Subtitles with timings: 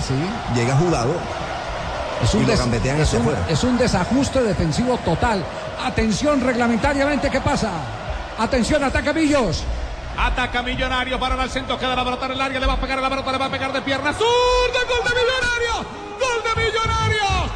[0.00, 0.14] Sí.
[0.54, 1.14] Llega jugado.
[2.22, 5.44] Es un, Y lo es, un, es un desajuste defensivo total.
[5.84, 7.70] Atención reglamentariamente, ¿qué pasa?
[8.38, 9.64] Atención, ataca Millos.
[10.16, 12.98] Ataca Millonario para el centro, queda la pelota en el área, le va a pegar
[12.98, 15.90] a la pelota, le va a pegar de pierna zurda, gol de Millonario,
[16.20, 17.52] gol de Millonario.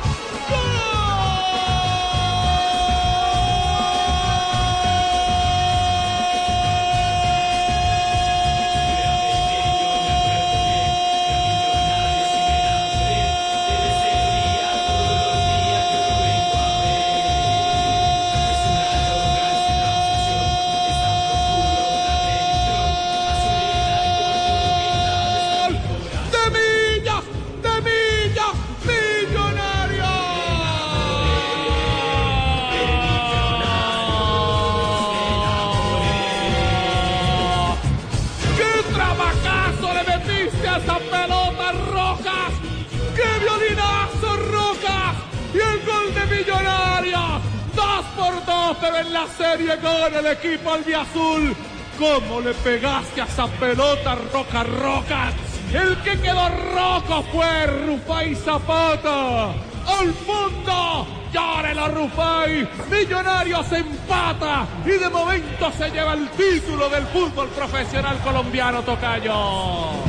[48.80, 51.54] Pero en la serie con el equipo albiazul!
[51.98, 55.34] ¿Cómo le pegaste a esa pelota, Roca Rocas?
[55.72, 59.46] El que quedó roco fue Rufai Zapata.
[59.86, 61.06] ¡Al fondo!
[61.32, 62.68] ¡Llórelo, Rufai!
[62.90, 70.04] Millonarios empata y de momento se lleva el título del fútbol profesional colombiano, Tocayo.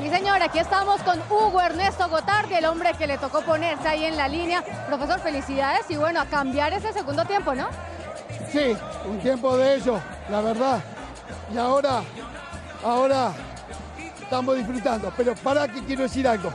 [0.00, 4.04] Sí, señor, aquí estamos con Hugo Ernesto Gotardi, el hombre que le tocó ponerse ahí
[4.04, 4.62] en la línea.
[4.86, 7.66] Profesor, felicidades y bueno, a cambiar ese segundo tiempo, ¿no?
[8.52, 8.76] Sí,
[9.06, 9.98] un tiempo de ello,
[10.30, 10.80] la verdad.
[11.52, 12.02] Y ahora,
[12.84, 13.32] ahora
[14.22, 15.12] estamos disfrutando.
[15.16, 16.52] Pero para que quiero decir algo.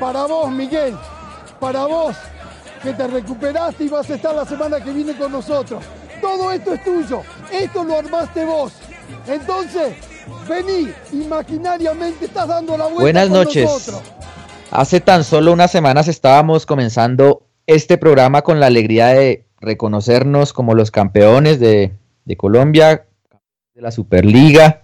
[0.00, 0.96] Para vos, Miguel,
[1.60, 2.16] para vos,
[2.82, 5.84] que te recuperaste y vas a estar la semana que viene con nosotros.
[6.20, 8.72] Todo esto es tuyo, esto lo armaste vos.
[9.26, 9.96] Entonces,
[10.48, 13.64] vení, imaginariamente estás dando la vuelta Buenas con noches.
[13.64, 14.02] nosotros.
[14.70, 20.74] Hace tan solo unas semanas estábamos comenzando este programa con la alegría de reconocernos como
[20.74, 21.92] los campeones de,
[22.24, 23.06] de Colombia,
[23.74, 24.82] de la Superliga.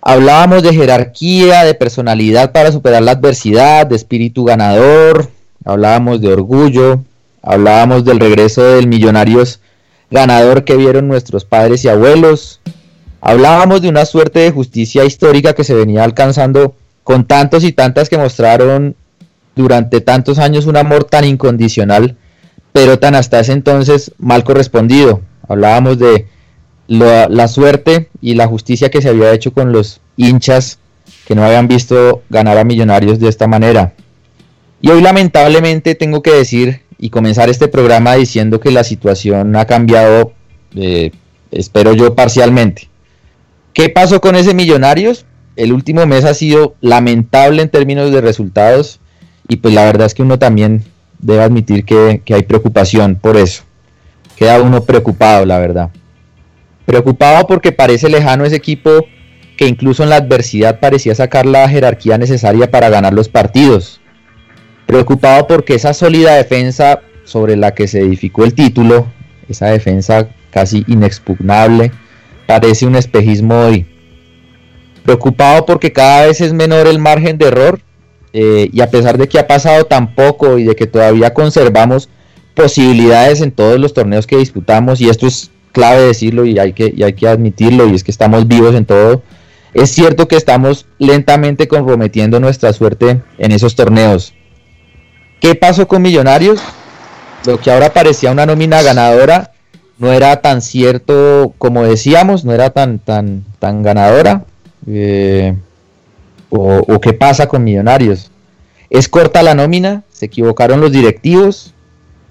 [0.00, 5.30] Hablábamos de jerarquía, de personalidad para superar la adversidad, de espíritu ganador,
[5.64, 7.00] hablábamos de orgullo,
[7.42, 9.60] hablábamos del regreso del Millonarios
[10.10, 12.60] ganador que vieron nuestros padres y abuelos,
[13.26, 18.08] hablábamos de una suerte de justicia histórica que se venía alcanzando con tantos y tantas
[18.08, 18.94] que mostraron
[19.56, 22.16] durante tantos años un amor tan incondicional,
[22.72, 25.22] pero tan hasta ese entonces mal correspondido.
[25.48, 26.28] Hablábamos de
[26.86, 30.78] la, suerte y la justicia que se había hecho con los hinchas
[31.26, 33.94] que no habían visto ganar a millonarios de esta manera.
[34.80, 39.64] Y hoy lamentablemente tengo que decir y comenzar este programa diciendo que la situación ha
[39.64, 40.32] cambiado,
[40.76, 41.10] eh,
[41.50, 42.88] espero yo, parcialmente.
[43.76, 45.26] ¿Qué pasó con ese Millonarios?
[45.54, 49.00] El último mes ha sido lamentable en términos de resultados
[49.48, 50.82] y pues la verdad es que uno también
[51.18, 53.64] debe admitir que, que hay preocupación por eso.
[54.34, 55.90] Queda uno preocupado, la verdad.
[56.86, 58.90] Preocupado porque parece lejano ese equipo
[59.58, 64.00] que incluso en la adversidad parecía sacar la jerarquía necesaria para ganar los partidos.
[64.86, 69.06] Preocupado porque esa sólida defensa sobre la que se edificó el título,
[69.50, 71.92] esa defensa casi inexpugnable,
[72.46, 73.86] parece un espejismo hoy.
[75.04, 77.80] Preocupado porque cada vez es menor el margen de error
[78.32, 82.08] eh, y a pesar de que ha pasado tan poco y de que todavía conservamos
[82.54, 86.92] posibilidades en todos los torneos que disputamos y esto es clave decirlo y hay que,
[86.96, 89.22] y hay que admitirlo y es que estamos vivos en todo.
[89.74, 94.32] Es cierto que estamos lentamente comprometiendo nuestra suerte en esos torneos.
[95.38, 96.62] ¿Qué pasó con Millonarios?
[97.44, 99.52] Lo que ahora parecía una nómina ganadora
[99.98, 104.44] no era tan cierto como decíamos, no era tan, tan, tan ganadora.
[104.86, 105.54] Eh,
[106.48, 108.30] o, qué pasa con Millonarios?
[108.88, 110.04] ¿Es corta la nómina?
[110.10, 111.74] ¿Se equivocaron los directivos?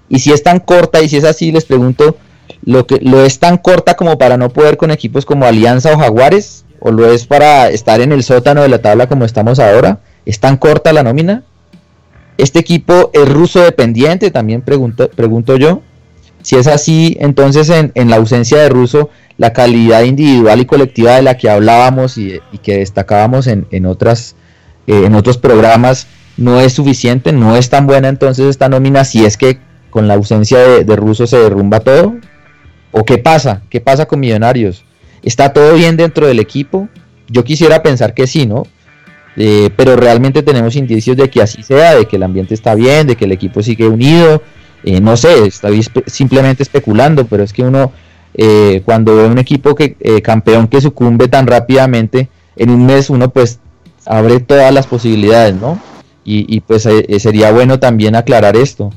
[0.08, 2.16] Y si es tan corta, y si es así, les pregunto,
[2.64, 5.98] ¿lo, que, ¿lo es tan corta como para no poder con equipos como Alianza o
[5.98, 6.64] Jaguares?
[6.80, 10.00] ¿O lo es para estar en el sótano de la tabla como estamos ahora?
[10.24, 11.42] ¿Es tan corta la nómina?
[12.38, 14.30] ¿Este equipo es ruso dependiente?
[14.30, 15.82] También pregunto, pregunto yo.
[16.46, 21.16] Si es así, entonces en, en, la ausencia de ruso, la calidad individual y colectiva
[21.16, 24.36] de la que hablábamos y, que destacábamos en, en otras,
[24.86, 26.06] eh, en otros programas
[26.36, 29.58] no es suficiente, no es tan buena entonces esta nómina si es que
[29.90, 32.14] con la ausencia de, de ruso se derrumba todo.
[32.92, 33.62] ¿O qué pasa?
[33.68, 34.84] ¿Qué pasa con Millonarios?
[35.24, 36.88] ¿Está todo bien dentro del equipo?
[37.26, 38.68] Yo quisiera pensar que sí, ¿no?
[39.36, 43.08] Eh, pero realmente tenemos indicios de que así sea, de que el ambiente está bien,
[43.08, 44.44] de que el equipo sigue unido.
[44.86, 47.92] Eh, no sé, estoy simplemente especulando, pero es que uno
[48.34, 53.30] eh, cuando ve un equipo que campeón que sucumbe tan rápidamente, en un mes uno
[53.30, 53.60] pues
[54.06, 55.78] abre todas las posibilidades, ¿no?
[56.28, 56.88] Y, pues
[57.18, 58.90] sería bueno también aclarar esto.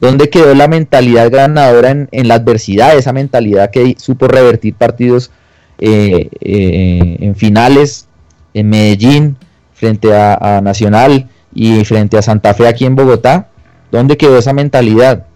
[0.00, 2.96] ¿Dónde quedó la mentalidad ganadora en, la adversidad?
[2.96, 5.30] Esa mentalidad que supo revertir partidos
[5.78, 8.06] eh, eh, en finales
[8.52, 9.36] en Medellín
[9.72, 13.48] frente a, Nacional y frente a Santa Fe aquí en Bogotá.
[13.90, 15.26] ¿Dónde quedó esa mentalidad?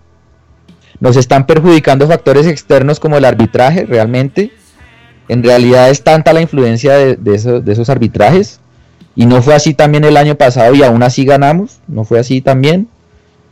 [1.00, 4.53] Nos están perjudicando factores externos como el arbitraje realmente.
[5.29, 8.61] En realidad es tanta la influencia de, esos, arbitrajes.
[9.15, 11.81] Y no fue así también el año pasado y aún así ganamos.
[11.87, 12.89] No fue así también.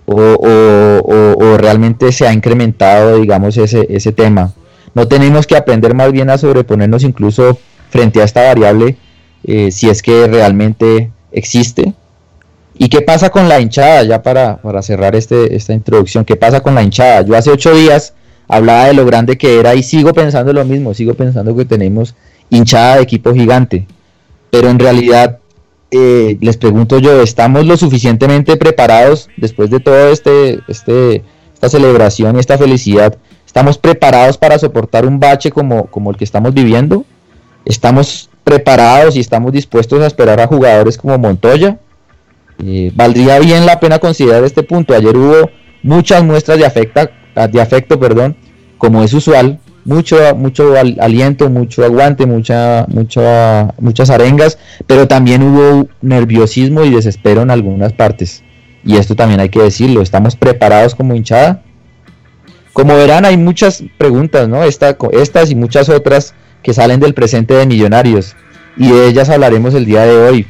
[0.06, 4.52] O, realmente se ha incrementado, digamos, ese, tema
[4.96, 7.58] no tenemos que aprender más bien a sobreponernos incluso
[7.90, 8.96] frente a esta variable
[9.44, 11.92] eh, si es que realmente existe.
[12.78, 14.02] ¿Y qué pasa con la hinchada?
[14.04, 17.22] Ya para, cerrar este, esta introducción, ¿qué pasa con la hinchada?
[17.22, 18.14] Yo hace ocho días
[18.48, 22.14] hablaba de lo grande que era y sigo pensando lo mismo, sigo pensando que tenemos
[22.50, 23.86] hinchada de equipo gigante,
[24.50, 25.38] pero en realidad
[25.90, 31.24] eh, les pregunto yo, ¿estamos lo suficientemente preparados después de todo este, este,
[31.54, 33.16] esta celebración y esta felicidad
[33.56, 37.06] ¿Estamos preparados para soportar un bache como, como el que estamos viviendo?
[37.64, 41.78] ¿Estamos preparados y estamos dispuestos a esperar a jugadores como Montoya?
[42.64, 44.94] Eh, valdría bien la pena considerar este punto.
[44.94, 45.50] Ayer hubo
[45.82, 47.10] muchas muestras de, afecta,
[47.50, 48.36] de afecto, perdón,
[48.78, 55.88] como es usual, mucho, mucho aliento, mucho aguante, mucha, mucha, muchas arengas, pero también hubo
[56.00, 58.42] nerviosismo y desespero en algunas partes.
[58.84, 61.62] Y esto también hay que decirlo, estamos preparados como hinchada
[62.76, 64.62] como verán, hay muchas preguntas, ¿no?
[64.62, 68.36] estas y muchas otras que salen del presente de Millonarios
[68.76, 70.46] y de ellas hablaremos el día de hoy.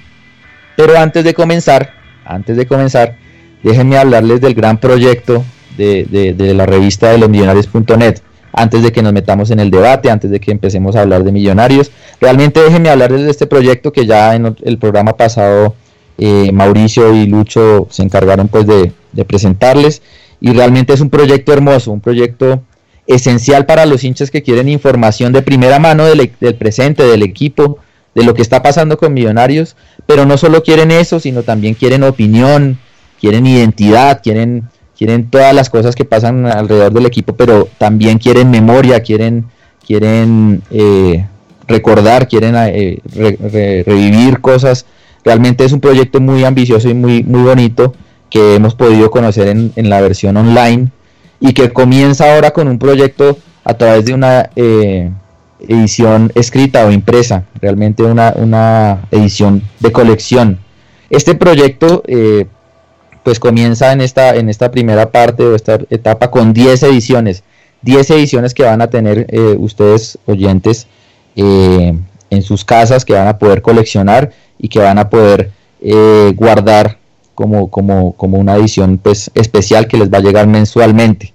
[0.76, 1.92] Pero antes de comenzar,
[2.24, 3.16] antes de comenzar,
[3.62, 5.44] déjenme hablarles del gran proyecto
[5.76, 8.20] de, la revista de los millonarios.net.
[8.52, 11.32] Antes de que nos metamos en el debate, antes de que empecemos a hablar de
[11.32, 11.90] millonarios,
[12.20, 15.74] realmente déjenme hablarles de este proyecto que ya en el programa pasado
[16.16, 20.00] eh, Mauricio y Lucho se encargaron pues de, de presentarles
[20.40, 22.62] y realmente es un proyecto hermoso, un proyecto
[23.06, 27.78] esencial para los hinchas que quieren información de primera mano del, e-, presente, del equipo,
[28.16, 29.76] de lo que está pasando con Millonarios,
[30.06, 32.78] pero no solo quieren eso, sino también quieren opinión,
[33.20, 38.50] quieren identidad, quieren, quieren todas las cosas que pasan alrededor del equipo, pero también quieren
[38.50, 39.44] memoria, quieren,
[39.86, 41.26] quieren eh,
[41.68, 43.00] recordar, quieren eh,
[43.84, 44.86] revivir cosas.
[45.22, 47.92] Realmente es un proyecto muy ambicioso y muy, muy bonito
[48.30, 50.88] que hemos podido conocer en, la versión online
[51.38, 55.10] y que comienza ahora con un proyecto a través de una eh,
[55.68, 60.58] edición escrita o impresa, realmente una, edición de colección.
[61.10, 62.46] Este proyecto eh,
[63.22, 67.42] pues comienza en esta, en esta primera parte o esta etapa con 10 ediciones,
[67.82, 70.86] 10 ediciones que van a tener eh, ustedes oyentes
[71.36, 75.50] en sus casas, que van a poder coleccionar y que van a poder
[76.34, 76.96] guardar
[77.36, 81.34] como, como, como una edición pues, especial que les va a llegar mensualmente.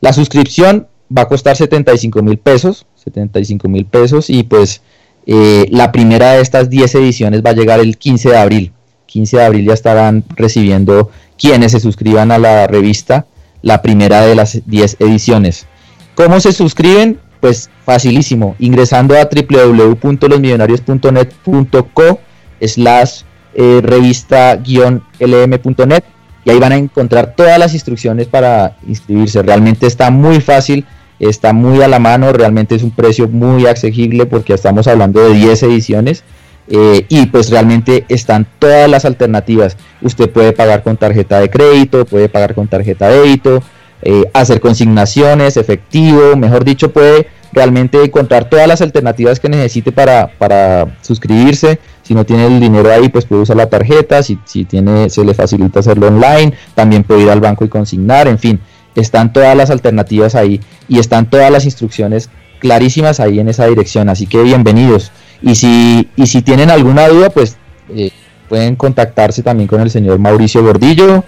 [0.00, 4.82] La suscripción va a costar 75 mil pesos, 75 mil pesos y pues
[5.26, 8.72] eh, la primera de estas 10 ediciones va a llegar el 15 de abril.
[9.06, 13.26] 15 de abril ya estarán recibiendo quienes se suscriban a la revista
[13.62, 15.66] la primera de las 10 ediciones.
[16.14, 17.20] ¿Cómo se suscriben?
[17.40, 22.20] Pues facilísimo, ingresando a www.losmillonarios.net.co
[22.60, 23.20] slash
[23.54, 26.04] eh, revista-lm.net
[26.44, 29.42] y ahí van a encontrar todas las instrucciones para inscribirse.
[29.42, 30.86] Realmente está muy fácil,
[31.18, 35.34] está muy a la mano, realmente es un precio muy accesible porque estamos hablando de
[35.34, 36.24] 10 ediciones.
[36.68, 39.76] Eh, y pues realmente están todas las alternativas.
[40.02, 43.62] Usted puede pagar con tarjeta de crédito, puede pagar con tarjeta de débito,
[44.02, 50.28] eh, hacer consignaciones, efectivo, mejor dicho, puede realmente encontrar todas las alternativas que necesite para,
[50.38, 51.78] para suscribirse.
[52.02, 54.22] Si no tiene el dinero ahí, pues puede usar la tarjeta.
[54.22, 56.52] Si, si tiene, se le facilita hacerlo online.
[56.74, 58.28] También puede ir al banco y consignar.
[58.28, 58.60] En fin,
[59.00, 64.08] están todas las alternativas ahí y están todas las instrucciones clarísimas ahí en esa dirección.
[64.08, 65.12] Así que bienvenidos.
[65.42, 67.56] Y si, y si tienen alguna duda, pues
[67.94, 68.10] eh,
[68.48, 71.24] pueden contactarse también con el señor Mauricio Gordillo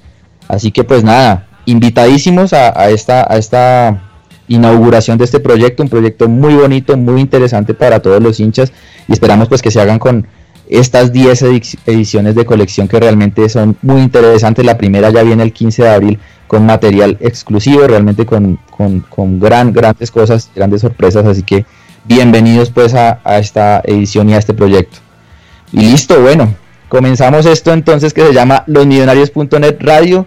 [0.48, 4.11] Así que pues nada, invitadísimos a, esta, a esta
[4.48, 8.72] inauguración de este proyecto, un proyecto muy bonito, muy interesante para todos los hinchas
[9.08, 10.28] y esperamos pues que se hagan con
[10.70, 11.44] estas 10
[11.86, 14.66] ediciones de colección que realmente son muy interesantes.
[14.66, 18.60] La primera ya viene el 15 de abril con material exclusivo, realmente con,
[19.10, 21.66] con, gran, grandes cosas, grandes sorpresas, así que
[22.06, 24.98] bienvenidos pues a, a esta edición y a este proyecto.
[25.74, 26.54] Y listo, bueno,
[26.90, 30.26] comenzamos esto entonces que se llama losmillonarios.net radio.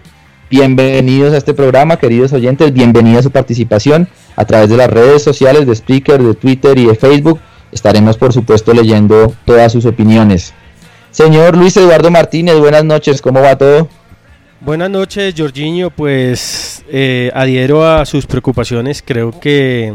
[0.57, 4.07] Bienvenidos a este programa, queridos oyentes, bienvenida a su participación
[4.37, 7.41] a través de las redes sociales de Spreaker, de Twitter y de Facebook.
[7.73, 10.53] Estaremos por supuesto leyendo todas sus opiniones.
[11.11, 13.89] Señor Luis Eduardo Martínez, buenas noches, ¿cómo va todo?
[14.61, 15.89] Buenas noches, Jorginho.
[15.89, 19.03] Pues eh, adhiero a sus preocupaciones.
[19.05, 19.93] Creo que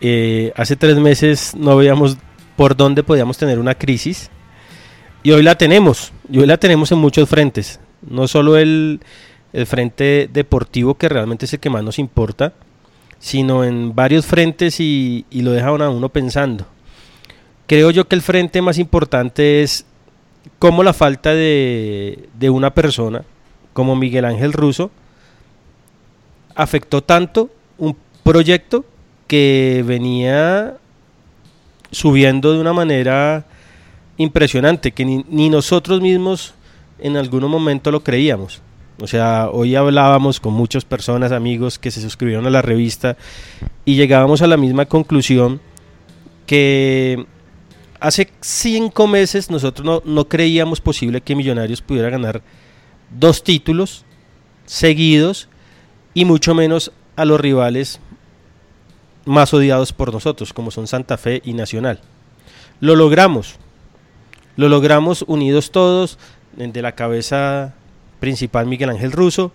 [0.00, 2.16] eh, hace tres meses no veíamos
[2.56, 4.30] por dónde podíamos tener una crisis
[5.22, 6.12] y hoy la tenemos.
[6.28, 7.78] Y hoy la tenemos en muchos frentes.
[8.02, 9.00] No solo el,
[9.66, 12.52] frente deportivo, que realmente es el que más nos importa,
[13.18, 16.66] sino en varios frentes y, y lo deja a uno pensando.
[17.66, 19.86] Creo yo que el frente más importante es
[20.58, 23.24] cómo la falta de, de una persona
[23.76, 24.90] como Miguel Ángel Russo,
[26.54, 28.86] afectó tanto un proyecto
[29.26, 30.78] que venía
[31.90, 33.44] subiendo de una manera
[34.16, 36.54] impresionante, que ni, nosotros mismos
[36.98, 38.62] en algún momento lo creíamos.
[38.98, 43.16] O sea, hoy hablábamos con muchas personas, amigos que se suscribieron a la revista
[43.84, 45.60] y llegábamos a la misma conclusión
[46.46, 47.26] que
[48.00, 52.40] hace cinco meses nosotros no, creíamos posible que Millonarios pudiera ganar
[53.10, 54.04] dos títulos
[54.64, 55.48] seguidos
[56.14, 58.00] y mucho menos a los rivales
[59.26, 62.00] más odiados por nosotros, como son Santa Fe y Nacional.
[62.80, 63.56] Lo logramos,
[64.56, 66.18] lo logramos unidos todos,
[66.56, 67.74] de la cabeza
[68.20, 69.52] principal Miguel Ángel Russo,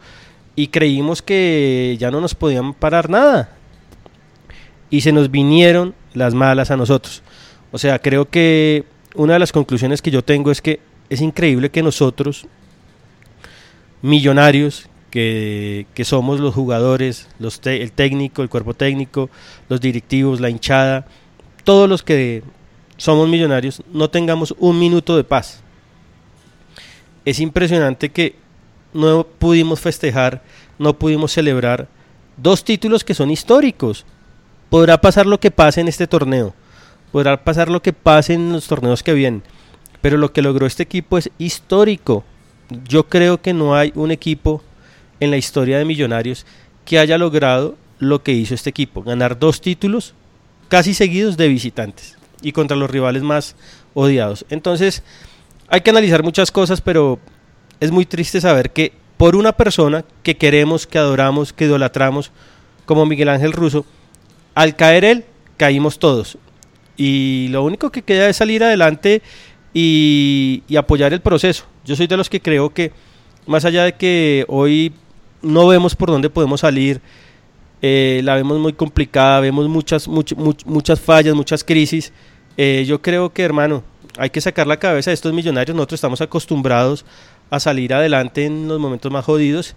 [0.56, 3.56] y creímos que ya no nos podían parar nada.
[4.90, 7.24] Y se nos vinieron las malas a nosotros.
[7.72, 8.84] O sea, creo que
[9.16, 12.48] una de las conclusiones que yo tengo es que es increíble que nosotros
[14.02, 19.30] millonarios que, somos los jugadores, los el técnico, el cuerpo técnico,
[19.70, 21.06] los directivos, la hinchada,
[21.64, 22.44] todos los que
[22.98, 25.62] somos millonarios, no tengamos un minuto de paz.
[27.26, 28.36] Es impresionante que
[28.94, 30.42] no pudimos festejar,
[30.80, 31.88] no pudimos celebrar
[32.38, 34.06] dos títulos que son históricos.
[34.70, 36.54] Podrá pasar lo que pase en este torneo,
[37.12, 39.44] podrá pasar lo que pase en los torneos que vienen,
[40.02, 42.24] pero lo que logró este equipo es histórico
[42.88, 44.62] yo creo que no hay un equipo
[45.20, 46.46] en la historia de Millonarios
[46.86, 50.14] que haya logrado lo que hizo este equipo, ganar dos títulos
[50.70, 53.56] casi seguidos de visitantes y contra los rivales más
[53.94, 54.46] odiados.
[54.50, 55.04] Entonces,
[55.68, 57.20] hay que analizar muchas cosas, pero
[57.82, 62.32] es muy triste saber que por una persona que queremos, que adoramos, que idolatramos,
[62.86, 63.86] como Miguel Ángel Russo,
[64.56, 65.26] al caer él,
[65.58, 66.38] caímos todos.
[66.96, 69.22] Y lo único que queda es salir adelante
[69.74, 71.66] y, apoyar el proceso.
[71.84, 72.92] Yo soy de los que creo que
[73.48, 74.94] más allá de que hoy
[75.42, 77.02] no vemos por dónde podemos salir,
[77.82, 82.14] eh, la vemos muy complicada, vemos muchas, muchas fallas, muchas crisis.
[82.58, 83.84] Eh, yo creo que, hermano,
[84.18, 85.76] hay que sacar la cabeza de estos millonarios.
[85.76, 87.06] Nosotros estamos acostumbrados
[87.52, 89.76] a salir adelante en los momentos más jodidos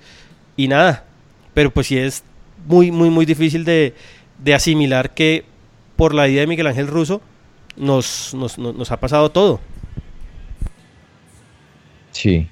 [0.57, 1.05] y nada.
[1.53, 2.23] Pero pues sí es
[2.67, 3.95] muy, muy, muy difícil de,
[4.43, 5.45] de asimilar que
[5.97, 7.21] por la idea de Miguel Ángel Russo
[7.77, 9.61] nos, nos, nos ha pasado todo.
[12.13, 12.49] Sí.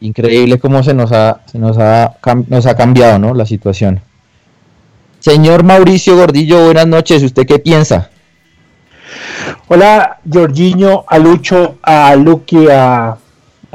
[0.00, 2.16] Increíble cómo se nos ha, se nos ha,
[2.48, 3.34] nos ha cambiado ¿no?
[3.34, 4.00] la situación.
[5.20, 7.22] Señor Mauricio Gordillo, buenas noches.
[7.22, 8.10] ¿Usted qué piensa?
[9.68, 13.16] Hola, Jorginho, a Lucho, a Luqui, a,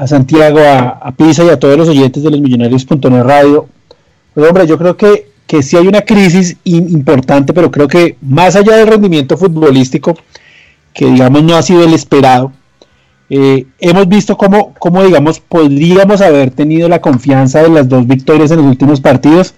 [0.05, 3.67] Santiago, a, Pisa y a todos los oyentes de los Millonarios.net Radio.
[4.33, 8.55] Pues hombre, yo creo que, que sí hay una crisis importante, pero creo que más
[8.55, 10.17] allá del rendimiento futbolístico,
[10.93, 12.51] que digamos no ha sido el esperado,
[13.29, 18.51] eh, hemos visto cómo, cómo, digamos, podríamos haber tenido la confianza de las dos victorias
[18.51, 19.53] en los últimos partidos.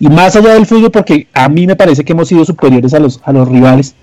[0.00, 3.00] Y más allá del fútbol, porque a mí me parece que hemos sido superiores a
[3.00, 3.94] los, a los rivales,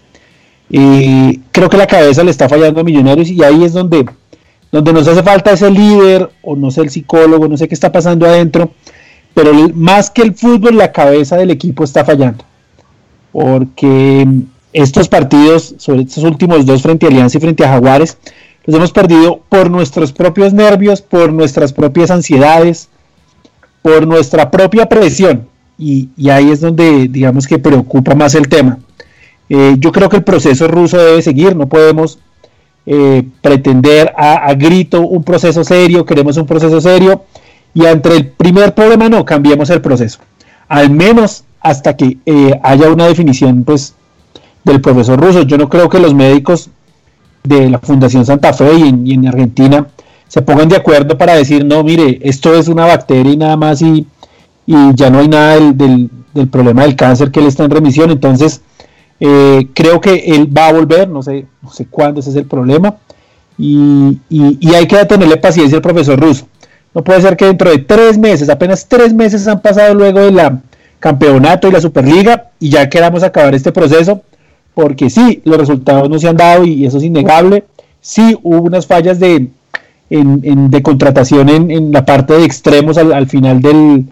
[0.72, 4.06] Eh, creo que la cabeza le está fallando a Millonarios y ahí es donde,
[4.72, 7.92] donde nos hace falta ese líder o no sé el psicólogo, no sé qué está
[7.92, 8.72] pasando adentro,
[9.34, 12.44] pero más que el fútbol, la cabeza del equipo está fallando.
[13.32, 14.28] Porque
[14.72, 18.18] estos partidos, sobre estos últimos dos frente a Alianza y frente a Jaguares,
[18.66, 22.90] los hemos perdido por nuestros propios nervios, por nuestras propias ansiedades,
[23.82, 25.48] por nuestra propia presión.
[25.78, 28.80] Y, ahí es donde digamos que preocupa más el tema.
[29.50, 32.20] Eh, yo creo que el proceso ruso debe seguir, no podemos
[32.86, 37.24] eh, pretender a, grito un proceso serio, queremos un proceso serio
[37.74, 40.20] y entre el primer problema no, cambiemos el proceso.
[40.68, 43.96] Al menos hasta que eh, haya una definición pues
[44.66, 45.44] del profesor ruso.
[45.44, 46.70] Yo no creo que los médicos
[47.44, 49.88] de la Fundación Santa Fe y en, Argentina
[50.28, 53.82] se pongan de acuerdo para decir, no, mire, esto es una bacteria y nada más
[53.82, 54.06] y,
[54.68, 56.10] ya no hay nada del,
[56.50, 58.10] problema del cáncer que él está en remisión.
[58.10, 58.62] Entonces,
[59.20, 62.46] eh, creo que él va a volver, no sé, no sé cuándo ese es el
[62.46, 62.96] problema.
[63.58, 66.46] Y, y, hay que tenerle paciencia al profesor ruso.
[66.94, 70.32] No puede ser que dentro de tres meses, apenas tres meses han pasado luego de
[70.32, 70.62] la
[71.00, 74.24] campeonato y la Superliga y ya queramos acabar este proceso
[74.74, 77.64] porque sí, los resultados no se han dado y eso es innegable.
[78.02, 79.50] Sí, hubo unas fallas de,
[80.10, 84.06] de contratación en, la parte de extremos al, final del,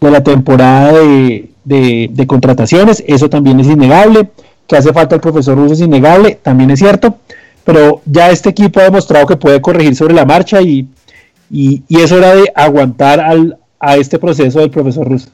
[0.00, 4.30] de la temporada de, de, contrataciones, eso también es innegable.
[4.66, 7.18] Que hace falta el profesor Russo es innegable, también es cierto.
[7.64, 10.88] Pero ya este equipo ha demostrado que puede corregir sobre la marcha y,
[11.50, 15.28] y, y es hora de aguantar al, a este proceso del profesor Russo.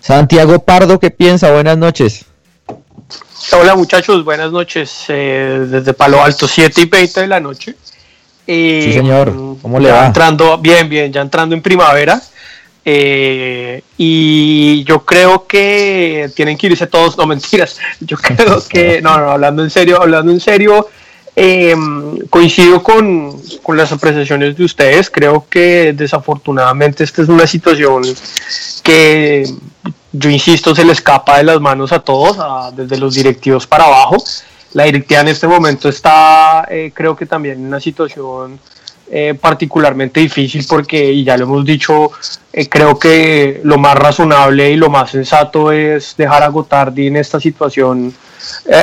[0.00, 1.52] Santiago Pardo, ¿qué piensa?
[1.52, 2.24] Buenas noches.
[3.52, 5.04] Hola muchachos, buenas noches.
[5.08, 7.74] Eh, desde Palo Alto, 7 y 20 de la noche.
[8.46, 9.34] sí, señor.
[9.60, 10.06] ¿Cómo le va?
[10.06, 12.20] Entrando, bien, bien, ya entrando en primavera.
[12.84, 17.78] Eh, y yo creo que tienen que irse todos, no mentiras.
[18.00, 20.88] Yo creo que, no, no, hablando en serio, hablando en serio,
[21.36, 25.10] em, coincido con, con, las apreciaciones de ustedes.
[25.10, 28.02] Creo que desafortunadamente esta es una situación
[28.82, 29.44] que
[30.12, 32.38] yo insisto, se le escapa de las manos a todos,
[32.74, 34.16] desde los directivos para abajo.
[34.72, 38.58] La directiva en este momento está, eh, creo que también en una situación
[39.10, 42.10] eh, particularmente difícil porque, y ya lo hemos dicho,
[42.52, 47.16] eh, creo que lo más razonable y lo más sensato es dejar a Gotardi en
[47.16, 48.12] esta situación,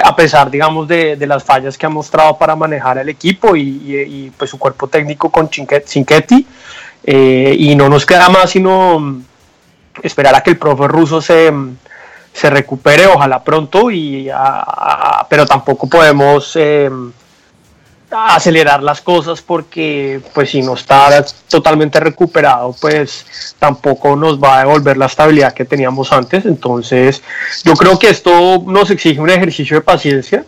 [0.04, 4.50] a pesar, digamos, de, las fallas que ha mostrado para manejar el equipo y, pues
[4.50, 6.46] su cuerpo técnico con Cinquetti.
[7.06, 9.22] y no nos queda más sino
[10.04, 11.52] esperar a que el profe ruso se,
[12.36, 14.30] se recupere, ojalá pronto, y
[15.30, 16.90] pero tampoco podemos eh,
[18.16, 24.60] acelerar las cosas porque pues si no está totalmente recuperado, pues tampoco nos va a
[24.60, 26.46] devolver la estabilidad que teníamos antes.
[26.46, 27.22] Entonces
[27.64, 30.46] yo creo que esto nos exige un ejercicio de paciencia.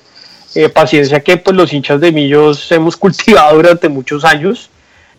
[0.55, 4.69] Eh, paciencia que pues los hinchas de Millos hemos cultivado durante muchos años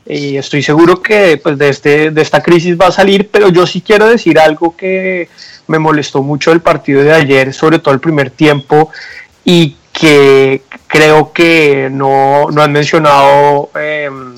[0.09, 3.67] y estoy seguro que pues, de, este, de esta crisis va a salir, pero yo
[3.67, 5.29] sí quiero decir algo que
[5.67, 8.91] me molestó mucho el partido de ayer, sobre todo el primer tiempo,
[9.45, 14.35] y que creo que no, no han mencionado em,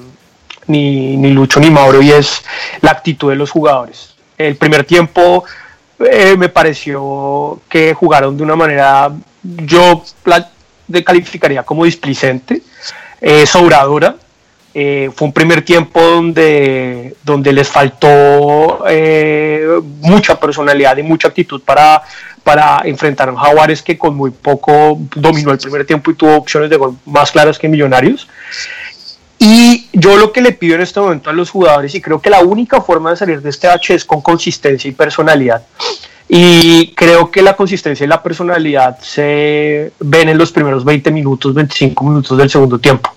[0.67, 2.45] ni, ni, Lucho ni Mauro, y es
[2.83, 4.15] la actitud de los jugadores.
[4.37, 5.45] El primer tiempo
[6.01, 9.11] eh, me pareció que jugaron de una manera,
[9.43, 10.51] yo la
[11.05, 12.63] calificaría como displicente,
[13.21, 14.17] eh, sobradora,
[14.73, 19.67] eh, fue un primer tiempo donde, donde les faltó eh,
[20.01, 22.03] mucha personalidad y mucha actitud para,
[22.45, 26.37] para enfrentar a un Jaguares que con muy poco dominó el primer tiempo y tuvo
[26.37, 28.29] opciones de gol más claras que Millonarios.
[29.41, 32.29] Y yo lo que le pido en este momento a los jugadores, y creo que
[32.29, 35.63] la única forma de salir de este H es con consistencia y personalidad.
[36.29, 41.55] Y creo que la consistencia y la personalidad se ven en los primeros 20 minutos,
[41.55, 43.11] 25 minutos del segundo tiempo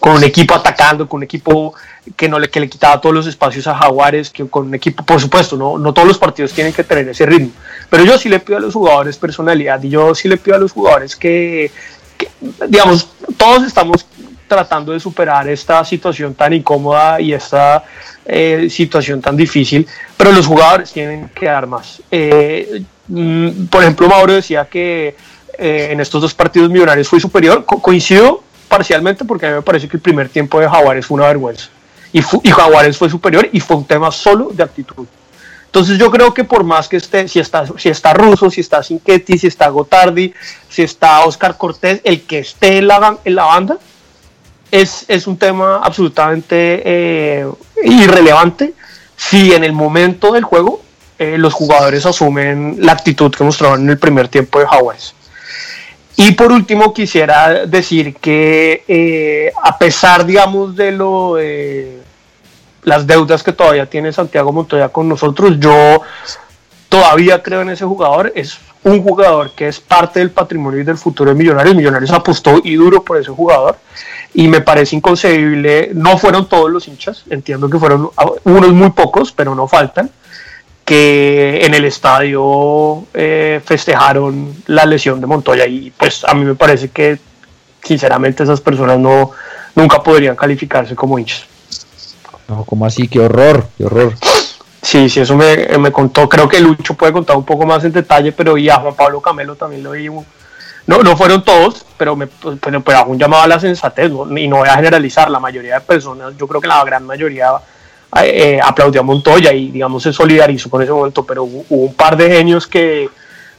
[0.00, 1.74] con un equipo atacando, con un equipo
[2.16, 5.04] que no le, que le quitaba todos los espacios a Jaguares, que con un equipo,
[5.04, 7.50] por supuesto, no, no todos los partidos tienen que tener ese ritmo,
[7.90, 10.58] pero yo sí le pido a los jugadores personalidad y yo sí le pido a
[10.58, 11.70] los jugadores que,
[12.66, 14.06] digamos, todos estamos
[14.48, 17.84] tratando de superar esta situación tan incómoda y esta
[18.24, 19.86] eh, situación tan difícil,
[20.16, 22.02] pero los jugadores tienen que dar más.
[22.10, 25.14] Eh, mm, por ejemplo, Mauro decía que
[25.58, 29.88] eh, en estos dos partidos millonarios fue superior, coincido parcialmente porque a mí me parece
[29.88, 31.68] que el primer tiempo de Jaguares fue una vergüenza.
[32.12, 35.06] Y, y Jaguares fue superior y fue un tema solo de actitud.
[35.66, 38.82] Entonces yo creo que por más que esté, si está, si está Russo, si está
[38.82, 40.32] Sinquetti, si está Gotardi,
[40.68, 43.78] si está Oscar Cortés, el que esté en la, en la banda,
[44.70, 47.48] es, es, un tema absolutamente eh,
[47.84, 48.74] irrelevante
[49.16, 50.80] si en el momento del juego
[51.18, 55.14] eh, los jugadores asumen la actitud que mostraron en el primer tiempo de Jaguares.
[56.22, 61.38] Y por último quisiera decir que eh, a pesar, digamos, de lo
[62.82, 66.02] las deudas que todavía tiene Santiago Montoya con nosotros, yo
[66.90, 68.32] todavía creo en ese jugador.
[68.34, 71.74] Es un jugador que es parte del patrimonio y del futuro de Millonarios.
[71.74, 73.78] Millonarios apostó y duro por ese jugador
[74.34, 75.92] y me parece inconcebible.
[75.94, 78.10] No fueron todos los hinchas, entiendo que fueron
[78.44, 80.10] unos muy pocos, pero no faltan
[80.90, 86.56] que en el estadio eh, festejaron la lesión de Montoya y pues a mí me
[86.56, 87.16] parece que
[87.80, 89.30] sinceramente esas personas no
[89.76, 91.46] nunca podrían calificarse como hinchas.
[92.48, 93.06] No, como así?
[93.06, 94.14] Qué horror, qué horror.
[94.82, 96.28] Sí, sí, eso me, me, contó.
[96.28, 99.20] Creo que Lucho puede contar un poco más en detalle, pero y a Juan Pablo
[99.20, 100.08] Camelo también lo vi.
[100.08, 104.48] No, no fueron todos, pero me pero, pero hago un llamado a la sensatez y
[104.48, 105.30] no voy a generalizar.
[105.30, 107.52] La mayoría de personas, yo creo que la gran mayoría
[108.22, 112.16] eh, aplaudió a Montoya y, digamos, se solidarizó con ese momento, pero hubo, un par
[112.16, 113.08] de genios que,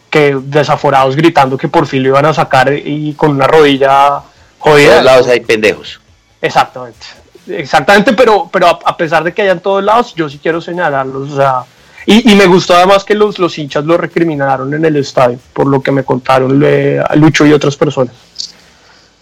[0.10, 4.22] que desaforados gritando que por fin lo iban a sacar y con una rodilla
[4.60, 4.88] jodida.
[4.88, 6.02] De todos lados hay pendejos.
[6.42, 7.22] Exactamente.
[7.48, 11.32] Exactamente, pero, pero a, pesar de que haya en todos lados, yo sí quiero señalarlos.
[11.32, 11.64] O sea,
[12.06, 15.82] y, me gustó además que los, los hinchas lo recriminaron en el estadio, por lo
[15.82, 16.64] que me contaron
[17.08, 18.14] a Lucho y otras personas.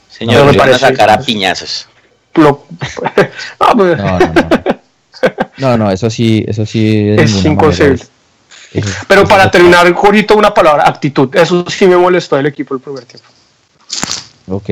[0.10, 1.88] Señor, me parece, a sacar a piñazos.
[2.32, 3.98] Pues.
[3.98, 4.79] no, no,
[5.92, 8.04] eso sí, eso sí es, inconcebible.
[9.08, 11.36] Pero para terminar, Jorito, una palabra, actitud.
[11.36, 13.28] Eso sí me molestó del equipo el primer tiempo.
[14.48, 14.70] Ok.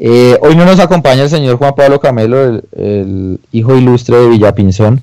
[0.00, 5.02] Eh, hoy no nos acompaña el señor Juan Pablo Camelo, el, hijo ilustre de Villapinzón.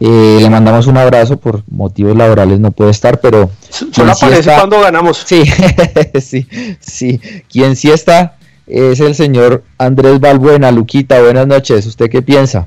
[0.00, 3.50] Eh, le mandamos un abrazo por motivos laborales, no puede estar, pero.
[3.92, 5.22] Solo aparece cuando ganamos.
[5.26, 5.44] Sí,
[6.20, 6.46] sí,
[6.80, 7.20] sí.
[7.50, 10.70] Quien sí está es el señor Andrés Balbuena.
[10.70, 11.86] Luquita, buenas noches.
[11.86, 12.66] ¿Usted qué piensa?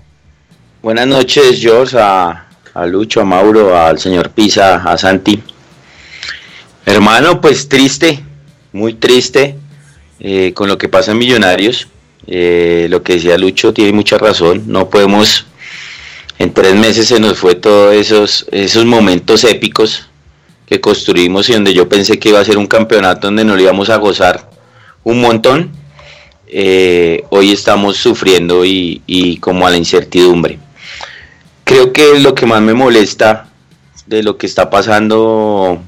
[0.87, 2.47] Buenas noches, George, a,
[2.85, 5.43] Lucho, a Mauro, al señor Pisa, a Santi.
[6.85, 8.23] Hermano, pues triste,
[8.71, 9.57] muy triste
[10.21, 11.89] eh, con lo que pasa en Millonarios.
[12.25, 14.63] Eh, lo que decía Lucho tiene mucha razón.
[14.67, 15.45] No podemos,
[16.39, 20.07] en tres meses se nos fue todos esos, esos momentos épicos
[20.67, 23.89] que construimos y donde yo pensé que iba a ser un campeonato donde nos íbamos
[23.89, 24.49] a gozar
[25.03, 25.69] un montón.
[26.47, 30.59] Eh, hoy estamos sufriendo y como a la incertidumbre.
[31.67, 33.49] Creo que lo que más me molesta
[34.07, 35.79] de lo que está pasando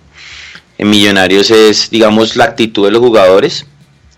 [0.77, 3.65] en Millonarios es, digamos, la actitud de los jugadores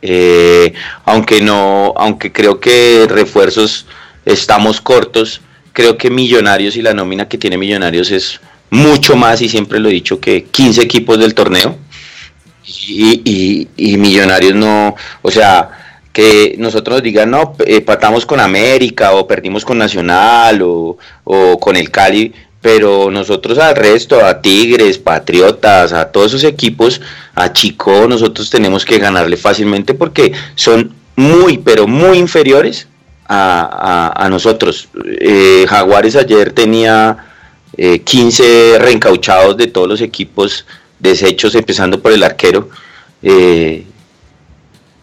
[0.02, 0.74] eh,
[1.06, 3.86] aunque no, aunque creo que refuerzos
[4.26, 5.42] estamos cortos,
[5.74, 9.90] creo que Millonarios y la nómina que tiene Millonarios es mucho más, y siempre lo
[9.90, 11.78] he dicho, que 15 equipos del torneo.
[12.64, 15.81] Y, Millonarios no, o sea,
[16.14, 21.76] que nosotros nos digan, no, patamos con América o perdimos con Nacional o, o con
[21.76, 27.02] el Cali, pero nosotros al resto, a Tigres, Patriotas, a todos esos equipos,
[27.34, 32.88] a Chico, nosotros tenemos que ganarle fácilmente porque son muy, pero muy inferiores
[33.28, 34.90] a, nosotros.
[35.20, 37.18] Eh, Jaguares ayer tenía
[37.78, 38.44] 15
[38.76, 40.66] eh, reencauchados de todos los equipos
[41.00, 42.70] deshechos, empezando por el arquero.
[43.24, 43.86] Eh,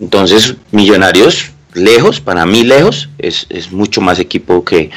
[0.01, 4.91] entonces, Millonarios, lejos, para mí lejos, es, es mucho más equipo que,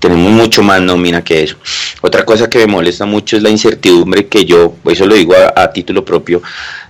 [0.00, 1.56] tenemos mucho más nómina que eso.
[2.00, 5.70] Otra cosa que me molesta mucho es la incertidumbre que yo, eso lo digo a,
[5.72, 6.42] título propio,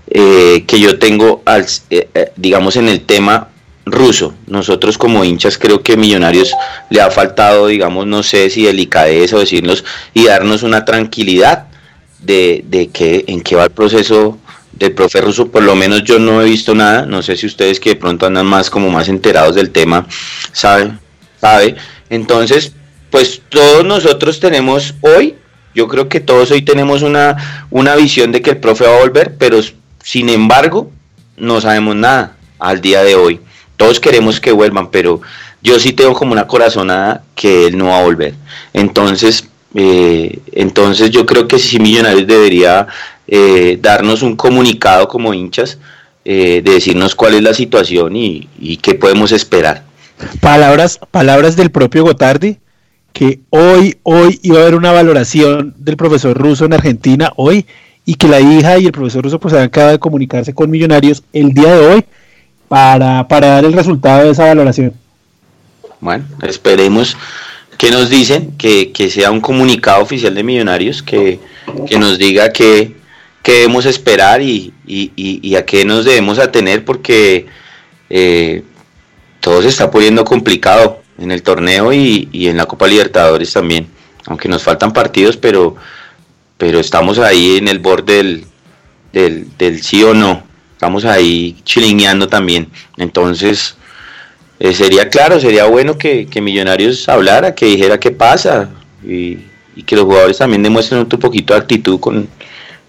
[0.09, 3.49] eh, que yo tengo, al, eh, eh, digamos, en el tema
[3.85, 4.35] ruso.
[4.47, 6.55] Nosotros como hinchas creo que Millonarios
[6.89, 11.67] le ha faltado, digamos, no sé si delicadeza o decirnos y darnos una tranquilidad
[12.21, 14.39] de, de que en qué va el proceso
[14.73, 17.81] del profe ruso, por lo menos yo no he visto nada, no sé si ustedes
[17.81, 20.07] que de pronto andan más como más enterados del tema,
[20.53, 20.99] saben,
[21.41, 21.77] sabe.
[22.09, 22.73] Entonces,
[23.11, 25.37] pues todos nosotros tenemos hoy,
[25.75, 29.01] yo creo que todos hoy tenemos una, una visión de que el profe va a
[29.01, 29.61] volver, pero
[30.03, 30.91] sin embargo
[31.37, 33.41] no sabemos nada al día de hoy.
[33.77, 35.21] Todos queremos que vuelvan, pero
[35.63, 38.35] yo sí tengo como una corazonada que él no va a volver.
[38.73, 42.87] Entonces, eh, entonces yo creo que sí Millonarios debería
[43.31, 45.79] eh, darnos un comunicado como hinchas,
[46.25, 49.85] eh, de decirnos cuál es la situación y, y, qué podemos esperar.
[50.41, 52.59] Palabras, palabras del propio Gotardi,
[53.13, 57.67] que hoy, hoy iba a haber una valoración del profesor ruso en Argentina, hoy,
[58.05, 61.53] y que la hija y el profesor ruso pues acaba de comunicarse con Millonarios el
[61.55, 62.05] día de hoy
[62.69, 64.93] para, dar el resultado de esa valoración.
[66.01, 67.17] Bueno, esperemos
[67.77, 71.41] que nos dicen, que, sea un comunicado oficial de Millonarios, que,
[71.99, 72.95] nos diga que,
[73.45, 74.73] debemos esperar y,
[75.57, 77.47] a qué nos debemos atener, porque
[78.09, 78.63] eh,
[79.41, 83.89] todo se está poniendo complicado en el torneo y, en la Copa Libertadores también.
[84.27, 85.77] Aunque nos faltan partidos, pero,
[86.59, 88.45] pero estamos ahí en el borde
[89.13, 90.43] del, del, sí o no.
[90.73, 92.69] estamos ahí chilingueando también.
[92.97, 93.77] Entonces,
[94.59, 98.71] eh, sería claro, sería bueno que, Millonarios hablara, que dijera qué pasa
[99.03, 99.39] y,
[99.87, 102.29] que los jugadores también demuestren otro poquito de actitud con,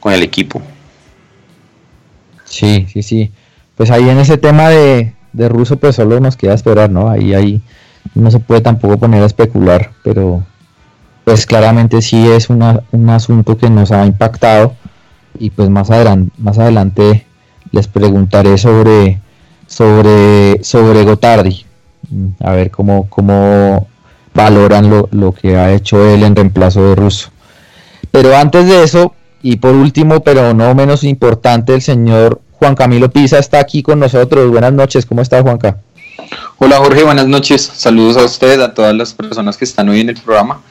[0.09, 0.61] el equipo.
[2.45, 3.31] Sí, sí, sí.
[3.75, 7.09] Pues ahí en ese tema de, de Russo, pues solo nos queda esperar, ¿no?
[7.09, 7.61] Ahí, ahí
[8.15, 10.43] no se puede tampoco poner a especular, pero
[11.23, 14.75] pues claramente sí es un asunto que nos ha impactado
[15.37, 17.25] y pues más adelante, más adelante
[17.71, 19.19] les preguntaré sobre
[19.71, 21.65] sobre, sobre Gotardi.
[22.09, 23.87] Mm, a ver cómo, cómo
[24.33, 27.29] valoran lo, lo que ha hecho él en reemplazo de Russo.
[28.11, 33.09] Pero antes de eso, y por último, pero no menos importante, el señor Juan Camilo
[33.09, 34.49] Pisa está aquí con nosotros.
[34.51, 35.77] Buenas noches, ¿cómo está Juanca?
[36.57, 37.61] Hola Jorge, buenas noches.
[37.73, 40.61] Saludos a usted, a todas las personas que están hoy en el programa.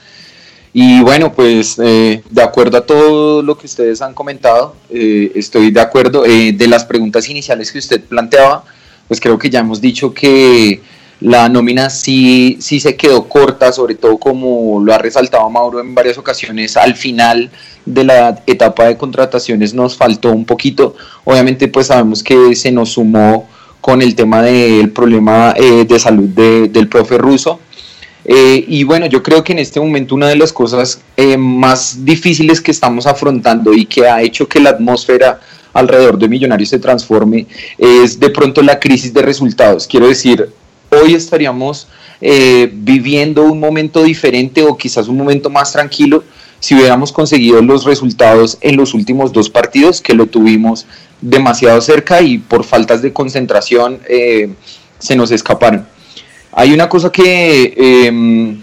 [0.72, 5.72] Y bueno, pues eh, de acuerdo a todo lo que ustedes han comentado, eh, estoy
[5.72, 6.24] de acuerdo.
[6.24, 8.64] Eh, de las preguntas iniciales que usted planteaba,
[9.08, 10.80] pues creo que ya hemos dicho que
[11.20, 15.94] la nómina sí, sí se quedó corta, sobre todo como lo ha resaltado Mauro en
[15.94, 17.50] varias ocasiones, al final
[17.84, 20.94] de la etapa de contrataciones nos faltó un poquito.
[21.24, 23.48] Obviamente pues sabemos que se nos sumó
[23.80, 27.60] con el tema del problema eh, de salud del profe ruso.
[28.24, 32.04] Eh, y bueno, yo creo que en este momento una de las cosas eh, más
[32.04, 35.40] difíciles que estamos afrontando y que ha hecho que la atmósfera
[35.72, 37.46] alrededor de Millonarios se transforme
[37.78, 39.86] es de pronto la crisis de resultados.
[39.86, 40.50] Quiero decir,
[40.90, 41.88] hoy estaríamos
[42.20, 46.22] eh, viviendo un momento diferente o quizás un momento más tranquilo
[46.58, 50.86] si hubiéramos conseguido los resultados en los últimos dos partidos que lo tuvimos
[51.20, 54.50] demasiado cerca y por faltas de concentración eh,
[54.98, 55.86] se nos escaparon.
[56.52, 57.74] Hay una cosa que,
[58.06, 58.62] em,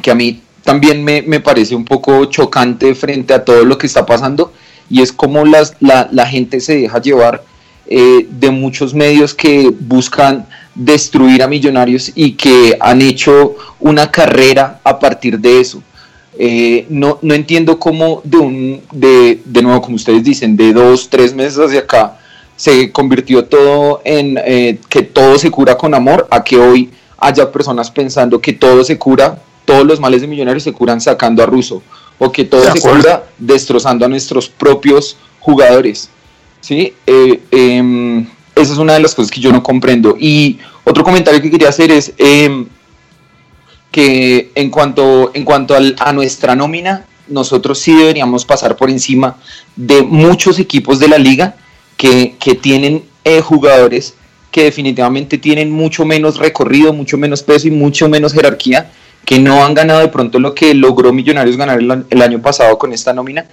[0.00, 3.86] que a mí también me, me parece un poco chocante frente a todo lo que
[3.86, 4.52] está pasando
[4.90, 7.44] y es como las, la, gente se deja llevar
[7.86, 14.80] eh, de muchos medios que buscan destruir a millonarios y que han hecho una carrera
[14.84, 15.82] a partir de eso.
[16.36, 21.08] Eh, no, no, entiendo cómo de un, de, de, nuevo, como ustedes dicen, de dos,
[21.08, 22.18] tres meses hacia acá,
[22.56, 27.50] se convirtió todo en eh, que todo se cura con amor, a que hoy haya
[27.50, 31.46] personas pensando que todo se cura, todos los males de millonarios se curan sacando a
[31.46, 31.82] Russo
[32.18, 36.08] o que todo se cura destrozando a nuestros propios jugadores.
[36.60, 36.94] ¿sí?
[37.06, 40.16] Eh, em, esa es una de las cosas que yo no comprendo.
[40.18, 42.66] Y otro comentario que quería hacer es em,
[43.90, 49.36] que en cuanto, en cuanto a nuestra nómina, nosotros sí deberíamos pasar por encima
[49.76, 51.56] de muchos equipos de la liga
[51.96, 54.14] que, tienen eh, jugadores
[54.50, 58.90] que definitivamente tienen mucho menos recorrido, mucho menos peso y mucho menos jerarquía
[59.24, 62.92] que no han ganado de pronto lo que logró Millonarios ganar el, año pasado con
[62.92, 63.46] esta nómina.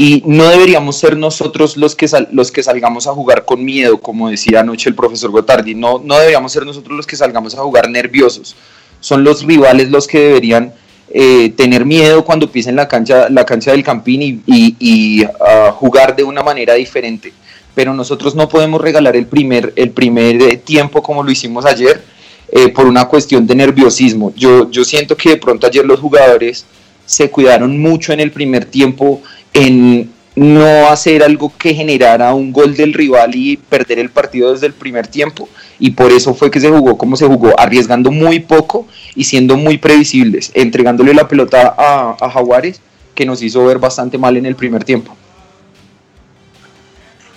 [0.00, 4.30] Y no deberíamos ser nosotros los que, los que salgamos a jugar con miedo, como
[4.30, 5.74] decía anoche el profesor Gotardi.
[5.74, 8.54] No, no deberíamos ser nosotros los que salgamos a jugar nerviosos.
[9.00, 10.72] Son los rivales los que deberían
[11.10, 16.22] eh, tener miedo cuando pisen la cancha, la cancha del Campín y, ah, jugar de
[16.22, 17.32] una manera diferente.
[17.74, 22.04] Pero nosotros no podemos regalar el primer, el primer eh, tiempo como lo hicimos ayer
[22.52, 24.32] eh, por una cuestión de nerviosismo.
[24.36, 26.66] Yo, yo siento que de pronto ayer los jugadores
[27.04, 29.22] se cuidaron mucho en el primer tiempo
[29.58, 34.66] en no hacer algo que generara un gol del rival y perder el partido desde
[34.66, 35.48] el primer tiempo
[35.80, 39.56] y por eso fue que se jugó como se jugó, arriesgando muy poco y siendo
[39.56, 42.80] muy previsibles, entregándole la pelota a, a Jaguares
[43.14, 45.16] que nos hizo ver bastante mal en el primer tiempo.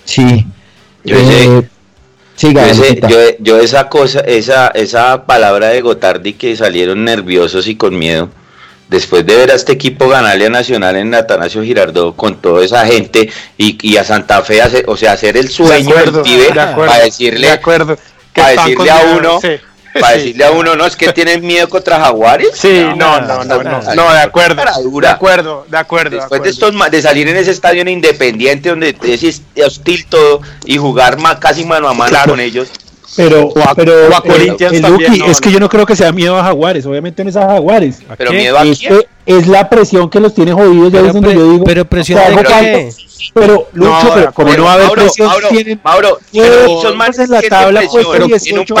[0.04, 0.46] Sí.
[1.04, 1.68] Yo eh,
[3.40, 8.30] yo, esa cosa, esa, esa palabra de Gotardi que salieron nerviosos y con miedo,
[8.92, 12.86] después de ver a este equipo ganarle a Nacional en Atanasio Girardot con toda esa
[12.86, 17.96] gente y, a Santa Fe, o sea, hacer el sueño del pibe para decirle, acuerdo,
[18.34, 19.40] para decirle a uno,
[19.98, 22.50] para decirle a uno, no, es que tienen miedo contra Jaguares.
[22.54, 24.62] Sí, no, no, no, no, no, de acuerdo.
[25.00, 26.16] De acuerdo, de acuerdo.
[26.16, 30.76] Después de, estos, de salir en ese estadio en Independiente, donde es hostil todo, y
[30.76, 32.68] jugar casi mano a mano con ellos.
[33.16, 37.30] Pero, pero eh, es que yo no creo que sea miedo a Jaguares, obviamente no
[37.30, 37.98] es a Jaguares.
[38.16, 39.02] Pero miedo a quién?
[39.24, 41.64] Es la presión que los tiene jodidos, ya es donde yo digo.
[41.64, 42.92] Pero presión de qué?
[43.34, 46.82] Pero, Lucho, no, pero como no va a haber Mauro, presión, Mauro, tienen Mauro, pero
[46.82, 48.74] son más en la tabla puesto 18,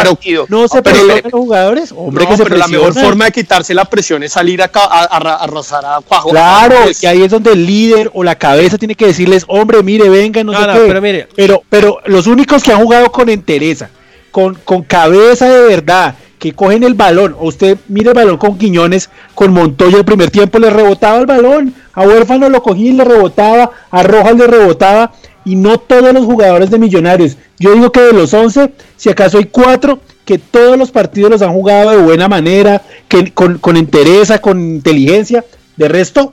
[0.48, 3.72] no se presionan los jugadores, hombre, no, que se pero la mejor forma de quitarse
[3.72, 6.30] la presión es salir a, a, a, a rozar a Cuajo.
[6.30, 10.08] Claro, y ahí es donde el líder o la cabeza tiene que decirles, hombre, mire,
[10.08, 10.80] venga, no, sé qué.
[10.86, 11.28] Pero, mire.
[11.34, 13.88] pero, pero los únicos que han jugado con entereza,
[14.32, 18.58] con, con cabeza de verdad, que cogen el balón, o usted mire el balón con
[18.58, 22.94] Quiñones, con Montoya el primer tiempo le rebotaba el balón, a Huérfano lo cogía y
[22.94, 25.12] le rebotaba, a Rojas le rebotaba,
[25.44, 27.36] y no todos los jugadores de Millonarios.
[27.60, 31.42] Yo digo que de los 11, si acaso hay cuatro que todos los partidos los
[31.42, 35.44] han jugado de buena manera, que con, con entereza, con inteligencia.
[35.76, 36.32] De resto,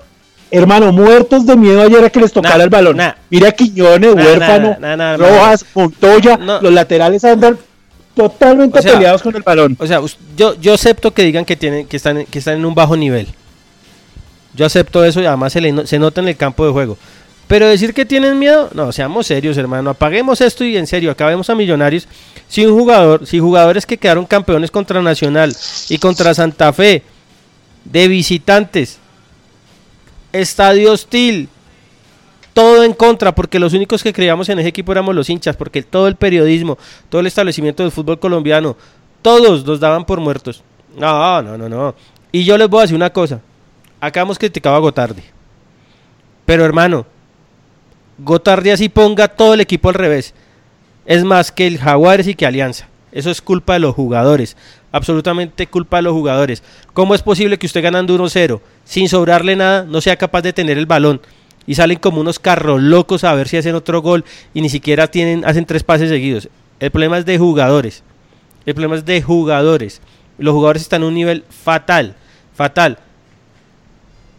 [0.51, 2.97] hermano, muertos de miedo ayer a que les tocara el balón.
[3.29, 4.77] Mira Quiñones, Huérfano,
[5.17, 7.57] Rojas, Montoya, los laterales andan
[8.19, 9.77] totalmente peleados con el balón.
[9.79, 10.01] O sea,
[10.35, 13.29] yo, yo acepto que digan que tienen, que están, que están en un bajo nivel.
[14.53, 16.97] Yo acepto eso y además se, se nota en el campo de juego.
[17.47, 19.91] Pero decir que tienen miedo, no, seamos serios, hermano.
[19.91, 22.09] Apaguemos esto y en serio, acabemos a Millonarios.
[22.49, 25.55] Si un jugador, si jugadores que quedaron campeones contra Nacional
[25.87, 27.03] y contra Santa Fe,
[27.85, 28.99] de visitantes,
[30.33, 31.47] estadio hostil,
[32.59, 35.81] todo en contra, porque los únicos que creíamos en ese equipo éramos los hinchas, porque
[35.81, 38.75] todo el periodismo, todo el establecimiento del fútbol colombiano,
[39.21, 40.61] todos los daban por muertos.
[40.97, 41.95] No, no, no, no.
[42.33, 43.39] Y yo les voy a decir una cosa.
[44.01, 45.21] Acá hemos criticado a Gotardi.
[46.45, 47.05] Pero hermano,
[48.17, 50.33] Gotardi así ponga todo el equipo al revés.
[51.05, 52.89] Es más que el Jaguares y que Alianza.
[53.13, 54.57] Eso es culpa de los jugadores.
[54.91, 56.61] Absolutamente culpa de los jugadores.
[56.91, 60.77] ¿Cómo es posible que usted ganando 1-0, sin sobrarle nada, no sea capaz de tener
[60.77, 61.21] el balón?
[61.69, 65.05] Y salen como unos carros locos a ver si hacen otro gol y ni siquiera
[65.05, 66.49] tienen, hacen tres pases seguidos.
[66.79, 68.01] El problema es de jugadores.
[68.65, 70.01] El problema es de jugadores.
[70.39, 72.15] Los jugadores están en un nivel fatal.
[72.55, 72.97] Fatal.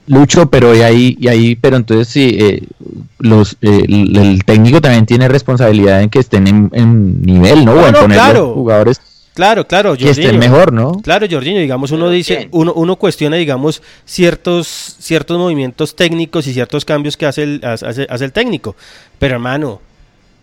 [0.09, 2.65] Lucho, pero y ahí, y ahí, pero entonces sí, eh,
[3.21, 7.75] los, eh, el, técnico también tiene responsabilidad en que estén en, nivel, ¿no?
[7.75, 8.47] o en poner claro.
[8.47, 9.01] los jugadores
[9.35, 11.01] Claro, claro, que estén mejor, ¿no?
[11.03, 16.85] Claro, Jorginho, digamos, uno dice, uno, uno cuestiona, digamos, ciertos, ciertos movimientos técnicos y ciertos
[16.85, 18.75] cambios que hace el, hace, hace el técnico.
[19.19, 19.81] Pero hermano,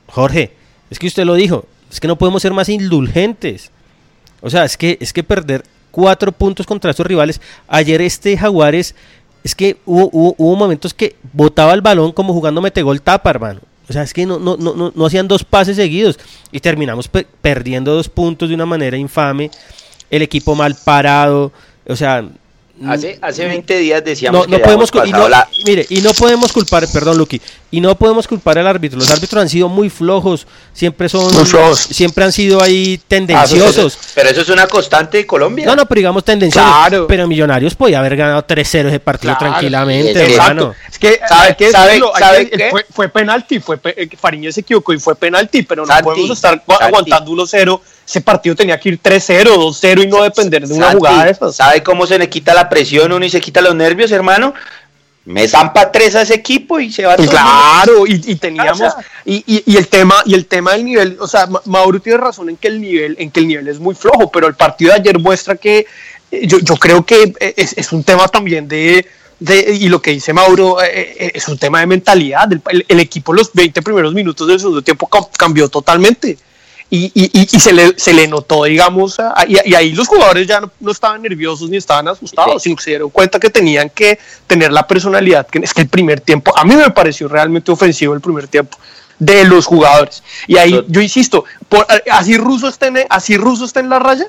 [0.07, 0.53] Jorge,
[0.89, 3.71] es que usted lo dijo, es que no podemos ser más indulgentes.
[4.41, 7.41] O sea, es que, es que perder cuatro puntos contra estos rivales.
[7.67, 8.95] Ayer este Jaguares
[9.43, 13.61] es que hubo, hubo, momentos que botaba el balón como jugando metegol tapa, hermano.
[13.89, 16.19] O sea, es que no, no, no, no hacían dos pases seguidos
[16.51, 17.09] y terminamos
[17.41, 19.49] perdiendo dos puntos de una manera infame.
[20.09, 21.51] El equipo mal parado.
[21.87, 22.27] O sea,
[22.85, 27.41] Hace, hace 20 días decíamos no, podemos y Mire, y no podemos culpar, perdón, Lucky,
[27.71, 28.99] y no podemos culpar al árbitro.
[28.99, 31.31] Los árbitros han sido muy flojos, siempre son
[31.75, 33.97] siempre han sido ahí tendenciosos.
[34.13, 35.65] pero eso es una constante de Colombia.
[35.65, 37.05] No, no, pero digamos tendenciosos.
[37.07, 40.75] Pero Millonarios podía haber ganado 3-0 ese partido tranquilamente, hermano.
[40.89, 41.71] Es que ¿sabe, qué?
[41.71, 45.93] ¿sabe, ¿sabe Fue, fue, penalti, fue eh, Fariñez se equivocó y fue penalti, pero no
[46.03, 50.73] podemos estar aguantando 1-0 ese partido tenía que ir 3-0, 2-0 y no depender de
[50.73, 51.57] una jugada de esas.
[51.57, 54.53] ¿Sabe cómo se le quita la presión uno y se quita los nervios, hermano?
[55.25, 58.93] Me zampa tres a ese equipo y se va todo Claro, y, teníamos,
[59.25, 62.55] y, y, el tema, y el tema del nivel, o sea, Mauro tiene razón en
[62.55, 65.19] que el nivel, en que el nivel es muy flojo, pero el partido de ayer
[65.19, 65.85] muestra que
[66.31, 69.05] eh, yo, yo creo que es, un tema también de,
[69.41, 72.49] de, y lo que dice Mauro eh, eh, es un tema de mentalidad.
[72.53, 76.37] El, el, equipo los 20 primeros minutos del segundo tiempo cambió totalmente
[76.89, 80.91] y, y, y se, le, se le notó, digamos, y, ahí los jugadores ya no,
[80.91, 84.87] estaban nerviosos ni estaban asustados, sino que se dieron cuenta que tenían que tener la
[84.87, 88.47] personalidad, que es que el primer tiempo, a mí me pareció realmente ofensivo el primer
[88.47, 88.77] tiempo
[89.19, 90.23] de los jugadores.
[90.47, 94.27] Y ahí yo insisto, por, así Russo está en, así Russo está en la raya,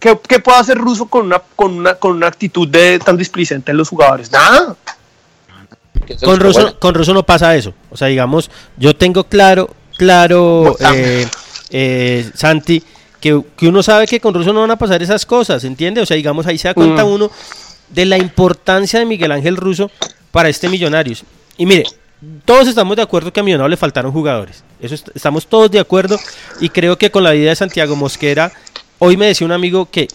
[0.00, 3.70] ¿qué, qué puede hacer Russo con una, con una, con una actitud de, tan displicente
[3.70, 4.32] en los jugadores?
[4.32, 4.76] Nada.
[6.24, 7.74] Con Russo, con Russo no pasa eso.
[7.90, 11.26] O sea, digamos, yo tengo claro, claro, eh,
[11.72, 12.82] eh, Santi,
[13.20, 16.00] que, uno sabe que con Russo no van a pasar esas cosas, ¿entiende?
[16.00, 17.08] O sea, digamos, ahí se da cuenta mm.
[17.08, 17.30] uno
[17.88, 19.90] de la importancia de Miguel Ángel Russo
[20.30, 21.24] para este Millonarios.
[21.56, 21.84] Y mire,
[22.44, 24.62] todos estamos de acuerdo que a Millonarios le faltaron jugadores.
[24.80, 26.18] Eso estamos todos de acuerdo.
[26.60, 28.52] Y creo que con la vida de Santiago Mosquera,
[28.98, 30.08] hoy me decía un amigo que,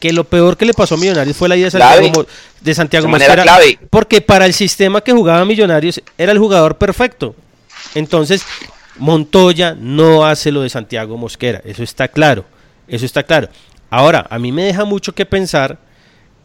[0.00, 2.26] que lo peor que le pasó a Millonarios fue la de Santiago,
[2.60, 3.58] de Santiago Mosquera.
[3.90, 7.34] Porque para el sistema que jugaba Millonarios era el jugador perfecto.
[7.94, 8.44] Entonces,
[8.98, 12.44] Montoya no hace lo de Santiago Mosquera, eso está claro,
[12.88, 13.48] eso está claro.
[13.90, 15.78] Ahora, a mí me deja mucho que pensar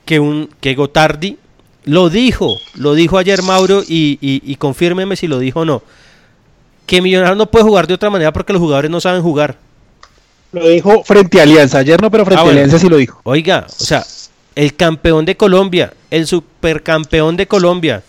[0.05, 1.37] que, un, que Gotardi
[1.85, 5.81] lo dijo, lo dijo ayer Mauro y, y, confírmeme si lo dijo o no,
[6.85, 9.57] que Millonarios no puede jugar de otra manera porque los jugadores no saben jugar.
[10.51, 13.21] Lo dijo frente a Alianza, ayer no, pero frente ah, a Alianza sí lo dijo.
[13.23, 14.05] Oiga, o sea,
[14.53, 18.03] el campeón de Colombia, el supercampeón de Colombia,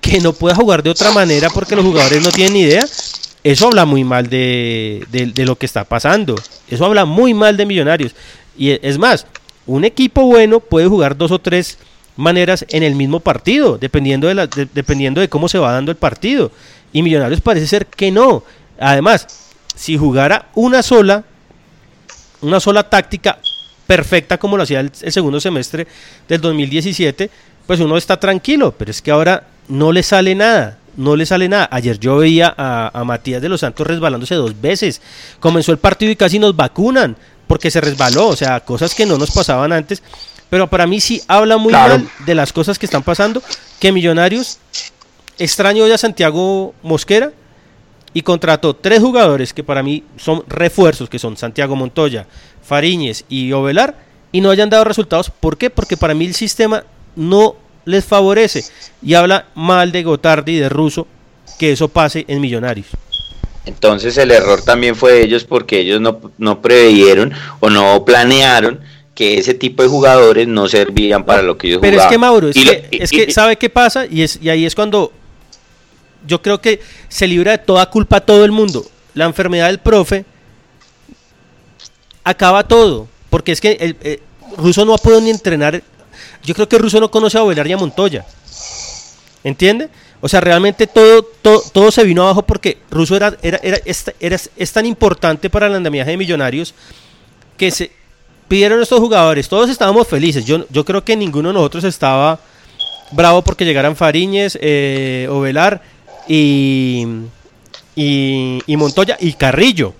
[0.00, 2.84] que no pueda jugar de otra manera porque los jugadores no tienen ni idea,
[3.42, 6.36] eso habla muy mal de, lo que está pasando.
[6.68, 8.14] Eso habla muy mal de Millonarios.
[8.56, 9.26] Y es más,
[9.66, 11.78] un equipo bueno puede jugar dos o tres
[12.16, 15.96] maneras en el mismo partido, dependiendo de, la, dependiendo de cómo se va dando el
[15.96, 16.52] partido.
[16.92, 18.44] Y Millonarios parece ser que no.
[18.78, 19.26] Además,
[19.74, 21.24] si jugara una sola,
[22.42, 23.38] una sola táctica
[23.86, 25.86] perfecta como lo hacía el, el segundo semestre
[26.28, 27.30] del 2017,
[27.66, 31.48] pues uno está tranquilo, pero es que ahora no le sale nada no le sale
[31.48, 31.68] nada.
[31.72, 35.00] Ayer yo veía a, a Matías de los Santos resbalándose dos veces.
[35.40, 39.18] Comenzó el partido y casi nos vacunan porque se resbaló, o sea, cosas que no
[39.18, 40.02] nos pasaban antes.
[40.50, 41.98] Pero para mí sí habla muy Claro.
[41.98, 43.42] mal de las cosas que están pasando,
[43.80, 44.58] que Millonarios
[45.38, 47.32] extraño hoy a Santiago Mosquera
[48.12, 52.26] y contrató tres jugadores que para mí son refuerzos, que son Santiago Montoya,
[52.62, 53.96] Fariñez y Ovelar,
[54.32, 55.30] y no hayan dado resultados.
[55.30, 55.70] ¿Por qué?
[55.70, 56.84] Porque para mí el sistema
[57.16, 57.54] no
[57.84, 58.64] les favorece
[59.02, 61.06] y habla mal de Gotardi y de Russo
[61.58, 62.86] que eso pase en Millonarios.
[63.66, 68.80] Entonces el error también fue de ellos porque ellos no, no preveyeron o no planearon
[69.14, 72.48] que ese tipo de jugadores no servían para lo que ellos Pero es que Mauro,
[72.48, 74.06] es Y lo- que, y- es que ¿sabe qué pasa?
[74.06, 75.12] Y, es, y ahí es cuando
[76.26, 78.84] yo creo que se libra de toda culpa a todo el mundo.
[79.14, 80.24] La enfermedad del profe
[82.24, 83.08] acaba todo.
[83.28, 84.20] Porque es que el, eh,
[84.56, 85.82] Russo no ha podido ni entrenar.
[86.42, 88.24] Yo creo que Russo no conoce a Ovelar y a Montoya.
[89.42, 89.88] ¿Entiende?
[90.20, 94.72] O sea, realmente todo, todo, todo se vino abajo porque Russo era, era, era, es,
[94.72, 96.74] tan importante para el andamiaje de Millonarios
[97.56, 97.90] que se
[98.48, 99.48] pidieron estos jugadores.
[99.48, 100.44] Todos estábamos felices.
[100.44, 102.38] Yo, yo creo que ninguno de nosotros estaba
[103.12, 105.80] bravo porque llegaran Fariñez, eh, Ovelar
[106.28, 107.06] y,
[107.96, 109.94] y Montoya y Carrillo.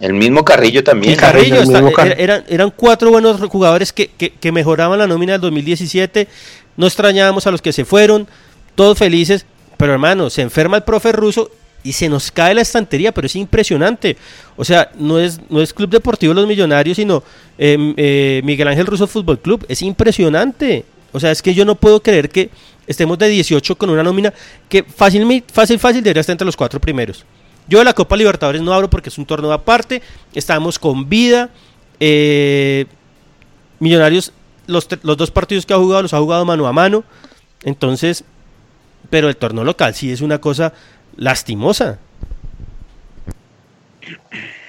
[0.00, 1.14] El mismo Carrillo también.
[1.14, 1.78] Y Carrillo, está-
[2.12, 6.28] era- eran, eran cuatro buenos jugadores que, que- que mejoraban la nómina del 2017.
[6.76, 8.26] No extrañábamos a los que se fueron,
[8.74, 9.46] todos felices.
[9.78, 11.50] Pero hermano, se enferma el profe ruso
[11.82, 14.16] y se nos cae la estantería, pero es impresionante.
[14.56, 17.22] O sea, no es, no es Club Deportivo Los Millonarios, sino
[17.58, 19.64] eh, eh, Miguel Ángel Russo Fútbol Club.
[19.68, 20.84] Es impresionante.
[21.12, 22.50] O sea, es que yo no puedo creer que
[22.86, 24.32] estemos de 18 con una nómina
[24.68, 27.24] que fácil, fácil, fácil debería estar entre los cuatro primeros.
[27.68, 30.02] Yo de la Copa Libertadores no abro porque es un torneo aparte.
[30.34, 31.50] Estamos con vida.
[32.00, 32.86] eh,
[33.78, 34.32] Millonarios,
[34.66, 37.04] los, los dos partidos que ha jugado los ha jugado mano a mano.
[37.62, 38.24] Entonces,
[39.10, 40.72] pero el torneo local sí es una cosa
[41.16, 41.98] lastimosa.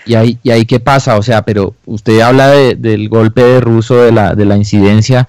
[0.05, 1.17] ¿Y ahí, ¿Y ahí qué pasa?
[1.17, 5.27] O sea, pero usted habla de- del golpe de ruso, de la, de la incidencia,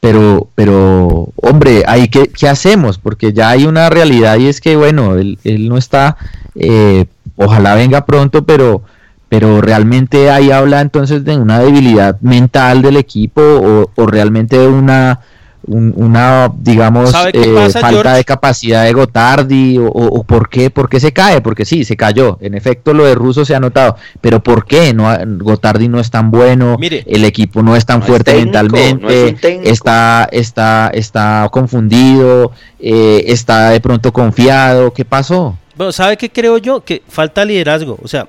[0.00, 2.98] pero, pero hombre, ahí qué, qué hacemos?
[2.98, 6.16] Porque ya hay una realidad y es que, bueno, él, él no está,
[6.54, 8.82] eh, ojalá venga pronto, pero,
[9.28, 14.68] pero realmente ahí habla entonces de una debilidad mental del equipo o, o realmente de
[14.68, 15.20] una,
[15.66, 18.16] un- una digamos, ¿Sabe qué eh, pasa, falta George?
[18.16, 21.84] de capacidad de Gotardi o, o- o por qué, por qué se cae, porque sí,
[21.84, 24.92] se cayó, en efecto lo de Russo se ha notado, pero ¿por qué?
[24.92, 28.58] No, Gotardi no es tan bueno, Mire, el equipo no es tan no fuerte técnico,
[28.58, 32.50] mentalmente, no es está, está, está confundido,
[32.80, 35.56] eh, está de pronto confiado, ¿qué pasó?
[35.76, 36.84] Bueno, ¿sabe qué creo yo?
[36.84, 37.98] Que falta liderazgo.
[38.02, 38.28] O sea,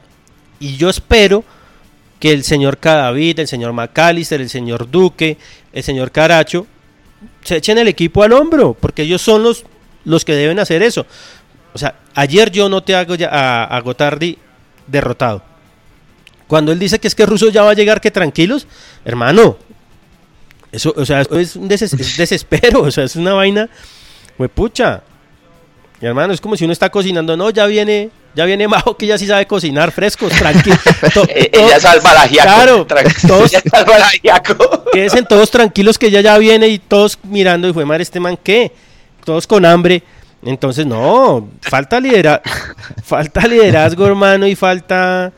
[0.59, 1.43] y yo espero
[2.19, 5.37] que el señor Cadavid, el señor McAllister, el señor Duque,
[5.73, 6.65] el señor Caracho,
[7.43, 9.65] se echen el equipo al hombro, porque ellos son los,
[10.05, 11.05] los que deben hacer eso.
[11.73, 14.37] O sea, ayer yo noté a, Goya- a, a Gotardi
[14.87, 15.41] derrotado.
[16.47, 18.67] Cuando él dice que es que Russo ya va a llegar, que tranquilos,
[19.03, 19.57] hermano,
[20.71, 23.69] eso, o sea, eso es un deses- es desespero, o sea, es una vaina,
[24.53, 25.01] pucha.
[26.03, 29.07] Mi hermano, es como si uno está cocinando, no, ya viene, ya viene Majo que
[29.07, 30.75] ya sí sabe cocinar frescos, tranquilo.
[31.13, 32.49] To- to- ella salva al ajiaco.
[32.49, 32.87] Claro,
[33.25, 34.83] todos, ella salva al ajiaco.
[34.91, 38.37] quédense todos tranquilos que ella ya viene y todos mirando y fue madre este man
[38.43, 38.73] qué,
[39.23, 40.03] todos con hambre.
[40.45, 42.41] Entonces, no, falta lidera
[43.05, 45.31] falta liderazgo, hermano, y falta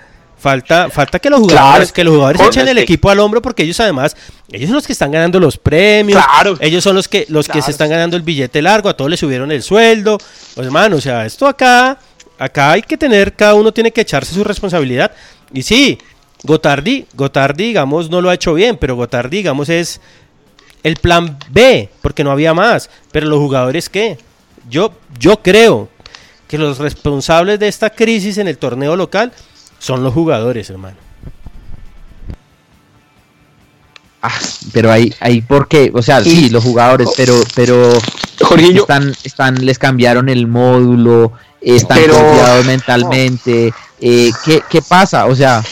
[0.45, 1.93] falta falta que los jugadores Claro.
[1.93, 4.15] que los jugadores Con- echen el es que- equipo al hombro porque ellos además
[4.51, 6.55] ellos son los que están ganando los premios, Claro.
[6.61, 9.19] ellos son los que los que se están ganando el billete largo, a todos les
[9.19, 10.19] subieron el sueldo.
[10.53, 11.97] Pues, hermano, o sea, esto acá
[12.37, 15.11] acá hay que tener cada uno tiene que echarse su responsabilidad.
[15.51, 15.97] Y sí,
[16.43, 19.99] Gotardi, Gotardi, digamos, no lo ha hecho bien, pero Gotardi, digamos, es
[20.83, 22.91] el plan B, porque no había más.
[23.11, 24.19] Pero los jugadores, ¿qué?
[24.69, 25.89] Yo, yo creo
[26.47, 29.31] que los responsables de esta crisis en el torneo local
[29.85, 30.97] son los jugadores, hermano.
[34.21, 34.31] Ah,
[34.73, 35.91] pero ahí, ahí ¿por qué?
[35.93, 37.89] O sea, sí, los jugadores, pero, pero
[38.41, 38.81] Jorginho.
[38.81, 41.31] están, están, les cambiaron el módulo,
[41.61, 43.71] están Pero- confiados mentalmente.
[44.01, 45.25] eh, ¿qué, ¿Qué pasa?
[45.27, 45.63] O sea,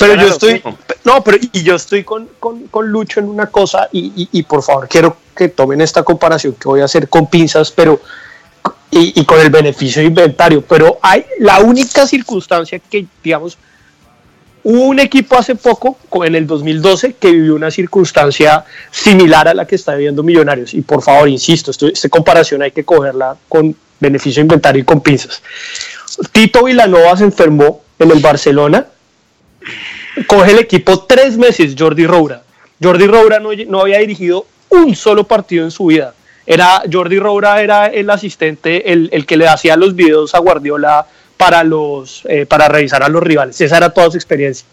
[0.00, 0.60] Pero yo estoy,
[1.04, 4.42] no, pero y yo estoy con, con, con Lucho en una cosa y, y, y
[4.42, 8.00] por favor quiero que tomen esta comparación que voy a hacer con pinzas, pero
[8.90, 13.58] y, con el beneficio de inventario, pero hay la única circunstancia que, digamos,
[14.62, 19.54] hubo un equipo hace poco, co- en el 2012, que vivió una circunstancia similar a
[19.54, 20.74] la que está viviendo Millonarios.
[20.74, 25.00] Y por favor, insisto, esta comparación hay que cogerla con beneficio de inventario y con
[25.00, 25.42] pinzas.
[26.32, 28.86] Tito Villanova se enfermó en el Barcelona
[30.26, 32.42] coge el equipo tres meses Jordi Roura.
[32.82, 36.14] Jordi Roura no, no había dirigido un solo partido en su vida.
[36.46, 41.06] Era Jordi Roura era el asistente, el, el que le hacía los videos a Guardiola
[41.36, 43.60] para, los, eh, para revisar a los rivales.
[43.60, 44.66] Esa era toda su experiencia.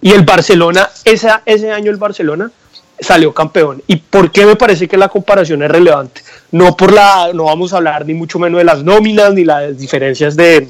[0.00, 2.50] Y el Barcelona, esa, ese año el Barcelona
[2.98, 3.82] salió campeón.
[3.86, 6.22] ¿Y por qué me parece que la comparación es relevante?
[6.52, 9.76] No por la, no vamos a hablar ni mucho menos de las nóminas ni las
[9.76, 10.68] diferencias de,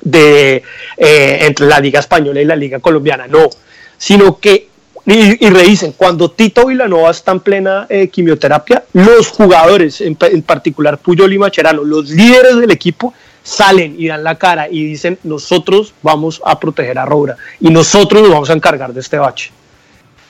[0.00, 0.62] de
[0.96, 3.48] eh, entre la liga española y la liga colombiana, no,
[3.96, 4.68] sino que
[5.10, 10.98] y, y cuando Tito Vilanova está en plena eh, quimioterapia, los jugadores, en, en particular
[10.98, 15.94] Puyol y Macherano, los líderes del equipo, salen y dan la cara y dicen, nosotros
[16.02, 19.50] vamos a proteger a Roura y nosotros nos vamos a encargar de este bache.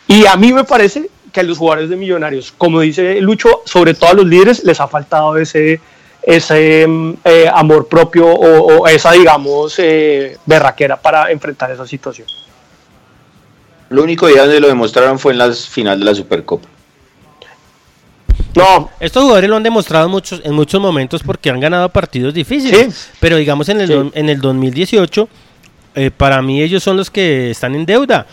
[0.06, 3.94] Y a mí me parece que a los jugadores de Millonarios, como dice Lucho, sobre
[3.94, 5.80] todo a los líderes, les ha faltado ese,
[6.22, 6.86] ese
[7.24, 12.28] eh, amor propio o, o esa, digamos, eh, berraquera para enfrentar esa situación.
[13.90, 16.68] Lo único día donde lo demostraron fue en la final de la Supercopa.
[18.54, 18.90] No.
[18.98, 23.10] Estos jugadores lo han demostrado en muchos, en muchos momentos porque han ganado partidos difíciles.
[23.20, 23.92] Pero digamos en el, Sí.
[23.92, 25.28] do- en el 2018,
[25.94, 28.26] eh, para mí ellos son los que están en deuda.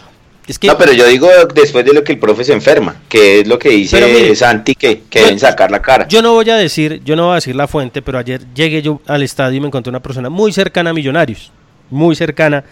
[0.48, 3.40] Es que No, pero yo digo después de lo que el profe se enferma, que
[3.42, 6.08] es lo que dice mire, Santi, que, que yo- deben sacar la cara.
[6.08, 8.82] yo no voy a decir, yo no voy a decir la fuente, pero ayer llegué
[8.84, 11.52] yo al estadio y me encontré una persona muy cercana a Millonarios,
[11.90, 12.64] muy cercana.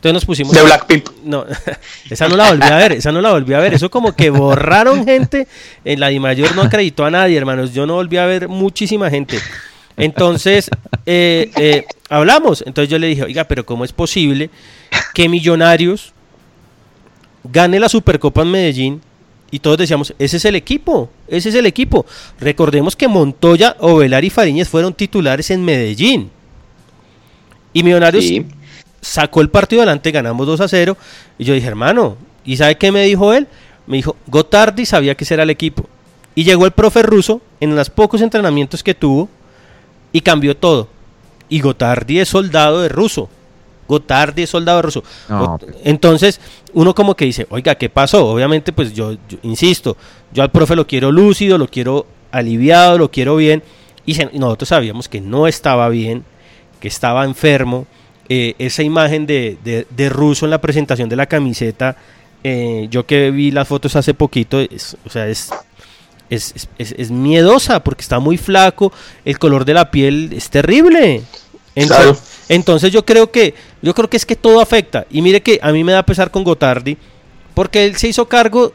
[0.00, 1.10] Entonces nos pusimos De Blackpink.
[1.24, 1.44] No,
[2.10, 3.74] esa no la volví a ver, esa no la volví a ver.
[3.74, 5.46] Eso como que borraron gente.
[5.84, 7.74] En la Di Mayor no acreditó a nadie, hermanos.
[7.74, 9.38] Yo no volví a ver muchísima gente.
[9.98, 10.70] Entonces,
[11.04, 12.64] eh, eh, hablamos.
[12.66, 14.48] Entonces yo le dije, oiga, pero ¿cómo es posible
[15.12, 16.14] que Millonarios
[17.44, 19.02] gane la Supercopa en Medellín?
[19.50, 22.06] Y todos decíamos, ese es el equipo, ese es el equipo.
[22.40, 26.30] Recordemos que Montoya, Ovelar y Fariñez fueron titulares en Medellín.
[27.74, 28.46] Y Millonarios Sí.
[29.00, 30.96] Sacó el partido adelante, ganamos 2 a 0.
[31.38, 33.46] Y yo dije, hermano, ¿y sabe qué me dijo él?
[33.86, 35.86] Me dijo, Gotardi sabía que ese era el equipo.
[36.34, 39.28] Y llegó el profe ruso en los pocos entrenamientos que tuvo
[40.12, 40.88] y cambió todo.
[41.48, 43.28] Y Gotardi es soldado de ruso.
[43.88, 45.02] Gotardi es soldado de ruso.
[45.28, 46.40] No, Got- Entonces,
[46.72, 48.28] uno como que dice, oiga, ¿qué pasó?
[48.28, 49.96] Obviamente, pues yo, yo insisto,
[50.32, 53.64] yo al profe lo quiero lúcido, lo quiero aliviado, lo quiero bien.
[54.06, 56.24] Y se- y nosotros sabíamos que no estaba bien,
[56.78, 57.86] que estaba enfermo.
[58.32, 61.96] Eh, esa imagen de, de, de ruso en la presentación de la camiseta,
[62.44, 65.50] eh, yo que vi las fotos hace poquito, es, o sea, es,
[66.30, 68.92] es, es- es- miedosa porque está muy flaco,
[69.24, 71.22] el color de la piel es terrible.
[71.74, 72.16] Claro.
[72.48, 75.72] Entonces yo creo que yo creo que es que todo afecta y mire que a
[75.72, 76.96] mí me da pesar con Gotardi
[77.54, 78.72] porque él se hizo cargo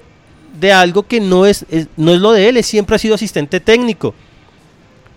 [0.59, 3.15] de algo que no es, es- no es lo de él, él siempre ha sido
[3.15, 4.13] asistente técnico.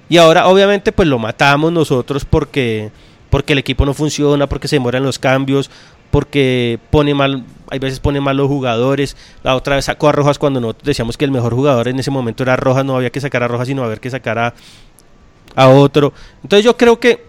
[0.09, 2.91] Y ahora obviamente pues lo matamos nosotros porque
[3.31, 5.71] porque el equipo no funciona, porque se demoran los cambios,
[6.11, 9.17] porque pone mal, hay veces pone mal los jugadores.
[9.43, 12.11] La otra vez sacó a Rojas cuando nosotros decíamos que el mejor jugador en ese
[12.11, 14.55] momento era Rojas, no había que sacar a Rojas, sino había que sacar a,
[15.55, 16.13] a otro.
[16.43, 17.27] Entonces yo creo que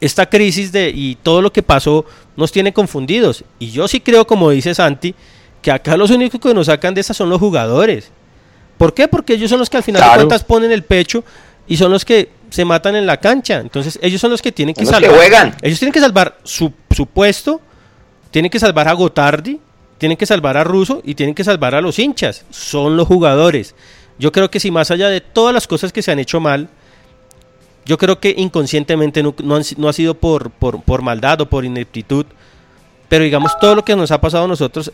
[0.00, 2.04] esta crisis de y todo lo que pasó
[2.36, 3.44] nos tiene confundidos.
[3.58, 5.14] Y yo sí creo, como dice Santi,
[5.60, 8.10] que acá los únicos que nos sacan de esa son los jugadores.
[8.78, 9.06] ¿Por qué?
[9.06, 11.24] Porque ellos son los que al final de cuentas ponen el pecho
[11.68, 13.58] y son los que se matan en la cancha.
[13.58, 15.16] Entonces ellos son los que tienen que los que salvar.
[15.16, 15.56] juegan.
[15.62, 17.60] Ellos tienen que salvar su, su puesto,
[18.30, 19.58] tienen que salvar a Gotardi,
[19.98, 22.44] tienen que salvar a Russo y tienen que salvar a los hinchas.
[22.50, 23.74] Son los jugadores.
[24.18, 26.68] Yo creo que si más allá de todas las cosas que se han hecho mal,
[27.84, 31.48] yo creo que inconscientemente no, no han no ha sido por, por, por maldad o
[31.48, 32.26] por ineptitud,
[33.08, 34.92] pero digamos todo lo que nos ha pasado a nosotros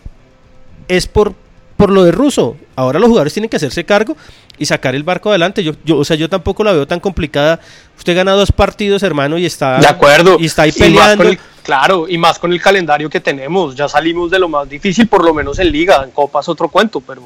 [0.87, 1.35] es por,
[1.79, 2.57] por lo de Russo.
[2.77, 4.17] Ahora los jugadores tienen que hacerse cargo
[4.59, 5.63] y sacar el barco adelante.
[5.65, 7.61] Yo, yo, o sea, yo tampoco la veo tan complicada.
[7.97, 10.37] Usted gana dos partidos, hermano, y está, De acuerdo.
[10.39, 11.25] y está ahí peleando.
[11.25, 13.77] el- claro, y más con el calendario que tenemos.
[13.77, 16.03] Ya salimos de lo más difícil, por lo menos en Liga.
[16.05, 17.23] En Copa es otro cuento, pero.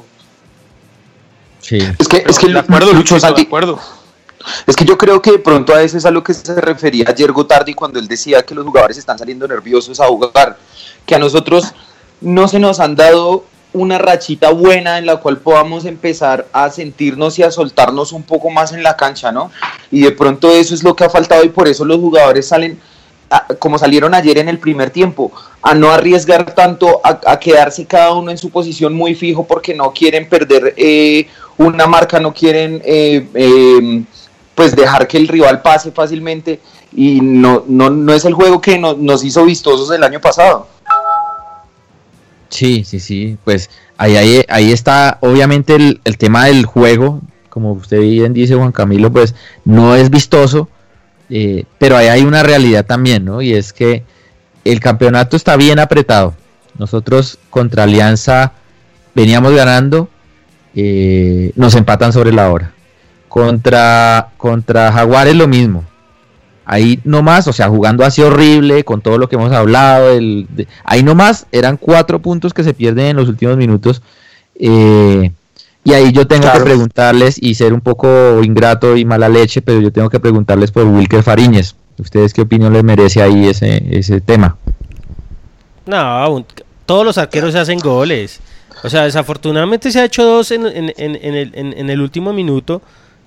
[1.59, 1.77] Sí.
[1.97, 3.79] Es que, es que de acuerdo, Lucho Santi, de acuerdo.
[4.67, 7.05] Es que yo creo que de pronto a eso es a lo que se refería
[7.07, 10.57] ayer Gotardi cuando él decía que los jugadores están saliendo nerviosos a jugar,
[11.05, 11.73] que a nosotros
[12.19, 17.37] no se nos han dado una rachita buena en la cual podamos empezar a sentirnos
[17.39, 19.51] y a soltarnos un poco más en la cancha, ¿no?
[19.91, 22.79] Y de pronto eso es lo que ha faltado y por eso los jugadores salen,
[23.57, 28.29] como salieron ayer en el primer tiempo, a no arriesgar tanto, a, quedarse cada uno
[28.29, 33.27] en su posición muy fijo porque no quieren perder eh, una marca, no quieren eh,
[33.33, 34.03] eh,
[34.53, 36.59] pues dejar que el rival pase fácilmente
[36.95, 40.67] y no, no, no es el juego que no- nos hizo vistosos el año pasado.
[42.53, 47.71] Sí, sí, sí, pues ahí, ahí, ahí está obviamente el, el tema del juego, como
[47.71, 49.33] usted bien dice Juan Camilo, pues
[49.65, 50.69] no es vistoso,
[51.31, 53.41] eh, pero ahí hay una realidad también, ¿no?
[53.41, 54.03] Y es que
[54.65, 56.35] el campeonato está bien apretado.
[56.77, 58.53] Nosotros contra Alianza
[59.15, 60.09] veníamos ganando,
[60.75, 62.71] eh, nos empatan sobre la hora.
[63.29, 65.83] Contra, contra Jaguares lo mismo.
[66.65, 70.11] Ahí nomás, o sea, jugando así horrible, con todo lo que hemos hablado.
[70.11, 74.01] El, de- ahí nomás eran cuatro puntos que se pierden en los últimos minutos.
[74.59, 75.31] eh,
[75.85, 76.59] y ahí yo tengo Claro.
[76.59, 80.71] que preguntarles y ser un poco ingrato y mala leche, pero yo tengo que preguntarles
[80.71, 81.75] por Wilker Fariñez.
[81.99, 84.55] ¿Ustedes qué opinión les merece ahí ese, ese tema?
[85.85, 86.45] No, un-
[86.85, 88.39] todos los arqueros se hacen goles.
[88.83, 92.01] O sea, desafortunadamente se ha hecho dos en, en- en- en el, en- en el
[92.01, 92.81] último minuto.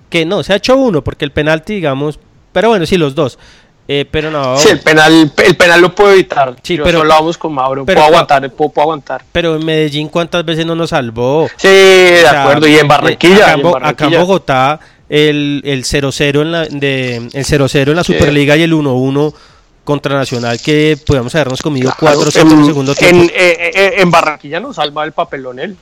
[0.08, 2.18] Que no, se ha hecho uno, porque el penalti, digamos.
[2.56, 3.38] Pero bueno, sí, los dos.
[3.86, 4.56] Eh, pero no.
[4.56, 6.56] Sí, el penal, el penal lo puedo evitar.
[6.62, 7.84] Sí, Yo pero- solo vamos con Mauro.
[7.84, 9.22] pero- puedo aguantar, puedo, puedo aguantar.
[9.30, 11.48] Pero en Medellín, ¿cuántas veces no nos salvó?
[11.58, 12.66] Sí, de acuerdo.
[12.66, 13.36] Y en Barranquilla.
[13.36, 14.20] eh, Acá en, Bo- acá en Barranquilla.
[14.20, 14.80] Bogotá,
[15.10, 18.14] el, el 0-0 en la, de, el 0-0 en la Sí.
[18.14, 19.34] Superliga y el 1-1
[19.84, 23.22] contra Nacional, que podíamos habernos comido Claro, 4-0 en, en segundo tiempo.
[23.22, 25.76] en, eh, en Barranquilla nos salva el papelón él.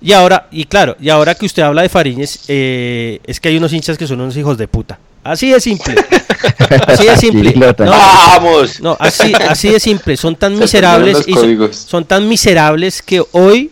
[0.00, 3.58] Y ahora, y claro, y ahora que usted habla de Fariñez, eh, es que hay
[3.58, 4.98] unos hinchas que son unos hijos de puta.
[5.22, 5.94] Así de simple.
[6.86, 7.52] Así de simple.
[7.56, 8.80] No, ¡Vamos!
[8.80, 10.16] no, así, así de simple.
[10.16, 11.34] Son tan Se miserables y
[11.72, 13.70] son, tan miserables que hoy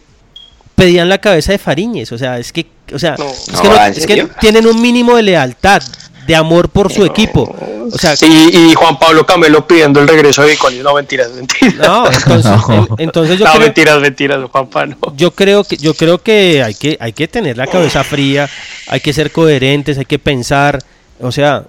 [0.74, 2.12] pedían la cabeza de Fariñez.
[2.12, 4.30] O sea, es que, o sea, es, que no- ¿en es que serio?
[4.40, 5.82] tienen un mínimo de lealtad,
[6.26, 7.54] de amor por su equipo.
[7.90, 10.82] O sea, Sí, y Juan Pablo Camelo pidiendo el regreso de Viconis.
[10.82, 11.74] No, mentiras, mentiras.
[11.88, 12.74] no, entonces, No.
[12.74, 14.96] en- entonces yo no, creo, mentiras, mentiras, Juan Pablo.
[15.16, 18.48] yo creo que yo creo que hay que hay que tener la cabeza fría,
[18.88, 20.80] hay que ser coherentes, hay que pensar,
[21.20, 21.64] o sea,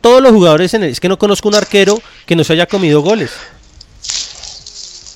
[0.00, 2.66] todos los jugadores en el- es que no conozco un arquero que no se haya
[2.66, 3.30] comido goles.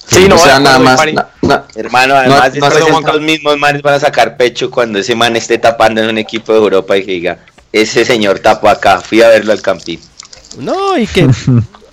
[0.06, 0.96] Sí, no, o sea, nada más.
[0.96, 1.14] Farid.
[1.14, 5.14] na- na- Hermano, además no si- estos mismos manes van a sacar pecho cuando ese
[5.14, 7.38] man esté tapando en un equipo de Europa y que diga,
[7.72, 10.00] ese señor tapó acá, fui a verlo al campín.
[10.58, 11.26] No, y que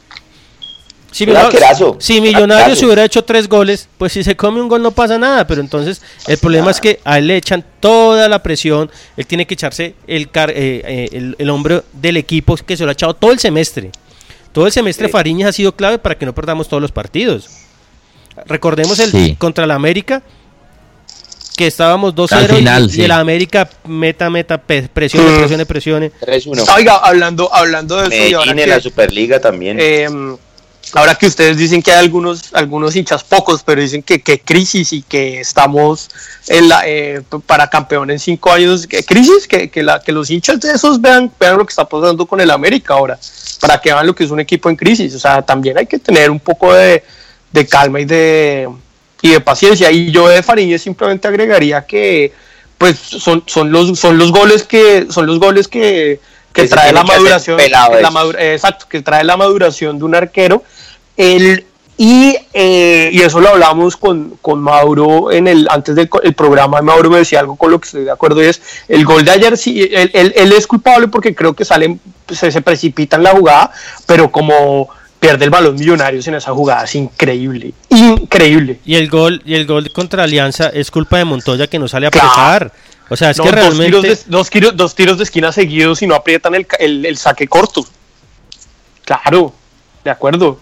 [1.11, 4.67] si, Un Millo- arquerazo, si Millonarios hubiera hecho tres goles, pues si se come un
[4.69, 8.29] gol no pasa nada, pero entonces el problema es que a él le echan toda
[8.29, 12.55] la presión, él tiene que echarse el, car- eh, eh, el, el hombro del equipo
[12.55, 13.91] que se lo ha echado todo el semestre.
[14.53, 17.49] Todo el semestre Fariñas ha sido clave para que no perdamos todos los partidos.
[18.47, 19.35] Recordemos el Sí.
[19.37, 20.21] contra la América,
[21.57, 23.03] que estábamos 2-0 Al final, y, sí.
[23.03, 25.37] el América meta, meta, pe- presione, Mm.
[25.39, 26.11] presione, presione.
[26.21, 26.63] 3-1.
[26.75, 29.77] Oiga, hablando, hablando de eso, y ahora en que- la Superliga también.
[29.79, 30.07] Eh,
[30.93, 34.93] ahora que ustedes dicen que hay algunos, algunos hinchas pocos, pero dicen que, que crisis
[34.93, 36.09] y que estamos
[36.47, 40.29] en la, eh, para campeón en cinco años, ¿qué crisis, que, que, la, que los
[40.29, 43.17] hinchas de esos vean, vean lo que está pasando con el América ahora,
[43.59, 45.15] para que vean lo que es un equipo en crisis.
[45.15, 47.03] O sea, también hay que tener un poco de,
[47.51, 48.67] de calma y de,
[49.21, 49.91] y de paciencia.
[49.91, 52.33] Y yo de Fariñez simplemente agregaría que
[52.77, 56.19] pues son, son los son los goles que son los goles que,
[56.51, 57.57] que Que trae la que maduración
[58.01, 60.63] la madura- exacto que trae la maduración de un arquero
[61.17, 61.65] el
[61.97, 66.81] y, eh, y eso lo hablamos con, con Mauro en el antes del el programa
[66.81, 69.31] Mauro me decía algo con lo que estoy de acuerdo y es el gol de
[69.31, 71.97] ayer sí él, él- él es culpable porque creo que sale
[72.31, 73.71] se, se precipita en la jugada
[74.07, 74.89] pero como
[75.19, 79.67] pierde el balón millonarios en esa jugada es increíble increíble Y el gol y el
[79.67, 82.29] gol contra Alianza es culpa de Montoya que no sale a Claro.
[82.29, 82.71] apretar.
[83.09, 85.51] O sea, es No, que dos, realmente tiros de, dos, tiros, dos tiros de esquina
[85.51, 87.85] seguidos y no aprietan el, el, el saque corto.
[89.03, 89.53] Claro,
[90.03, 90.57] de acuerdo.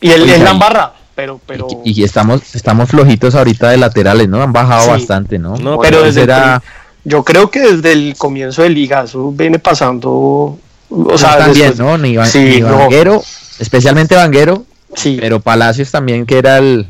[0.00, 4.28] Y él, Oiga, él la embarra, pero, pero, Y estamos, estamos flojitos ahorita de laterales,
[4.28, 4.42] ¿no?
[4.42, 4.90] Han bajado Sí.
[4.90, 5.56] bastante, ¿no?
[5.56, 6.62] No, pero desde el era-
[7.04, 10.58] yo creo que desde el comienzo del liga eso viene pasando.
[10.90, 11.98] O sea, también, después- ¿no?
[11.98, 12.76] Ni, Van- Sí, ni no.
[12.76, 13.22] Vanguero,
[13.58, 15.16] especialmente Vanguero, Sí.
[15.20, 16.86] pero Palacios también que era el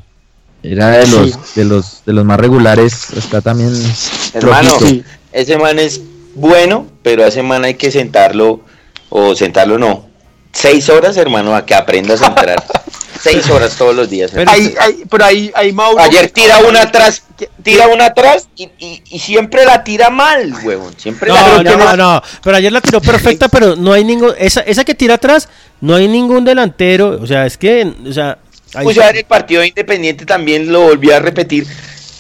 [0.63, 1.13] era de Sí.
[1.13, 3.73] los de los de los más regulares, está también
[4.35, 4.73] Hermano,
[5.33, 6.01] ese man es
[6.35, 8.61] bueno, pero a ese man hay que sentarlo,
[9.09, 10.07] o sentarlo no,
[10.53, 12.63] seis horas, hermano, a que aprenda a centrar.
[13.23, 14.31] seis horas todos los días.
[14.35, 16.01] Pero- Ahí- ahí- pero ahí, ahí Mauro.
[16.03, 17.23] Ayer tira una atrás,
[17.63, 20.95] tira una atrás y, y- y siempre la tira mal, huevón.
[20.99, 21.99] Siempre la No, tira no, mal.
[21.99, 25.49] no, pero ayer la tiró perfecta, pero no hay ningún esa esa que tira atrás,
[25.81, 28.39] no hay ningún delantero, o sea, es que o sea,
[28.75, 31.67] ahí- Puse a ver el partido de Independiente también lo volví a repetir.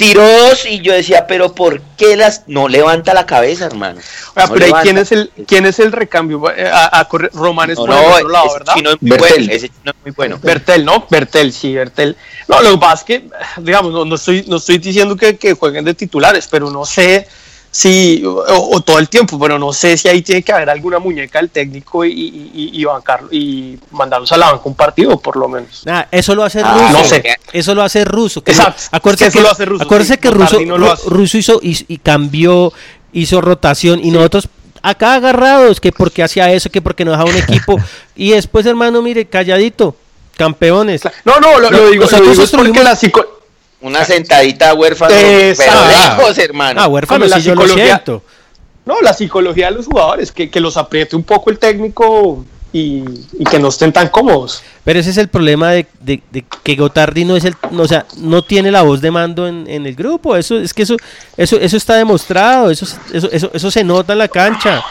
[0.00, 4.00] Tiró dos y yo decía, pero ¿por qué las no levanta la cabeza, hermano?
[4.34, 4.82] Ah, No pero ahí, levanta.
[4.82, 6.50] ¿quién es el quién es el recambio?
[6.56, 8.74] Eh, A, a correr- Román es No, por el no, otro lado, ese ¿verdad?
[8.74, 9.28] chino es muy Bertel.
[9.38, 9.52] bueno.
[9.52, 10.38] Ese chino es muy bueno.
[10.42, 11.06] Bertel, ¿no?
[11.10, 12.16] Bertel, sí, Bertel.
[12.48, 13.28] No, lo que pasa es que,
[13.58, 17.28] digamos, no, no estoy, no estoy diciendo que, que jueguen de titulares, pero no sé
[17.72, 20.98] si, o, o todo el tiempo, pero no sé si ahí tiene que haber alguna
[20.98, 25.18] muñeca del técnico y, y, y, y bancarlo, y mandarlos a la banca un partido,
[25.18, 25.82] por lo menos.
[25.86, 26.98] Nah, eso lo hace Ah, Russo.
[26.98, 27.22] no sé.
[27.52, 28.42] Eso lo hace Russo.
[28.42, 30.92] que Exacto, Acuérdese es que que, eso lo hace Russo, acuérdese sí, que Russo, lo
[30.92, 31.08] hace.
[31.08, 32.72] Russo hizo y, y cambió,
[33.12, 34.48] hizo rotación y nosotros
[34.82, 37.76] acá agarrados que porque hacía eso, que porque nos dejaba un equipo
[38.16, 39.94] y después, hermano, mire, calladito,
[40.36, 41.02] campeones.
[41.24, 43.39] No, no, lo, lo digo, lo nosotros digo es porque la psico-
[43.82, 46.80] Una sentadita huérfano, pero lejos, hermano.
[46.82, 48.22] Ah, huérfano, la sí, yo lo psicología- siento.
[48.84, 53.02] no, la psicología de los jugadores, que, que los apriete un poco el técnico y,
[53.38, 54.62] y, que no estén tan cómodos.
[54.84, 57.88] Pero ese es el problema de, de, de, que Gotardi no es el, no, o
[57.88, 60.36] sea, no tiene la voz de mando en, en, el grupo.
[60.36, 60.96] Eso es que eso,
[61.36, 64.84] eso, eso está demostrado, eso, eso, eso, eso se nota en la cancha.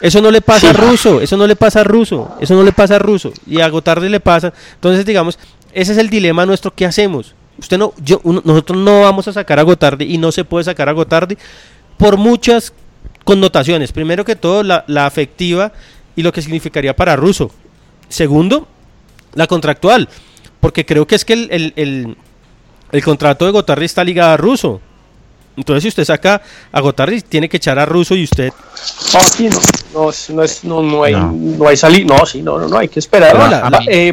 [0.00, 0.66] Eso no le pasa sí.
[0.66, 3.60] a Russo, eso no le pasa a Russo, eso no le pasa a Russo y
[3.62, 4.52] a Gotardi le pasa.
[4.74, 5.38] Entonces, digamos,
[5.72, 7.34] ese es el dilema nuestro, ¿qué hacemos?
[7.58, 10.64] Usted no, yo, uno, nosotros no vamos a sacar a Gotardi y no se puede
[10.64, 11.36] sacar a Gotardi
[11.96, 12.72] por muchas
[13.24, 13.92] connotaciones.
[13.92, 15.72] Primero que todo, la, la afectiva
[16.14, 17.50] y lo que significaría para Russo.
[18.08, 18.68] Segundo,
[19.34, 20.08] la contractual,
[20.60, 22.16] porque creo que es que el, el, el,
[22.92, 24.80] el contrato de Gotardi está ligado a Russo.
[25.56, 28.52] Entonces, si usted saca a Gotardi, tiene que echar a Russo y usted.
[29.14, 29.58] No, sí, no,
[29.94, 31.32] no, no, es, no, no hay, no.
[31.32, 32.14] no hay salida.
[32.14, 33.34] No, sí, no, no, no, hay que esperar.
[33.34, 34.12] Hola, la, eh,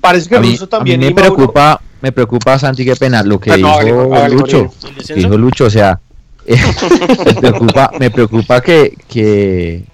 [0.00, 1.00] parece que a Russo mí, también.
[1.00, 1.91] A mí me preocupa, Mauro...
[2.02, 4.72] me preocupa, Santi, qué pena, lo que Ah, dijo Lucho.
[5.14, 6.00] Dijo Lucho, o sea,
[6.46, 9.84] me preocupa, me preocupa que, que,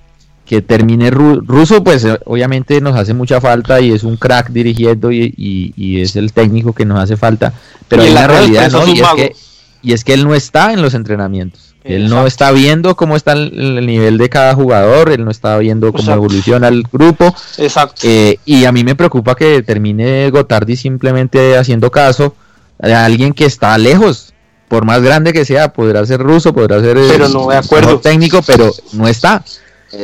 [0.47, 4.49] que termine Ru Russo, pues eh, obviamente nos hace mucha falta y es un crack
[4.49, 7.53] dirigiendo y, y, y es el técnico que nos hace falta,
[7.87, 8.87] pero hay una realidad, ¿no?
[8.89, 9.37] Y es, que,
[9.83, 11.68] y es que él no está en los entrenamientos.
[11.89, 12.21] Él Exacto.
[12.21, 15.87] no está viendo cómo está el, el, nivel de cada jugador, él no está viendo
[15.87, 16.19] cómo Exacto.
[16.19, 17.35] evoluciona el grupo.
[17.57, 18.03] Exacto.
[18.05, 22.35] Eh, y a mí me preocupa que termine Gotardi simplemente haciendo caso
[22.83, 24.35] a alguien que está lejos.
[24.69, 27.99] Por más grande que sea, podrá ser ruso, podrá ser pero no, de acuerdo.
[28.01, 29.43] técnico, pero no está.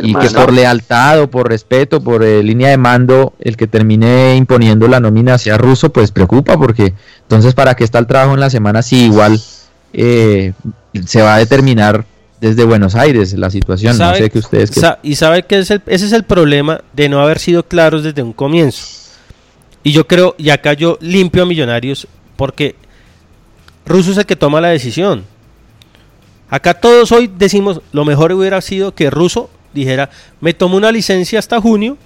[0.02, 4.36] Y que por lealtad o por respeto, por eh, línea de mando, el que termine
[4.36, 8.40] imponiendo la nómina hacia ruso, pues preocupa, porque entonces, ¿para qué está el trabajo en
[8.40, 9.38] la semana si igual
[9.92, 10.54] eh,
[11.06, 12.04] se va a determinar
[12.40, 13.96] desde Buenos Aires la situación?
[13.98, 14.70] No sé qué ustedes.
[14.70, 18.02] Sa y sabe que es el, ese es el problema de no haber sido claros
[18.02, 18.86] desde un comienzo.
[19.82, 22.74] Y yo creo, y acá yo limpio a Millonarios, porque
[23.84, 25.24] Russo es el que toma la decisión.
[26.48, 30.08] Acá todos hoy decimos, lo mejor hubiera sido que Russo dijera,
[30.40, 31.98] me tomo una licencia hasta junio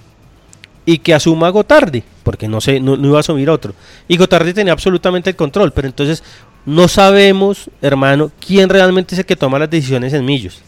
[0.85, 3.73] y que asuma a Gotardi, porque no, sé, no, no, iba a asumir otro.
[4.07, 6.23] Y Gotardi tenía absolutamente el control, pero entonces
[6.65, 10.61] no sabemos, hermano, quién realmente es el que toma las decisiones en Millos.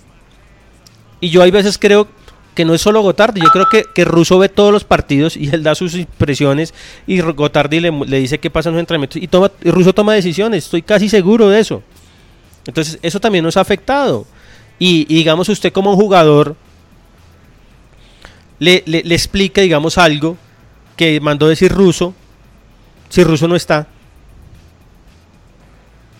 [1.19, 2.07] Y yo hay veces creo
[2.55, 5.49] que no es solo Gotardi, yo creo que, que Russo ve todos los partidos y
[5.49, 6.73] él da sus impresiones
[7.07, 10.13] y Gotardi le, le dice qué pasa en los entrenamientos y, toma, y Russo toma
[10.13, 11.81] decisiones, estoy casi seguro de eso.
[12.65, 14.25] Entonces eso también nos ha afectado.
[14.77, 16.55] Y, digamos usted como jugador
[18.59, 20.37] le, le, le, explica, digamos, algo
[20.95, 22.13] que mandó decir ruso,
[23.09, 23.87] si ruso no está.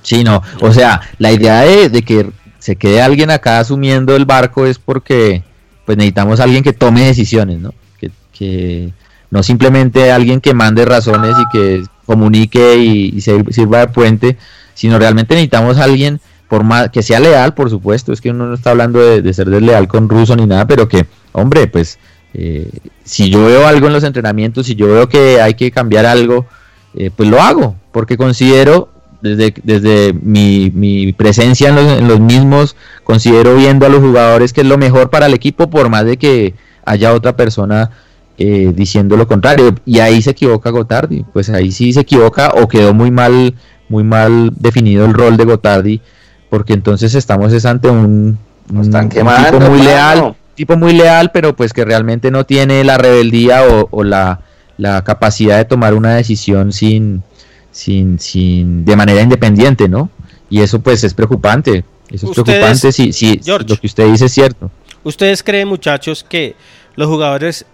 [0.02, 2.30] Sí, no, o sea, la idea de, de, que
[2.60, 5.44] se quede alguien acá asumiendo el barco es porque
[5.86, 7.74] pues necesitamos alguien que tome decisiones, ¿no?
[8.00, 8.94] Que, que
[9.30, 14.38] no simplemente alguien que mande razones y que comunique y, y sirva de puente,
[14.74, 16.20] sino realmente necesitamos alguien
[16.52, 19.34] por más que sea leal, por supuesto, es que uno no está hablando de, de
[19.34, 21.98] ser desleal con ruso ni nada, pero que, hombre, pues
[22.34, 22.70] eh,
[23.04, 26.46] si yo veo algo en los entrenamientos, si yo veo que hay que cambiar algo,
[26.94, 28.90] eh, pues lo hago, porque considero,
[29.22, 34.54] desde, desde mi, mi presencia en los, en los, mismos, considero viendo a los jugadores
[34.54, 36.56] que es lo mejor para el equipo, por más de que
[36.86, 37.92] haya otra persona
[38.38, 39.76] eh, diciendo lo contrario.
[39.86, 43.54] Y ahí se equivoca Gotardi, pues ahí sí se equivoca o quedó muy mal,
[43.90, 46.02] muy mal definido el rol de Gotardi,
[46.50, 48.38] porque entonces estamos es ante un,
[48.72, 52.98] un, un tipo muy leal tipo muy leal, pero pues que realmente no tiene la
[52.98, 54.42] rebeldía o, o la,
[54.78, 57.24] la, capacidad de tomar una decisión sin,
[57.72, 60.10] sin, sin, de manera independiente, ¿no?
[60.50, 61.86] Y eso pues es preocupante.
[62.10, 64.70] Eso es preocupante si, si George, lo que usted dice es cierto.
[65.04, 66.56] ¿Ustedes creen, muchachos, que
[66.96, 67.66] los jugadores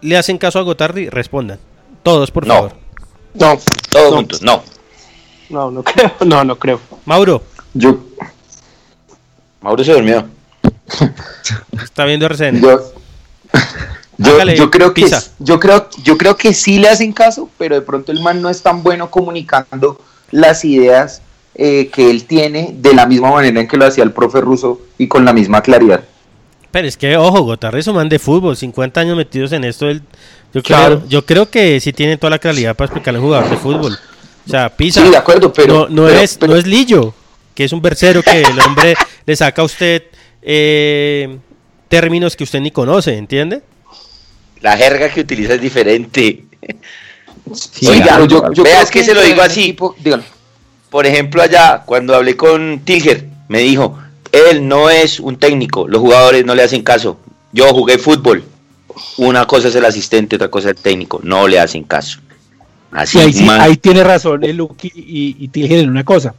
[0.00, 1.08] le hacen caso a Gotardi?
[1.08, 1.58] Respondan.
[2.02, 2.54] Todos, por no.
[2.54, 2.72] favor.
[3.34, 3.58] No,
[3.90, 4.16] todos no.
[4.16, 4.62] juntos, no.
[5.50, 6.80] No, no creo, no, no creo.
[7.04, 7.42] Mauro.
[7.74, 7.98] Yo.
[9.60, 10.28] Mauro se durmió.
[11.82, 12.60] Está viendo RCN.
[12.60, 12.92] Yo,
[14.18, 15.06] yo, yo, creo que
[15.38, 18.48] yo creo yo creo que sí le hacen caso, pero de pronto el man no
[18.48, 20.00] es tan bueno comunicando
[20.30, 21.22] las ideas
[21.54, 24.80] eh, que él tiene de la misma manera en que lo hacía el profe ruso
[24.98, 26.02] y con la misma claridad.
[26.70, 29.88] Pero es que, ojo, Gotarri es un man de fútbol, 50 años metidos en esto.
[29.88, 30.02] Él,
[30.52, 30.98] yo, claro.
[30.98, 33.56] creo, yo creo que sí tiene toda la claridad para explicarle a un jugador de
[33.56, 33.98] fútbol.
[34.46, 35.00] O sea, Pisa.
[35.00, 35.72] Sí, de acuerdo, pero.
[35.72, 37.14] No, no pero, es, pero, no es Lillo,
[37.54, 38.94] que es un versero que el hombre
[39.24, 40.02] le saca a usted
[40.42, 41.38] eh,
[41.88, 43.62] términos que usted ni conoce, ¿entiende?
[44.64, 46.42] La jerga que utiliza es diferente.
[47.54, 49.64] Sí, Oiga, claro, yo, yo vea, es que, que se lo digo así.
[49.64, 49.94] Equipo,
[50.88, 53.98] Por ejemplo, allá, cuando hablé con Tilger, me dijo,
[54.32, 57.18] él no es un técnico, los jugadores no le hacen caso.
[57.52, 58.42] Yo jugué fútbol.
[59.18, 61.20] Una cosa es el asistente, otra cosa es el técnico.
[61.22, 62.20] No le hacen caso.
[62.90, 66.34] Así ahí, sí, ahí, tiene razón el Lucky y, y Tilger en una cosa.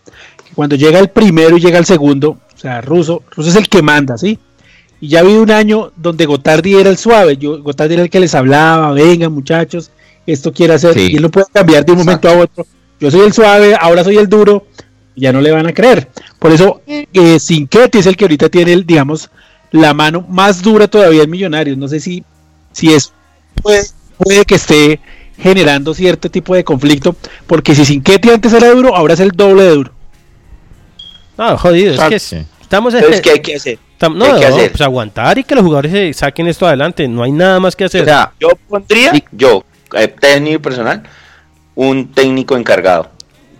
[0.55, 3.83] Cuando llega el primero y llega el segundo, o sea, Russo, Russo es el que
[3.83, 4.39] manda, ¿sí?
[5.01, 8.09] Y ya ha habido un año donde Gotardi era el suave, yo, Gotardi era el
[8.09, 9.91] que les hablaba, venga muchachos,
[10.25, 11.09] esto quiere hacer, Sí.
[11.11, 12.65] y él no puede cambiar de un momento a otro.
[12.99, 14.65] Yo soy el suave, ahora soy el duro,
[15.15, 16.09] ya no le van a creer.
[16.39, 19.29] Por eso, eh, Sinquete es el que ahorita tiene, el, digamos,
[19.71, 21.77] la mano más dura todavía en Millonarios.
[21.77, 22.23] No sé si,
[22.71, 23.11] si es
[23.61, 23.83] puede,
[24.17, 24.99] puede que esté
[25.37, 27.15] generando cierto tipo de conflicto,
[27.45, 29.91] porque si Sinquete antes era duro, ahora es el doble de duro.
[31.37, 32.37] No, jodido, es que Sí.
[32.61, 33.79] estamos en- Entonces, ¿qué hay que hacer?
[33.99, 34.71] Tam- ¿Qué no, hay que no, hacer?
[34.71, 37.07] pues aguantar y que los jugadores se saquen esto adelante.
[37.07, 38.01] No hay nada más que hacer.
[38.01, 41.03] O sea, yo pondría, yo, eh, técnico personal,
[41.75, 43.09] un técnico encargado.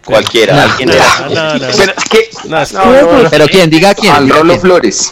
[0.04, 2.30] Cualquiera, No, alguien no, de la- no, Pero es que.
[2.48, 3.30] No, es- no, no, no.
[3.30, 4.14] Pero quién, diga quién.
[4.14, 4.60] Al Rolo.
[4.60, 5.12] Flores.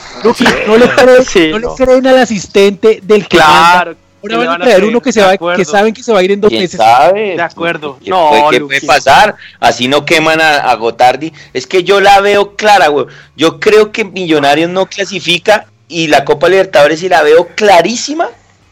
[0.67, 1.76] No le creen, Sí, no le no.
[1.76, 3.95] creen al asistente del que manda.
[4.24, 5.57] Ahora ¿qué van a traer uno que se va, acuerdo.
[5.57, 6.78] que saben que se va a ir en dos ¿Quién meses.
[6.78, 7.36] sabe?
[7.36, 7.99] De acuerdo.
[8.01, 9.36] ¿Qué No, qué puede pasar?
[9.59, 11.34] Así no queman a, a Gotardi.
[11.53, 13.07] Es que yo la veo clara, güey.
[13.36, 18.30] Yo creo que Millonarios no clasifica y la Copa Libertadores sí la veo clarísima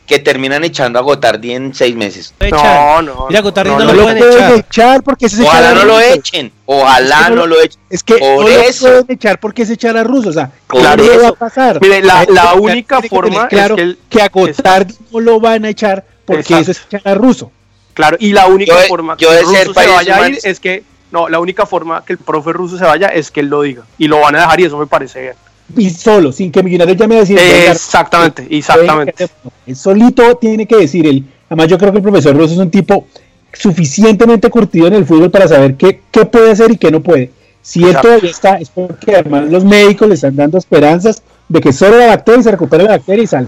[0.08, 2.34] que terminan echando a Gotardi en seis meses.
[2.52, 3.26] No, no.
[3.30, 4.54] Mira, Gotardi no, no, lo No lo pueden pueden echar.
[4.60, 6.52] echar porque ese es echar Ojalá no lo echen.
[6.66, 7.82] Ojalá Es que no no lo- echen.
[7.90, 8.88] Es que Por no eso.
[8.88, 10.30] lo pueden echar porque es echar a Russo.
[10.30, 11.22] O sea, claro eso.
[11.22, 11.80] va a pasar.
[11.82, 15.40] Mire, la- la única que forma es claro que el- que a Gotardi no lo
[15.40, 16.62] van a echar porque Exacto.
[16.62, 17.52] eso es echar a Russo.
[17.94, 20.30] Claro, y la única Yo forma yo que de el ser ruso se vaya a
[20.30, 20.84] ir es que.
[21.12, 23.84] No, la única forma que el profe ruso se vaya es que él lo diga.
[23.98, 25.34] Y lo van a dejar y eso me parece bien.
[25.78, 27.40] Y solo, sin que Millonarios llame a decir.
[27.40, 29.28] Exactamente, exactamente.
[29.66, 31.24] Él solito tiene que decir él.
[31.50, 33.08] Además, yo creo que el profesor Russo es un tipo
[33.54, 37.32] suficientemente curtido en el fútbol para saber qué, qué puede hacer y qué no puede.
[37.62, 38.08] Si él Exacto.
[38.08, 42.08] todavía está, es porque además los médicos le están dando esperanzas de que solo la
[42.08, 43.48] bacteria se recupere la bacteria y sale.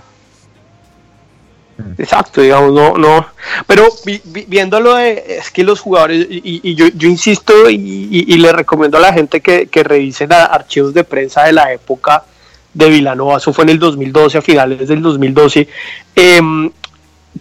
[1.97, 3.25] Exacto, digamos, no, no.
[3.67, 7.75] Pero vi- vi- viéndolo de, es que los jugadores, y, y- yo, yo insisto y,
[7.75, 11.71] y- y le recomiendo a la gente que, que revisen archivos de prensa de la
[11.73, 12.23] época
[12.73, 15.67] de Vilanova, eso fue en el 2012, a finales del 2012.
[16.15, 16.71] Em,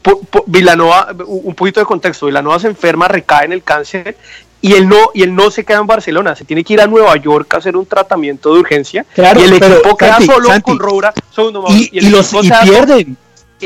[0.03, 4.17] po- po- Vilanova, un poquito de contexto, Vilanova se enferma, recae en el cáncer
[4.61, 6.87] y él no y él no se queda en Barcelona, se tiene que ir a
[6.87, 10.27] Nueva York a hacer un tratamiento de urgencia Claro, y el pero, equipo queda Santi,
[10.27, 13.17] solo Santi, con Roura, segundo, Y, y los y solo- pierden.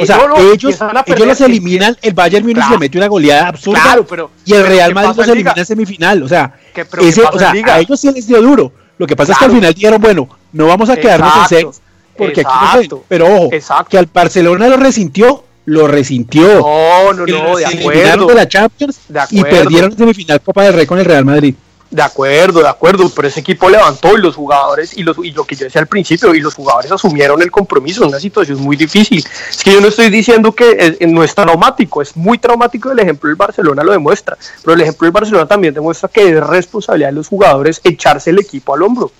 [0.02, 0.74] O sea, no, no, ellos,
[1.06, 2.72] ellos los es eliminan, el Bayern Múnich Claro.
[2.72, 5.66] le mete una goleada absurda Claro, pero- y el Real ¿qué Madrid los elimina en
[5.66, 6.22] semifinal.
[6.22, 8.72] O sea, ¿Qué- ese- o sea a ellos sí les dio duro.
[8.98, 11.72] Lo que pasa es que al final dijeron, bueno, no vamos a quedarnos Exacto, en
[11.72, 11.82] seis
[12.16, 13.86] porque aquí no se- exacto, Pero ojo, exacto.
[13.90, 16.60] que al Barcelona lo resintió, lo resintió.
[16.60, 17.24] No, no,
[17.56, 18.26] de acuerdo.
[18.26, 21.54] de la Champions De y perdieron en semifinal Copa del Rey con el Real Madrid.
[21.88, 25.44] De acuerdo, de acuerdo, pero ese equipo levantó y los jugadores, y, los, y lo
[25.44, 28.76] que yo decía al principio, y los jugadores asumieron el compromiso en una situación muy
[28.76, 29.24] difícil.
[29.50, 32.90] Es que yo no estoy diciendo que es- eh, no es traumático, es muy traumático,
[32.90, 36.44] el ejemplo del Barcelona lo demuestra, pero el ejemplo del Barcelona también demuestra que es
[36.44, 39.12] responsabilidad de los jugadores echarse el equipo al hombro.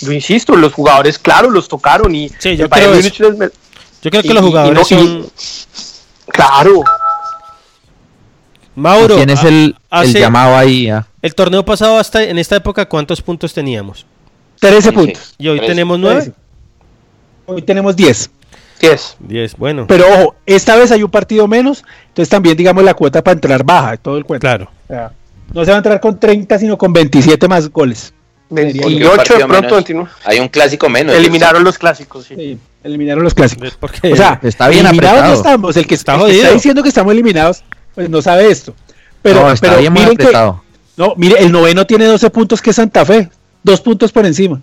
[0.00, 2.90] Yo insisto, los jugadores, claro, los tocaron y Sí, yo creo
[3.36, 3.50] me-
[4.02, 5.24] Yo creo que y- los y jugadores y-.
[6.32, 6.82] Claro,
[8.74, 10.90] Mauro, ¿Quién es el, el hace- llamado ahí?
[10.90, 11.06] ah?
[11.24, 14.04] El torneo pasado hasta en esta época, ¿cuántos puntos teníamos?
[14.60, 14.92] 13 Once.
[14.92, 15.34] puntos.
[15.38, 16.20] Y hoy tenemos nueve.
[16.20, 16.36] Trece.
[17.46, 18.30] Hoy tenemos 10.
[18.78, 19.16] ¿qué es?
[19.20, 19.86] Diez, bueno.
[19.88, 23.64] Pero ojo, esta vez hay un partido menos, entonces también digamos la cuota para entrar
[23.64, 24.42] baja, todo el cuento.
[24.42, 24.70] Claro.
[24.84, 25.12] O sea,
[25.54, 28.12] no se va a entrar con 30, sino con 27 más goles.
[28.50, 29.70] Porque un 28 de pronto, menos.
[29.70, 30.10] 29.
[30.24, 31.14] Hay un clásico menos.
[31.14, 32.34] Eliminaron los clásicos, sí.
[32.36, 33.78] Sí, eliminaron los clásicos.
[33.80, 35.32] Porque O sea, Está bien eliminados apretado.
[35.32, 35.76] no estamos.
[35.78, 37.64] El que Está el que está diciendo que estamos eliminados,
[37.94, 38.74] pues no sabe esto.
[39.22, 40.30] Pero, no, está pero bien miren que.
[40.96, 43.28] No, mire, el noveno tiene 12 puntos que es Santa Fe,
[43.62, 44.60] dos puntos por encima.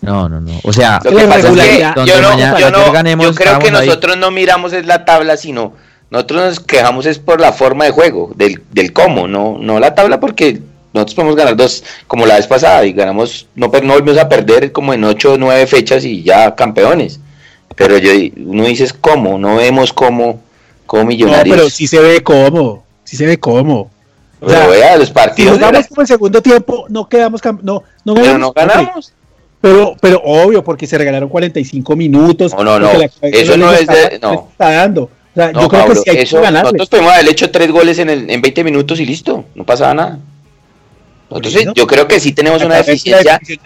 [0.00, 0.52] No, no, no.
[0.64, 3.58] O sea, Lo que pasa es que yo no, mañana- yo, no- ganemos, yo creo
[3.58, 3.86] que ahí.
[3.86, 5.72] nosotros no miramos es la tabla, sino
[6.10, 9.94] nosotros nos quejamos es por la forma de juego, del, del cómo, no, no la
[9.94, 10.60] tabla porque
[10.92, 14.72] nosotros podemos ganar dos, como la vez pasada, y ganamos, no, no volvimos a perder
[14.72, 17.18] como en ocho o nueve fechas y ya campeones.
[17.74, 18.10] Pero yo,
[18.44, 20.40] uno dice es cómo, no vemos cómo,
[20.86, 21.56] cómo No, millonarios.
[21.56, 23.90] pero sí se ve cómo, sí se ve cómo.
[24.46, 28.14] Pero vea, los si partidos, de la- como el segundo tiempo, no quedamos no, no
[28.14, 28.40] pero ganamos.
[28.40, 28.64] no hombre.
[28.66, 29.12] ganamos.
[29.60, 32.52] Pero, pero obvio, porque se regalaron 45 minutos.
[32.54, 32.90] No, no, no,
[33.22, 34.32] eso no es de- está- no.
[34.34, 35.02] les está dando.
[35.04, 36.62] O sea, No, yo creo Mauro, que sí hay eso, que ganarle.
[36.64, 39.94] nosotros podemos haber hecho tres goles en, el, en 20 minutos y listo, no pasaba
[39.94, 40.18] nada.
[41.42, 41.72] Eso.
[41.74, 43.58] yo creo que sí tenemos una deficiencia, de-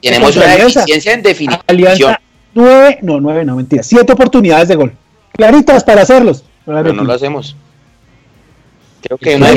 [0.00, 1.62] tenemos una deficiencia en definición.
[1.66, 2.20] Alianza,
[2.52, 4.92] nueve, no, nueve, no, mentira, siete oportunidades de gol.
[5.32, 6.44] Claritas para hacerlos.
[6.66, 7.56] No pero no lo hacemos.
[9.04, 9.50] Creo que una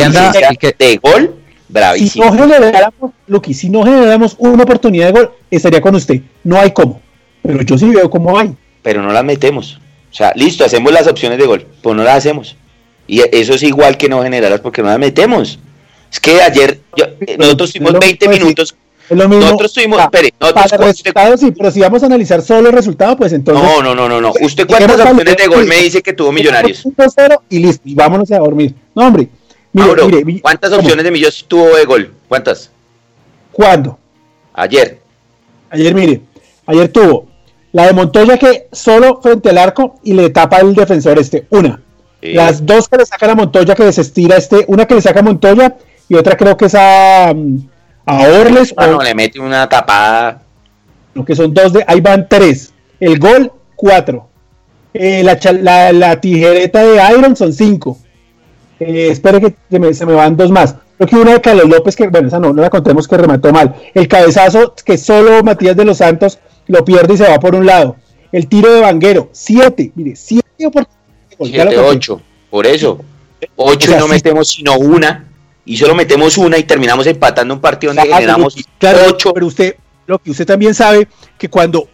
[0.52, 1.36] y que- de gol
[1.68, 2.26] Si bravísimo.
[2.26, 6.22] no generáramos, Luqui, si no generáramos una oportunidad de gol, estaría con usted.
[6.44, 7.02] No hay cómo.
[7.42, 8.56] Pero yo sí veo cómo hay.
[8.82, 9.80] pero no las metemos.
[10.10, 12.56] O sea, listo, hacemos las opciones de gol, pues no las hacemos.
[13.06, 15.60] Y eso es igual que no generarlas porque no las metemos.
[16.10, 17.06] Es que ayer yo-
[17.38, 18.44] nosotros no tuvimos lo 20 puedo decir.
[18.44, 18.76] minutos,
[19.10, 19.44] Es lo mismo.
[19.46, 22.76] Nosotros tuvimos, Ah, espere, nosotros para resultados sí, pero si vamos a analizar solo el
[22.76, 23.64] resultado, pues entonces.
[23.64, 24.34] No, no, no, no, no.
[24.42, 26.86] ¿Usted cuántas opciones de gol me dice que tuvo Millonarios?
[26.86, 28.74] 1-0 y listo, y vámonos a dormir.
[28.96, 29.28] No, hombre.
[29.74, 30.82] Mire, Mauro, mire, mi- ¿cuántas ¿cómo?
[30.82, 32.14] opciones de Millos tuvo de gol?
[32.28, 32.72] ¿Cuántas?
[33.52, 33.98] ¿Cuándo?
[34.54, 35.00] Ayer.
[35.70, 36.22] Ayer, mire,
[36.66, 37.28] ayer tuvo
[37.74, 41.82] la de Montoya que solo frente al arco y le tapa el defensor este, una.
[42.22, 42.34] Sí.
[42.34, 45.24] Las dos que le sacan a Montoya que desestira este, una que le saca a
[45.24, 45.76] Montoya
[46.10, 50.42] y otra creo que es a, a Orles, Ah, no, o, le mete una tapada.
[51.14, 52.74] no, que son dos de, ahí van tres.
[53.00, 54.28] El gol, cuatro.
[54.94, 58.00] Eh, la, la, la tijereta de Iron son cinco.
[58.80, 60.76] Eh, espere que se me, se me van dos más.
[60.98, 63.52] Creo que una de Carlos López, que bueno, esa no, no la contemos que remató
[63.52, 63.76] mal.
[63.94, 67.66] El cabezazo que solo Matías de los Santos lo pierde y se va por un
[67.66, 67.96] lado.
[68.32, 71.98] El tiro de Vanguero, siete, mire, siete oportunidades de gol, ya lo 7, conté.
[71.98, 72.22] 8.
[72.50, 73.00] Por eso.
[73.56, 74.12] 8 O sea, y no sí.
[74.12, 75.28] metemos sino una.
[75.66, 79.34] Y solo metemos una y terminamos empatando un partido donde Claro, generamos claro, 8.
[79.34, 79.76] pero usted,
[80.08, 81.08] lo que usted también sabe,
[81.38, 81.88] que cuando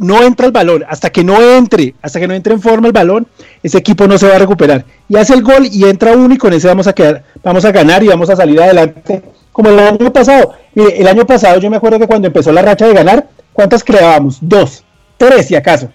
[0.00, 2.92] no entra el balón, hasta que no entre, hasta que no entre en forma el
[2.92, 3.26] balón,
[3.62, 4.84] ese equipo no se va a recuperar.
[5.08, 7.70] Y hace el gol y entra uno y con ese vamos a quedar, vamos a
[7.70, 9.22] ganar y vamos a salir adelante,
[9.52, 10.54] como el año pasado.
[10.74, 13.84] Mire, el año pasado yo me acuerdo que cuando empezó la racha de ganar, ¿cuántas
[13.84, 14.38] creábamos?
[14.40, 14.84] Dos,
[15.18, 15.90] tres si acaso.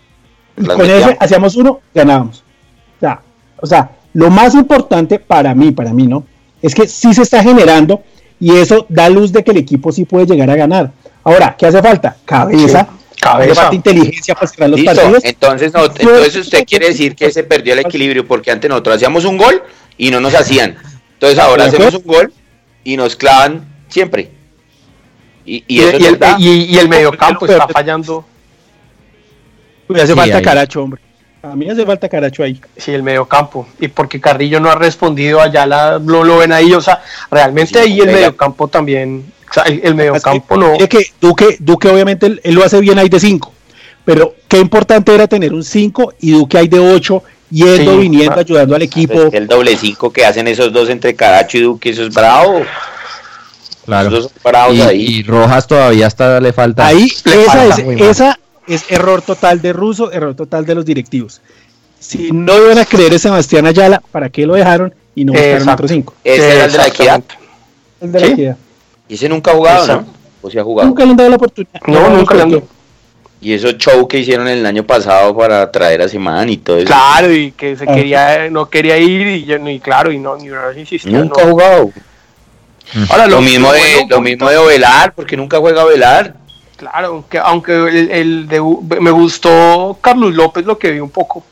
[0.56, 1.18] Y con ese metíamos.
[1.20, 2.44] hacíamos uno, ganábamos.
[2.98, 3.22] O sea,
[3.60, 6.24] o sea, lo más importante para mí, para mí, ¿no?
[6.62, 8.02] Es que sí se está generando
[8.40, 10.92] y eso da luz de que el equipo sí puede llegar a ganar.
[11.24, 12.16] Ahora, ¿qué hace falta?
[12.24, 12.88] Cabeza,
[13.32, 13.62] cabeza.
[13.62, 14.96] falta inteligencia para cerrar los Listo.
[14.96, 15.24] partidos.
[15.26, 19.26] Entonces, no, entonces usted quiere decir que se perdió el equilibrio porque antes nosotros hacíamos
[19.26, 19.62] un gol
[19.98, 20.76] y no nos hacían.
[21.14, 22.34] Entonces ahora ¿De hacemos un gol
[22.84, 24.32] y nos clavan siempre.
[25.46, 26.36] Y, y eso es y el, verdad.
[26.40, 28.26] y, y el mediocampo está fallando.
[29.88, 30.44] Uy, hace Sí, falta ahí.
[30.44, 31.02] Caracho, hombre.
[31.44, 32.60] A mí hace falta Caracho ahí.
[32.76, 33.68] Sí, el mediocampo.
[33.80, 36.74] Y porque Carrillo no ha respondido, allá la, lo, lo ven ahí.
[36.74, 39.32] O sea, realmente Sí, ahí el mediocampo también.
[39.50, 40.74] O sea, el, el mediocampo no.
[40.74, 43.54] Mire que Duque, Duque obviamente él, él lo hace bien ahí de 5,
[44.04, 48.40] pero qué importante era tener un 5 y Duque hay de 8 yendo, Sí, viniendo,
[48.40, 49.14] ayudando al equipo.
[49.14, 52.14] Pues que el doble cinco que hacen esos dos entre Caracho y Duque, eso es
[52.14, 52.64] bravo.
[53.86, 54.10] Claro.
[54.10, 55.06] Esos dos bravos Y, ahí.
[55.06, 56.88] y Rojas todavía hasta le falta.
[56.88, 60.86] Ahí, Le esa falta es, esa es error total de Russo, error total de los
[60.86, 61.42] directivos.
[62.00, 65.70] Si no iban a creer en Sebastián Ayala, ¿para qué lo dejaron y no buscaron
[65.70, 66.14] otro 5?
[66.24, 67.24] Ese era el de la equidad.
[68.02, 68.58] El de la equidad.
[69.08, 70.06] Y ese nunca ha jugado, ¿no?
[70.42, 70.88] O se ha jugado.
[70.88, 71.82] Nunca le han dado la oportunidad.
[71.88, 72.64] No, nunca le han dado.
[73.42, 76.88] Y esos show que hicieron el año pasado para traer a Semán y todo eso.
[76.88, 77.94] Claro, y que se Ah.
[77.94, 81.12] quería, no quería ir y, yo- y claro, y no, ni una vez insistió.
[81.12, 81.52] Nunca ha no.
[81.52, 81.92] jugado.
[83.10, 86.36] Ahora, Lo, mismo de, bueno, lo mismo de Ovelar, porque nunca juega Ovelar.
[86.78, 88.62] Claro, aunque, aunque el, el de,
[89.00, 91.44] me gustó Carlos López lo que vi un poco.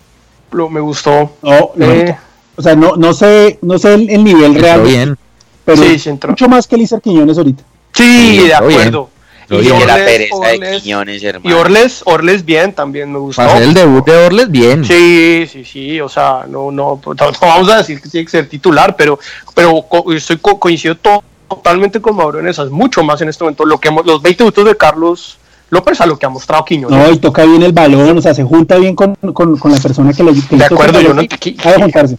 [0.52, 1.32] Lo, me gustó.
[1.42, 2.16] No, no, Eh,
[2.56, 5.18] o sea, no, no sé, no sé el, el nivel real, bien.
[5.66, 6.30] Pero Sí, sí entró.
[6.32, 7.64] mucho más que Lizar Quiñones ahorita.
[7.94, 8.56] sí, Sí, de bien.
[8.56, 9.10] acuerdo.
[9.50, 9.58] Y.
[9.58, 11.60] Que la Orles- pereza de Orles- Quiñones, Y hermano.
[11.60, 13.42] Orles, Orles bien también me gustó.
[13.42, 14.84] Para hacer el debut de Orles, bien.
[14.86, 18.50] Sí, sí, sí, o sea, no, no, no vamos a decir que tiene que ser
[18.50, 19.20] titular, pero,
[19.54, 23.44] pero co- estoy co- coincido to- totalmente con Mauro en esas, mucho más en este
[23.44, 23.66] momento.
[23.66, 25.38] Lo que hemos- los 20 minutos de Carlos
[25.70, 26.98] López a lo que ha mostrado Quiñones.
[26.98, 29.78] No, y toca bien el balón, o sea, se junta bien con, con, con la
[29.78, 32.18] persona que le, que De acuerdo, yo no- que- de juntarse.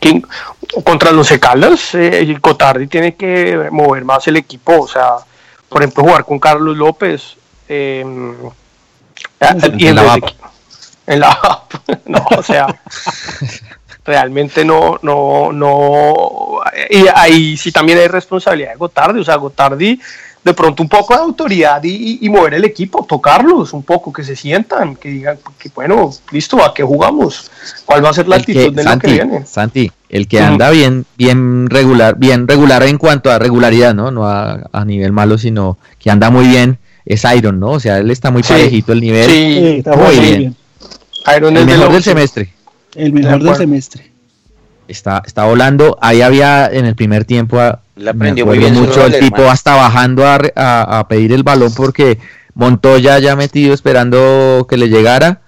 [0.00, 0.24] ¿Quién-
[0.84, 5.16] contra los Caldas, eh, Cotardi tiene que mover más el equipo, o sea,
[5.68, 7.36] por ejemplo, jugar con Carlos López.
[7.68, 8.04] eh,
[9.78, 10.24] y En la VAP.
[11.06, 11.62] en la
[12.06, 12.66] no, o sea,
[14.04, 16.60] realmente no, no, no,
[16.90, 20.00] y ahí sí también hay responsabilidad de Gotardi, o sea, Gotardi
[20.42, 24.22] de pronto un poco de autoridad y, y mover el equipo, tocarlos un poco, que
[24.22, 27.50] se sientan, que digan, que bueno, listo, ¿a qué jugamos?
[27.84, 29.44] ¿Cuál va a ser la El actitud que, de lo Santi, que viene?
[29.44, 34.10] Santi, el que anda bien, bien regular, bien regular en cuanto a regularidad, ¿no?
[34.10, 37.70] No a, a nivel malo, sino que anda muy bien, es Iron, ¿no?
[37.72, 38.52] O sea, él está muy Sí.
[38.52, 39.30] parejito el nivel.
[39.30, 40.38] Sí, está muy bien.
[40.38, 40.56] bien.
[41.36, 42.52] Iron El es mejor del semestre.
[42.94, 44.10] El De mejor del semestre.
[44.88, 45.98] Está, está volando.
[46.00, 49.36] Ahí había en el primer tiempo, a- Le me aprendió muy bien mucho, el tipo
[49.38, 49.50] hermano.
[49.52, 52.18] hasta bajando a, re- a- a pedir el balón porque
[52.54, 55.40] Montoya ya metido esperando que le llegara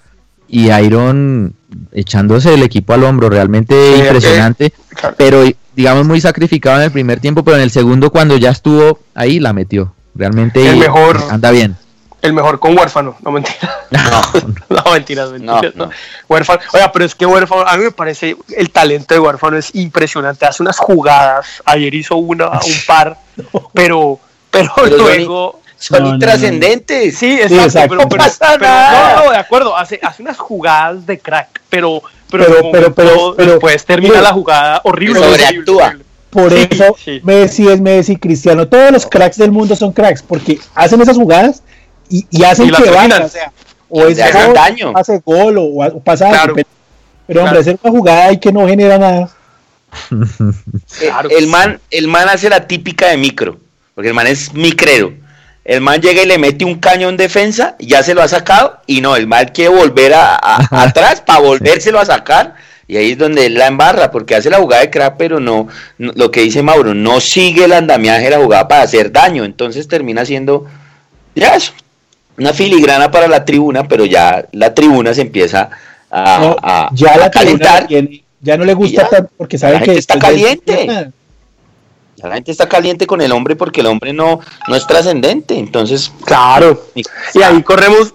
[0.48, 1.54] y Iron
[1.92, 5.14] echándose el equipo al hombro, realmente Sí, impresionante, Claro.
[5.18, 5.44] pero
[5.76, 9.38] digamos muy sacrificado en el primer tiempo, pero en el segundo cuando ya estuvo ahí
[9.40, 9.92] la metió.
[10.14, 11.76] Realmente El mejor- anda bien.
[12.20, 13.56] El mejor con huérfano, no mentira.
[13.92, 14.00] No,
[14.84, 15.62] No, mentiras, mentiras.
[15.62, 15.90] No, No, no.
[16.28, 16.60] Huérfano.
[16.72, 20.44] Oiga, pero es que huérfano, a mí me parece el talento de huérfano es impresionante.
[20.44, 21.46] Hace unas jugadas.
[21.64, 23.16] Ayer hizo una, un par,
[23.72, 24.18] pero,
[24.50, 25.57] pero, Pero luego.
[25.78, 26.14] Son No, no, no.
[26.16, 27.16] intrascendentes.
[27.16, 27.96] Sí, exacto, exacto.
[27.96, 29.16] pero, pasa pero- nada.
[29.16, 32.94] no, no, de acuerdo, hace, hace unas jugadas de crack, pero, pero, Pero- pero- momento
[32.94, 35.20] pero- pero- después termina la jugada horrible.
[35.20, 35.86] sobreactúa.
[35.86, 36.04] horrible.
[36.30, 37.20] Por Sí, eso sí.
[37.24, 41.62] Messi es Messi, Cristiano, todos los cracks del mundo son cracks, porque hacen esas jugadas
[42.10, 43.50] y, y hacen Y que vayan, o sea,
[43.88, 44.92] o es Le hacen gol, daño.
[44.94, 46.54] hace gol o, o pasa algo, Claro.
[46.56, 46.68] pero,
[47.26, 47.60] pero, hombre, Claro.
[47.60, 49.30] hacer una jugada y que no genera nada.
[51.30, 53.58] El man, el man hace la típica de micro,
[53.94, 55.12] porque el man es micrero.
[55.68, 59.02] El man llega y le mete un cañón defensa, ya se lo ha sacado, y
[59.02, 62.54] no, el man quiere volver a, a- atrás para volvérselo a sacar,
[62.86, 65.68] y ahí es donde él la embarra, porque hace la jugada de crack, pero no,
[65.98, 69.44] no- lo que dice Mauro, no sigue el andamiaje de la jugada para hacer daño,
[69.44, 70.64] entonces termina siendo,
[71.34, 71.72] ya eso,
[72.38, 75.68] una filigrana para la tribuna, pero ya la tribuna se empieza
[76.10, 77.86] a, No, a- ya a la calentar.
[77.86, 79.08] tiene, ya no le gusta ya.
[79.10, 81.10] tanto porque sabe La que está de- caliente.
[82.22, 85.58] La gente está caliente con el hombre porque el hombre no, no es trascendente.
[85.58, 86.86] Entonces, Claro.
[86.94, 88.12] Y ahí corremos.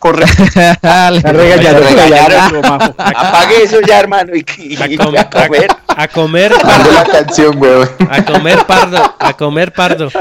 [0.00, 0.24] Corre.
[2.98, 5.68] Apague eso ya, hermano, y, y- A, y com- a comer.
[5.86, 7.88] a- a comer pardo, la canción, weón.
[8.10, 10.08] a comer pardo, a comer pardo.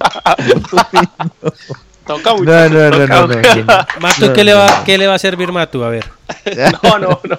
[2.16, 2.44] Toca mucho.
[2.50, 3.86] No, no, no, no, no.
[4.00, 5.84] Matu, ¿qué le va, qué le va a servir Matu?
[5.84, 6.04] A ver.
[6.82, 7.38] No, no, no.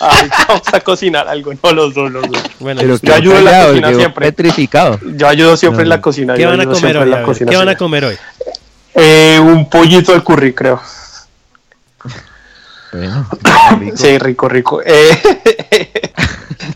[0.00, 2.42] Ay, vamos a cocinar algo, no los dos, los dos.
[2.60, 4.26] Bueno, Pero Yo ayudo en la cocina siempre.
[4.26, 4.98] petrificado.
[5.16, 6.34] Yo ayudo siempre en la cocina.
[6.34, 7.12] ¿qué van a comer hoy?
[7.12, 8.16] A ¿Qué van a comer hoy?
[8.94, 10.80] Eh, un pollito al curry, creo.
[12.92, 13.28] Bueno,
[13.78, 13.96] rico.
[13.96, 14.82] Sí, rico, rico.
[14.84, 15.92] Eh,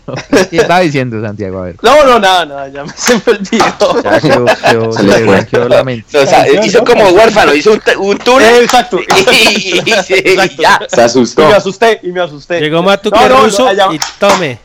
[0.49, 1.59] ¿Qué estaba diciendo Santiago?
[1.59, 1.75] A ver.
[1.81, 4.03] no, no, nada, nada, ya me, se me olvidó.
[4.03, 6.17] Ya quedó, quedó, Se le blanqueó la mente.
[6.17, 8.99] O sea, hizo como huérfano, hizo un, un túnel exacto.
[9.31, 10.61] y, y- y- Exacto.
[10.61, 10.79] ya.
[10.89, 11.47] Se Y asustó.
[11.47, 12.59] me asusté, y me asusté.
[12.59, 14.59] Llegó Matu No, ruso y tome.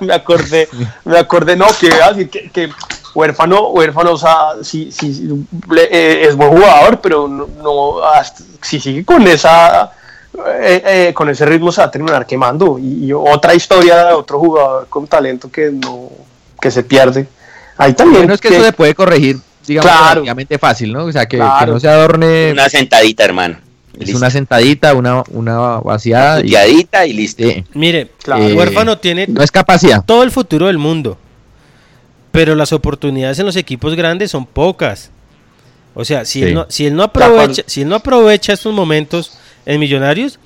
[0.00, 0.68] me acordé,
[1.04, 2.70] me acordé, no, que, así que, que
[3.14, 5.28] huérfano, huérfano, o sea, sí, sí,
[5.70, 9.92] le- eh, es buen jugador, pero no, no, hasta- si sigue con esa,
[10.60, 12.78] eh, eh, con ese ritmo se va a terminar quemando.
[12.78, 16.10] Y, y otra historia de otro jugador con talento que no,
[16.60, 17.26] que se pierde.
[17.78, 18.22] Ahí también.
[18.22, 20.24] Bueno, es que eso se puede corregir, digamos, Claro.
[20.58, 21.04] fácil, ¿no?
[21.04, 22.52] O sea, que, no se adorne.
[22.52, 23.58] Una sentadita, hermano.
[23.98, 26.40] es una sentadita, una, una vaciada.
[26.40, 27.44] y- Puteadita y listo.
[27.74, 28.44] Mire, Claro.
[28.44, 30.04] el Eh, huérfano tiene No es capacidad.
[30.04, 31.18] todo el futuro del mundo.
[32.32, 35.10] Pero las oportunidades en los equipos grandes son pocas.
[35.94, 36.44] O sea, si, Sí.
[36.46, 40.38] él, no, si él no aprovecha, si él no aprovecha estos momentos en Millonarios,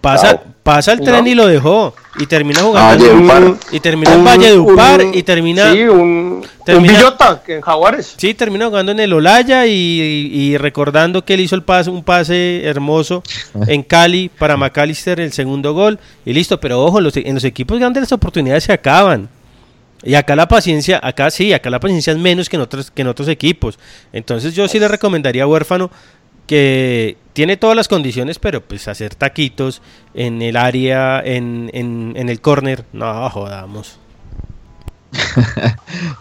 [0.00, 1.04] pasa, pasa el No.
[1.04, 1.94] tren y lo dejó.
[2.18, 3.04] Y termina jugando.
[3.04, 3.54] Valle en- Upar.
[3.70, 5.72] y termina en Valle de Upar y termina.
[5.72, 8.14] Sí, un, termina- un en Jaguares.
[8.16, 9.70] Sí, termina jugando en el Olaya y,
[10.32, 13.22] y recordando que él hizo el pase, un pase hermoso
[13.66, 16.58] en Cali para McAllister, el segundo gol, y listo.
[16.60, 19.28] Pero ojo, los- en los equipos grandes las oportunidades se acaban.
[20.04, 23.02] Y acá la paciencia, acá sí, acá la paciencia es menos que en otros, que
[23.02, 23.78] en otros equipos.
[24.12, 25.90] Entonces yo sí le recomendaría a Huérfano
[26.52, 29.80] que tiene todas las condiciones, pero pues hacer taquitos
[30.12, 33.98] en el área, en, en, en el córner, no jodamos.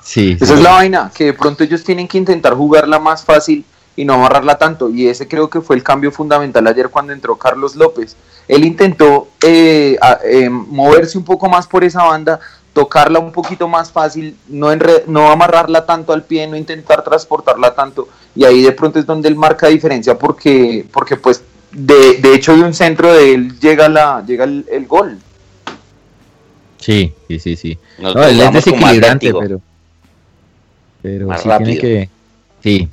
[0.04, 0.38] Sí.
[0.40, 3.66] Esa es la vaina, que de pronto ellos tienen que intentar jugarla más fácil
[3.96, 4.90] y no amarrarla tanto.
[4.90, 8.16] Y ese creo que fue el cambio fundamental ayer cuando entró Carlos López.
[8.48, 12.40] Él intentó eh, a- eh, moverse un poco más por esa banda,
[12.74, 17.74] tocarla un poquito más fácil, no, enre- no amarrarla tanto al pie, no intentar transportarla
[17.76, 18.08] tanto.
[18.36, 22.56] Y ahí de pronto es donde él marca diferencia porque, porque pues de, de hecho
[22.56, 25.18] de un centro de él llega, la, llega el, el gol.
[26.80, 27.78] Sí, sí, sí, sí.
[28.00, 29.62] No, él es desequilibrante, pero.
[31.02, 32.10] Pero Más sí tiene que.
[32.64, 32.88] Sí.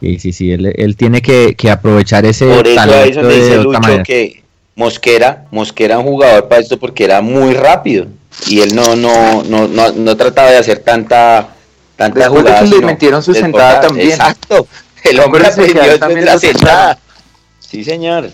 [0.00, 0.52] Sí, sí, sí.
[0.52, 3.80] Él, él tiene que, que aprovechar ese Por eso talento donde de dice otra Lucho
[3.80, 4.02] manera.
[4.02, 4.42] que
[4.74, 8.06] Mosquera, Mosquera era un jugador para esto porque era muy rápido
[8.48, 11.48] y él no, no, no, no, no trataba de hacer tanta,
[11.96, 12.64] tanta Después de jugada.
[12.70, 14.10] que le metieron su sentada también.
[14.10, 14.66] Exacto,
[15.04, 16.94] el hombre aprendió también la sentada.
[16.94, 16.98] sentada.
[17.60, 18.30] Sí, señor.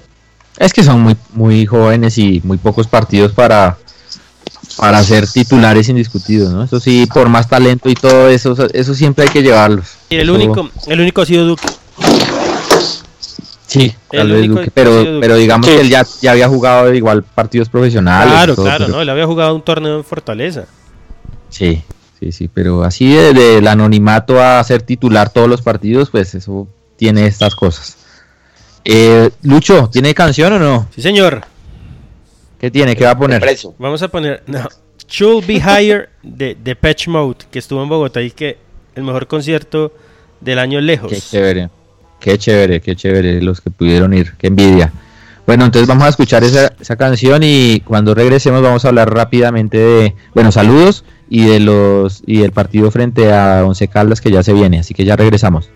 [0.58, 3.78] Es que son muy, muy jóvenes y muy pocos partidos para,
[4.76, 6.64] para ser titulares indiscutidos, ¿no?
[6.64, 9.86] Eso sí, por más talento y todo eso, eso siempre hay que llevarlos.
[10.10, 11.66] Y el Eso- único, el único ha sido Duque.
[13.72, 15.18] Sí, tal vez Duque, pero, Duque.
[15.20, 15.74] pero digamos Sí.
[15.74, 18.32] que él ya, ya había jugado igual partidos profesionales.
[18.32, 19.02] Claro, todo, claro, pero- ¿no?
[19.02, 20.66] Él había jugado un torneo en Fortaleza.
[21.48, 21.82] Sí,
[22.18, 26.66] sí, sí, pero así de- del anonimato a ser titular todos los partidos, pues eso
[26.96, 27.96] tiene estas cosas.
[28.84, 30.88] Eh, Lucho, ¿tiene canción o no?
[30.94, 31.42] Sí, señor.
[32.58, 32.94] ¿Qué tiene?
[32.96, 33.42] ¿Qué va a poner?
[33.78, 34.68] Vamos a poner no,
[35.08, 38.56] Should Be Higher de, de Patch Mode, que estuvo en Bogotá y que
[38.94, 39.92] el mejor concierto
[40.40, 41.10] del año lejos.
[41.10, 41.70] Qué chévere,
[42.22, 44.92] qué chévere, qué chévere los que pudieron ir, qué envidia.
[45.44, 49.76] Bueno, entonces vamos a escuchar esa, esa canción y cuando regresemos vamos a hablar rápidamente
[49.76, 54.42] de, bueno, saludos y de los y del partido frente a Once Caldas que ya
[54.42, 55.70] se viene, así que ya regresamos.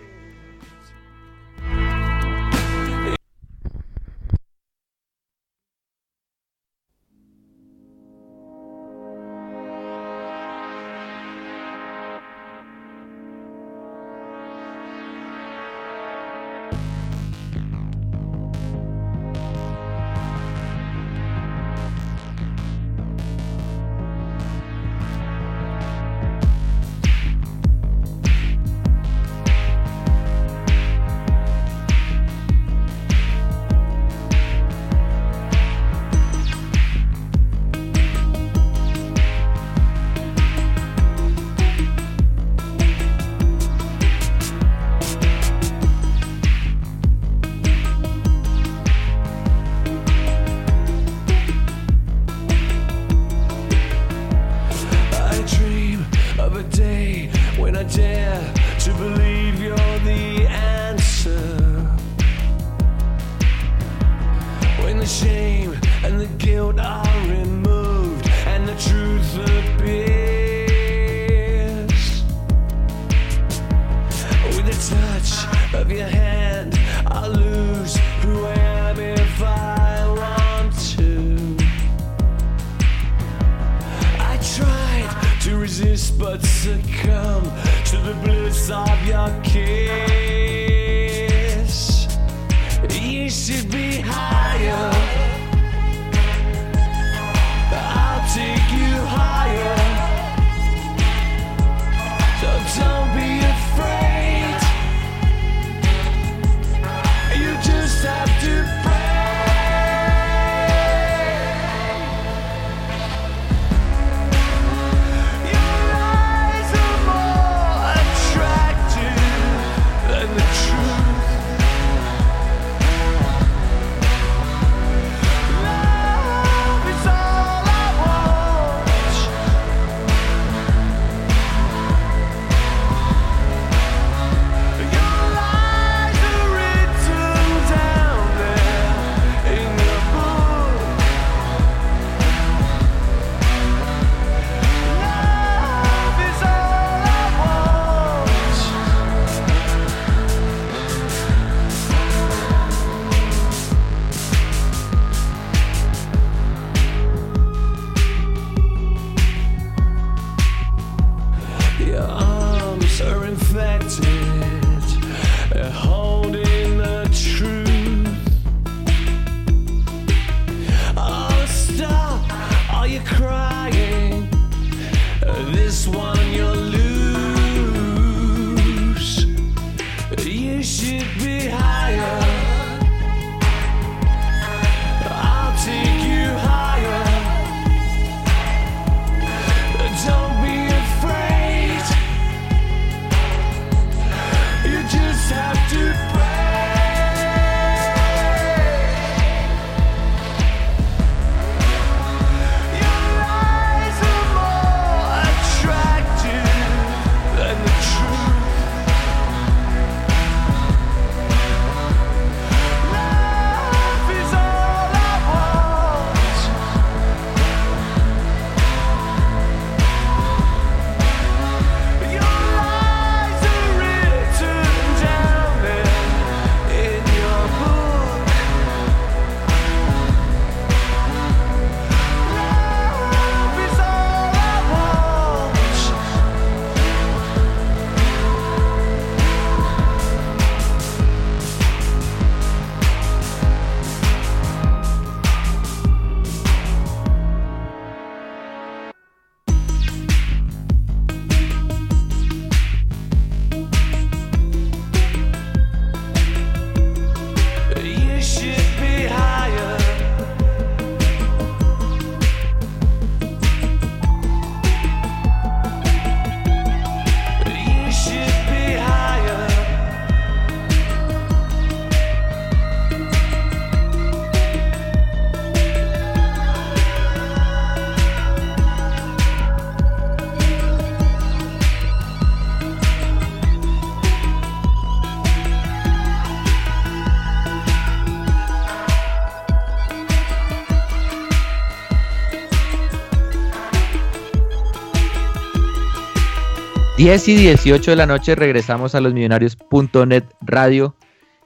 [296.97, 300.95] 10 y 18 de la noche regresamos a losmillonarios.net radio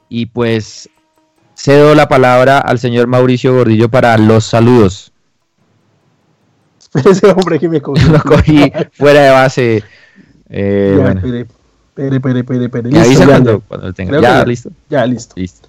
[0.08, 0.90] y pues
[1.56, 5.12] cedo la palabra al señor Mauricio Gordillo para los saludos.
[6.94, 8.14] Ese hombre que me cogió.
[8.14, 9.84] Lo cogí fuera de base.
[10.50, 11.22] Eh, ya, bueno.
[11.22, 12.90] Pere, pere, pere, pere.
[12.90, 14.22] Listo, avisa ya, cuando, cuando lo tenga.
[14.22, 14.70] Ya, ya, listo.
[14.90, 15.34] Ya, listo.
[15.36, 15.68] listo.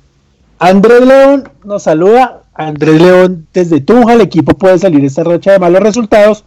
[0.61, 2.43] Andrés León nos saluda.
[2.55, 6.45] Andrés León desde Tunja, el equipo puede salir esta racha de malos resultados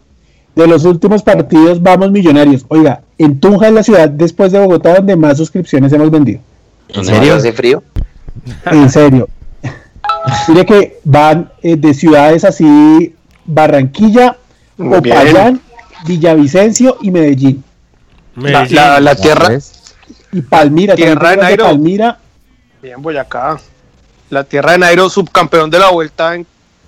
[0.55, 2.65] de los últimos partidos, vamos millonarios.
[2.69, 6.39] Oiga, en Tunja es la ciudad después de Bogotá donde más suscripciones hemos vendido.
[6.89, 7.35] ¿En serio?
[7.35, 7.83] ¿Hace frío?
[8.65, 9.27] En serio.
[10.47, 13.13] Mire que van eh, de ciudades así,
[13.45, 14.37] Barranquilla,
[14.77, 15.61] Muy bien.
[16.07, 17.63] Villavicencio y Medellín.
[18.35, 19.49] La, la- la tierra,
[20.31, 21.65] Y Palmira, Tierra de Nairo.
[21.65, 22.19] Palmira.
[22.81, 23.59] bien Boyacá.
[24.29, 26.45] La tierra de Nairo, subcampeón de la vuelta en,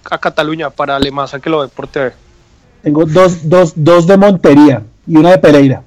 [0.10, 2.14] a Cataluña para Alemasa que lo ve por TV.
[2.88, 5.82] Tengo dos, dos, dos de Montería y una de Pereira.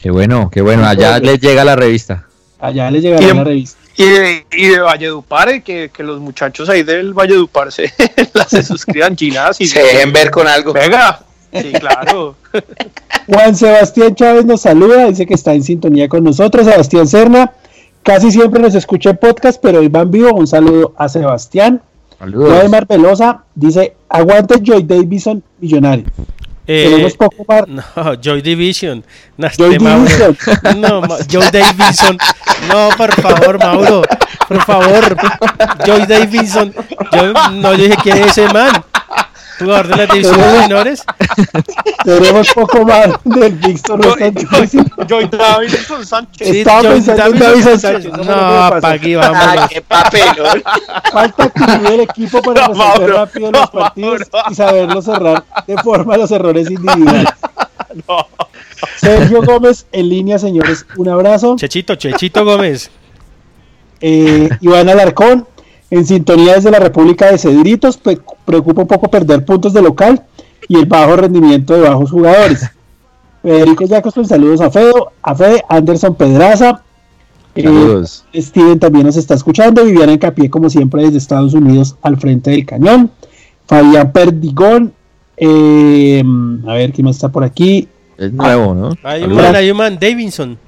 [0.00, 0.86] Qué bueno, qué bueno.
[0.86, 2.24] Allá les llega la revista.
[2.60, 3.78] Allá le llegará Y de- la revista.
[3.96, 7.92] Y de, y de Valledupar, eh, que, que los muchachos ahí del Valledupar se,
[8.48, 10.72] se suscriban chinas y Se dejen ver con algo.
[10.72, 11.20] Venga,
[11.52, 12.36] sí, claro.
[13.26, 16.64] Juan Sebastián Chávez nos saluda, dice que está en sintonía con nosotros.
[16.64, 17.52] Sebastián Serna,
[18.04, 20.32] casi siempre nos escucha en podcast, pero hoy va en vivo.
[20.32, 21.82] Un saludo a Sebastián.
[22.22, 22.50] Saludos.
[22.50, 26.04] Vladimir Velosa dice: Aguante Joy Davison, millonario.
[26.68, 27.64] Eh, Tenemos poco más.
[27.66, 29.04] No, Joy Division.
[29.36, 30.04] No, Joy este Mauro.
[30.04, 30.36] Division.
[30.80, 32.18] No, Ma- Joy Davidson.
[32.68, 34.02] No, por favor, Mauro.
[34.46, 35.16] Por favor.
[35.84, 36.72] Joy Davidson.
[37.12, 38.70] Yo no yo dije quién es ese man.
[39.58, 41.04] Jugador de las divisiones menores.
[42.04, 44.00] Tenemos poco más del Víctor
[45.06, 46.48] Joy Davidson Sánchez.
[46.48, 48.10] Sí, Estaba Joy pensando en Davidson Sánchez.
[48.12, 48.26] Sánchez.
[48.26, 49.70] No, apague, Ah, vámonos.
[49.70, 50.62] qué papelón.
[51.12, 54.50] Falta actitud del equipo para No, resolver Mauro, rápido los no, partidos Mauro.
[54.50, 57.28] y saberlo cerrar de forma los errores individuales.
[58.96, 60.86] Sergio Gómez en línea, señores.
[60.96, 61.56] Un abrazo.
[61.56, 62.90] Chechito, Chechito Gómez.
[64.00, 65.46] Eh, Iván Alarcón,
[65.92, 68.00] en sintonía desde la República de Cedritos,
[68.46, 70.22] preocupa un poco perder puntos de local
[70.66, 72.66] y el bajo rendimiento de bajos jugadores.
[73.42, 76.82] Federico Jacobson, saludos a Fedo, a Fede, Anderson Pedraza.
[77.54, 78.24] eh, Saludos.
[78.34, 79.84] Steven también nos está escuchando.
[79.84, 83.10] Viviana Encapié, como siempre, desde Estados Unidos al frente del cañón.
[83.66, 84.92] Fabián Perdigón.
[85.36, 86.22] eh,
[86.66, 87.86] a ver quién más está por aquí.
[88.16, 88.96] Es nuevo, ¿no?
[89.02, 89.42] Hay un Saludos.
[89.44, 90.58] man, hay un man, Davidson.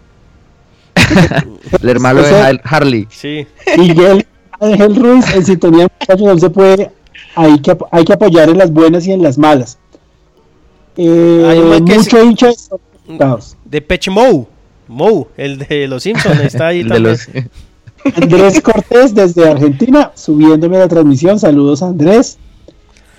[1.83, 3.07] El hermano de Harley.
[3.11, 3.47] Sí.
[3.79, 4.27] Miguel
[4.65, 6.91] Ángel Ruiz, en sintonía, muchachos, no se puede.
[7.37, 9.79] Hay que, hay que apoyar en las buenas y en las malas.
[10.97, 12.51] Eh, Hay mucho hincha
[13.65, 14.47] de Pech Mou.
[14.87, 16.41] Mou, el de los Simpsons.
[16.41, 17.03] Está ahí también.
[17.03, 17.29] los...
[18.17, 21.39] Andrés Cortés desde Argentina, subiéndome la transmisión.
[21.39, 22.39] Saludos, Andrés.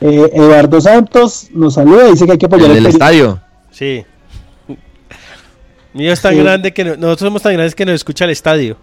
[0.02, 3.40] Eh, Eduardo Santos nos saluda, dice que hay que apoyar el el estadio.
[3.72, 4.04] Sí.
[5.94, 6.40] Mío es tan Sí.
[6.40, 8.78] grande que no- nosotros somos tan grandes que nos escucha el estadio.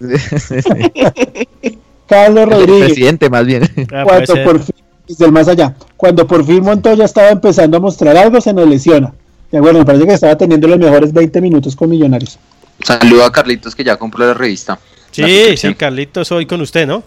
[2.08, 2.84] del Rodríguez.
[2.86, 3.62] presidente, más bien.
[3.92, 4.74] Ah, cuando por fin,
[5.06, 8.68] desde el más allá, cuando por fin Montoya estaba empezando a mostrar algo, se nos
[8.68, 9.12] lesiona.
[9.50, 12.38] De acuerdo, me parece que estaba teniendo los mejores 20 minutos con Millonarios.
[12.84, 14.78] Saludo a Carlitos que ya compró la revista.
[15.10, 17.02] Sí, sí, Carlitos, hoy con usted, ¿no?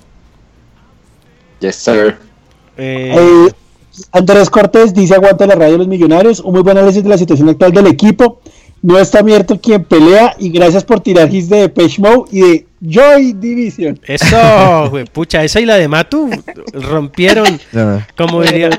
[1.60, 2.18] Yes, sir.
[2.78, 3.52] Eh, Eh,
[4.14, 7.18] Andrés Cortés dice aguanta la radio de los millonarios, un muy buen análisis de la
[7.18, 8.40] situación actual del equipo.
[8.82, 12.66] No está Mierto quien pelea y gracias por tirar hits de Depeche Mode y de
[12.82, 14.00] Joy Division.
[14.08, 14.38] Eso,
[14.90, 16.30] güey, pucha, esa y la de Matu
[16.74, 18.02] rompieron, No.
[18.18, 18.70] como diría.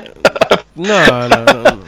[0.75, 1.53] No, no, no.
[1.63, 1.79] no.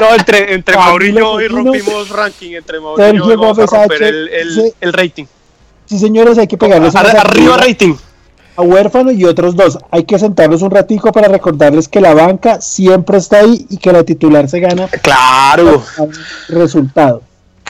[0.00, 2.52] No, entre, entre Mauro y rompimos ranking.
[2.54, 4.72] Entre Mauro y Sergio yo y vamos a romper el, el, sí.
[4.80, 5.26] el rating.
[5.84, 7.94] Sí, señores, hay que pegarles Ar- arriba rating.
[8.56, 9.78] a Huérfano y otros dos.
[9.90, 13.92] Hay que sentarlos un ratico para recordarles que la banca siempre está ahí y que
[13.92, 15.82] la titular se gana Claro.
[16.48, 17.22] resultado.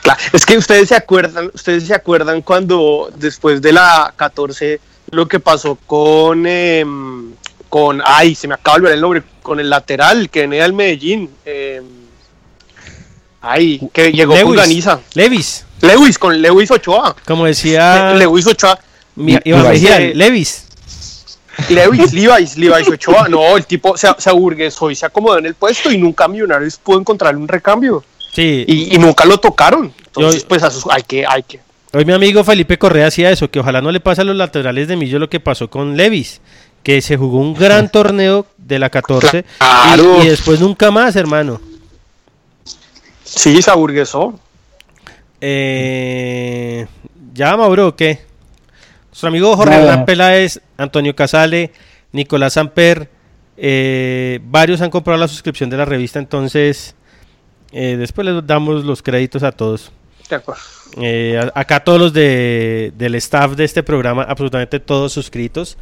[0.02, 5.27] Claro, es que ustedes se acuerdan, ustedes se acuerdan cuando después de la 14 lo
[5.28, 7.32] que pasó con em,
[7.68, 10.72] con ay, se me acaba de olvidar el nombre, con el lateral que venía del
[10.72, 11.31] Medellín.
[11.44, 11.85] em,
[13.43, 14.56] ay, que llegó con Lewis.
[14.60, 15.01] Ganiza.
[15.14, 17.16] Levis, Lewis con Lewis Ochoa.
[17.27, 18.78] como decía Le- Lewis Ochoa.
[19.16, 20.66] mi- Iván Mejía, Eh, Levis.
[21.68, 25.55] Lewis, Levi's, Levi's Ochoa, no, el tipo se, se aburguesó y se acomodó en el
[25.55, 28.02] puesto y nunca Millonarios pudo encontrarle un recambio
[28.32, 29.93] Sí, y, y nunca lo tocaron.
[30.07, 31.61] Entonces, Yo- pues a sus- hay que, hay que.
[31.93, 34.89] hoy mi amigo Felipe Correa hacía eso, que ojalá no le pase a los laterales
[34.89, 36.40] de Millo lo que pasó con Levis,
[36.82, 40.23] que se jugó un gran torneo de la 14 y- Claro.
[40.23, 41.61] y, después nunca más, hermano.
[43.24, 44.39] Sí, se aburguesó.
[45.62, 46.86] Eh,
[47.35, 48.20] ya, Mauro, ¿o ¿qué?
[49.09, 49.90] Nuestro amigo Jorge Nada.
[49.93, 51.73] Hernán Peláez, Antonio Casale,
[52.12, 53.09] Nicolás Samper,
[53.57, 56.94] eh, varios han comprado la suscripción de la revista, entonces
[57.72, 59.90] eh, después les damos los créditos a todos.
[60.28, 60.62] De acuerdo.
[61.01, 65.76] Eh, a- acá todos los de, del staff de este programa, absolutamente todos suscritos.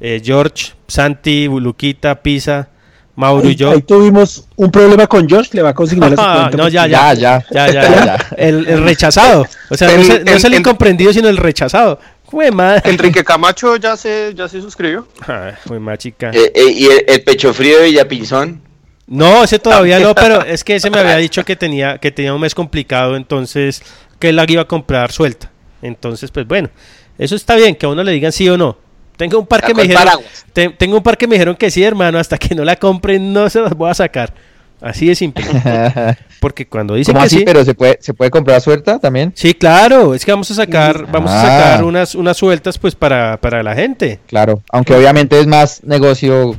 [0.00, 2.68] Eh, George, Santi, Luquita, Pisa,
[3.16, 3.70] Mauro y yo.
[3.70, 7.14] ahí tuvimos un problema con Josh, le va a consignar su Ah, no, ya, ya,
[7.14, 8.04] Ya, ya, ya.
[8.04, 8.16] ya.
[8.36, 9.46] El, el rechazado.
[9.70, 12.00] O sea, no, El- es el, no es el el- el- incomprendido, sino el rechazado.
[12.24, 12.90] Jue madre.
[12.90, 15.06] Enrique Camacho ya se, ya se suscribió.
[15.26, 16.30] Ay, jue chica.
[16.32, 18.60] Eh, eh, y el, el pecho frío de Villapinzón.
[19.06, 22.32] No, ese todavía no, pero es que ese me había dicho que tenía, que tenía
[22.34, 23.82] un mes complicado, entonces
[24.18, 25.50] que él la iba a comprar suelta.
[25.82, 26.70] Entonces, pues bueno,
[27.18, 28.78] eso está bien, que a uno le digan sí o no.
[29.16, 30.14] Tengo un par que me dijeron,
[30.52, 33.32] te- tengo un par que me dijeron que sí, hermano, hasta que no la compren
[33.32, 34.32] no se las voy a sacar.
[34.80, 35.44] Así de simple.
[36.40, 37.38] Porque cuando dicen ¿Cómo que así?
[37.38, 39.32] sí, Pero se puede, se puede comprar suelta también.
[39.36, 41.46] sí, claro, es que vamos a sacar, vamos a Ah.
[41.70, 44.18] sacar unas, unas sueltas pues para, para la gente.
[44.26, 44.62] Claro.
[44.70, 46.58] Aunque obviamente es más negocio,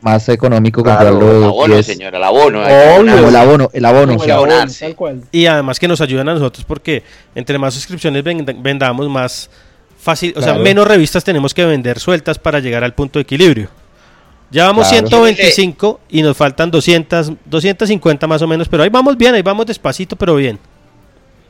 [0.00, 1.38] más económico Claro, comprarlo.
[1.38, 1.86] el abono, 10.
[1.86, 2.60] señor, el abono.
[2.62, 4.12] Obvio, el abono, el abono.
[4.62, 4.74] El.
[4.78, 5.22] Tal cual.
[5.32, 7.02] Y además que nos ayudan a nosotros porque
[7.34, 9.50] entre más suscripciones vend- vendamos, más
[10.00, 13.68] fácil, o sea, menos revistas tenemos que vender sueltas para llegar al punto de equilibrio.
[14.50, 15.08] Ya vamos Claro.
[15.08, 19.66] 125 y nos faltan 200, 250 más o menos, pero ahí vamos bien, ahí vamos
[19.66, 20.58] despacito, pero bien.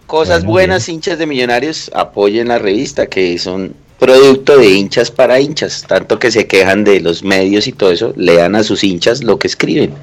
[0.07, 5.41] Cosas Bueno, buenas, hinchas de millonarios, apoyen la revista, que son producto de hinchas para
[5.41, 5.85] hinchas.
[5.87, 9.39] Tanto que se quejan de los medios y todo eso, lean a sus hinchas lo
[9.39, 9.95] que escriben.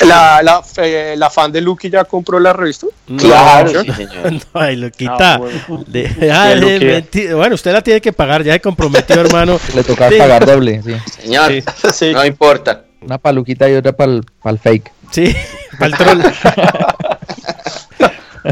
[0.00, 2.88] La, la, eh, la fan de Lucky ya compró la revista.
[3.18, 4.32] Claro, sí, señor.
[4.32, 5.34] No, ay, lo quita.
[5.34, 5.84] Ah, bueno.
[5.86, 6.86] De- ah, Bien, de Luqui.
[6.86, 9.60] menti- bueno, usted la tiene que pagar, ya se comprometió, hermano.
[9.76, 10.16] Le toca Sí.
[10.18, 10.94] pagar doble, sí.
[11.22, 11.52] Señor,
[11.92, 12.10] Sí.
[12.12, 12.84] no importa.
[13.00, 14.90] Una paluquita y otra para el fake.
[15.12, 15.36] Sí,
[15.78, 16.22] para el troll.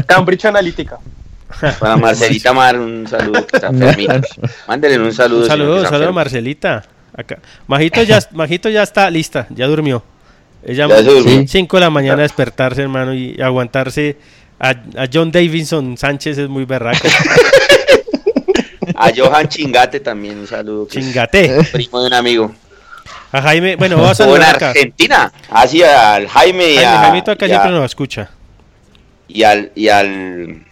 [0.07, 0.99] Cambridge Analytica.
[1.79, 3.45] Para Marcelita Mar, un saludo.
[4.67, 5.41] Mándenle un saludo.
[5.41, 6.11] Un saludo, está saludo a.
[6.13, 6.83] Marcelita.
[7.15, 7.39] Acá.
[7.67, 10.03] Majito ya, Majito ya está lista, ya durmió.
[10.63, 11.47] Ella Ya se durmió.
[11.47, 14.17] 5 de la mañana despertarse, hermano, y aguantarse
[14.59, 17.07] a, a John Davidson Sánchez es muy berraco.
[18.95, 20.87] A Johan Chingate también, un saludo.
[20.87, 21.63] que es Chingate.
[21.71, 22.51] Primo de un amigo.
[23.31, 24.69] A Jaime, bueno, vamos a saludar acá.
[24.69, 25.31] Argentina.
[25.49, 28.29] Así al Jaime y Jaime, a, Jaimito acá y, siempre a- nos escucha.
[29.27, 30.65] y al y al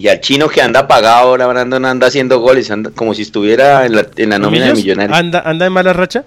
[0.00, 3.84] y al chino que anda pagado ahora, Brandon anda haciendo goles, anda como si estuviera
[3.84, 5.16] en la, en la nómina de millonarios.
[5.16, 6.24] ¿Anda, ¿Anda en mala racha?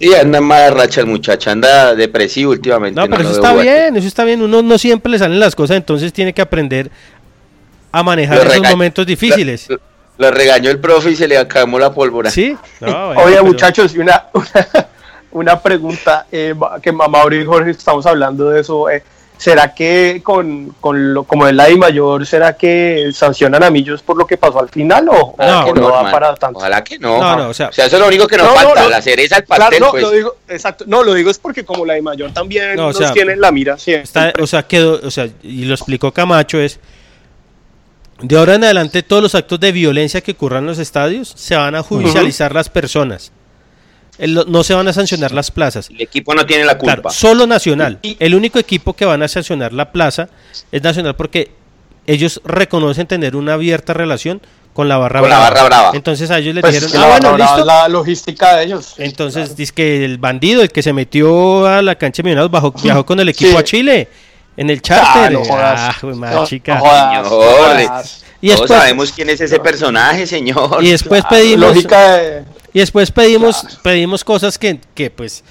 [0.00, 2.98] Sí, anda en mala racha el muchacho, anda depresivo últimamente.
[2.98, 4.40] No, pero eso está bien, eso está bien.
[4.40, 6.90] Uno no siempre le salen las cosas, entonces tiene que aprender
[7.92, 9.68] a manejar Lo esos regañó- momentos difíciles.
[9.68, 9.78] Lo,
[10.16, 12.30] lo regañó el profe y se le acabó la pólvora.
[12.30, 12.56] Sí.
[12.80, 14.86] No, bueno, Oye, pero- muchachos, y una, una,
[15.32, 18.88] una pregunta eh, que ma- Mauro y Jorge estamos hablando de eso.
[18.88, 19.02] eh,
[19.40, 24.02] ¿Será que con, con lo, como es la I mayor, será que sancionan a Millos
[24.02, 26.34] por lo que pasó al final o, o Ojalá que que no, no, va para
[26.34, 26.58] tanto?
[26.58, 27.18] Ojalá que no.
[27.18, 28.90] No, no, o sea- eso es lo único que nos No, no, falta, no.
[28.90, 30.02] la cereza al Claro, pastel, no, pues.
[30.02, 32.86] lo digo, exacto, no, lo digo es porque como la I mayor también No, o
[32.88, 34.04] nos sea, tiene en la mira siempre.
[34.04, 36.78] Está- o sea, quedó, o sea, y lo explicó Camacho, es
[38.20, 41.56] de ahora en adelante todos los actos de violencia que ocurran en los estadios se
[41.56, 43.32] van a judicializar las personas.
[44.20, 45.88] El- no se van a sancionar las plazas.
[45.90, 46.94] El equipo no tiene la culpa.
[46.94, 47.98] Claro, solo Nacional.
[48.02, 50.28] El único equipo que van a sancionar la plaza
[50.70, 51.50] es Nacional porque
[52.06, 54.40] ellos reconocen tener una abierta relación
[54.72, 55.50] con la barra Con la brava.
[55.50, 55.90] barra brava.
[55.94, 57.64] Entonces a ellos les Pues dijeron, que ah, la bueno, listo.
[57.64, 58.94] la logística de ellos.
[58.98, 62.72] Entonces dice que el bandido, el que se metió a la cancha de Millonarios, bajó,
[62.82, 63.56] viajó con el equipo Sí.
[63.56, 64.08] a Chile
[64.56, 65.22] en el charter.
[65.26, 65.80] Ah, no jodas.
[65.80, 66.74] Ah, No, chica.
[66.76, 68.24] no jodas, Señor, no jodas.
[68.40, 70.82] Y todos después- sabemos quién es ese personaje, señor.
[70.82, 71.36] Y después Claro.
[71.36, 72.44] pedimos Lógica de...
[72.72, 75.44] y después pedimos pedimos cosas que, que pues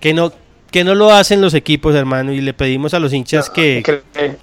[0.00, 0.32] que no
[0.70, 4.36] que no lo hacen los equipos, hermano, y le pedimos a los hinchas que que-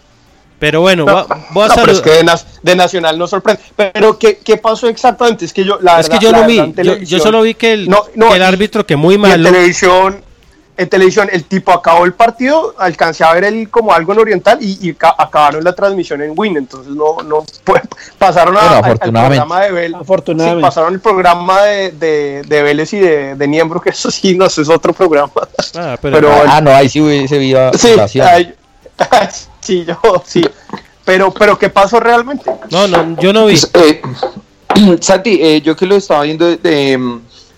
[0.60, 2.32] pero bueno, No, va- voy a no, pero es que de,
[2.64, 3.62] de Nacional no sorprende.
[3.76, 5.46] Pero ¿qué, qué pasó exactamente?
[5.46, 7.54] Es que yo, la Es que verdad- yo la no vi, yo, yo solo vi
[7.54, 9.52] que el, No, no, que el árbitro que muy y en malo.
[9.52, 10.24] televisión,
[10.78, 14.60] en televisión, el tipo acabó el partido, alcancé a ver el, como algo en Oriental
[14.62, 16.56] y, y ca- acabaron la transmisión en Win.
[16.58, 17.82] Entonces no, no pues,
[18.20, 19.98] pasaron a- Bueno, al- programa de Vélez.
[20.00, 20.60] Afortunadamente.
[20.62, 24.36] Sí, pasaron el programa de, de, de Vélez y de, de Niembro, que eso sí,
[24.38, 25.32] no, eso es otro programa.
[25.76, 28.54] Ah, pero, pero- Ah, no, ahí sí hubiese visto Sí, ay,
[29.62, 30.48] sí, yo, sí.
[31.06, 32.52] Pero, pero ¿qué pasó realmente?
[32.70, 33.54] no, no, yo no vi.
[33.54, 34.02] Pues, eh,
[35.02, 36.98] Santi, eh, yo que lo estaba viendo, eh,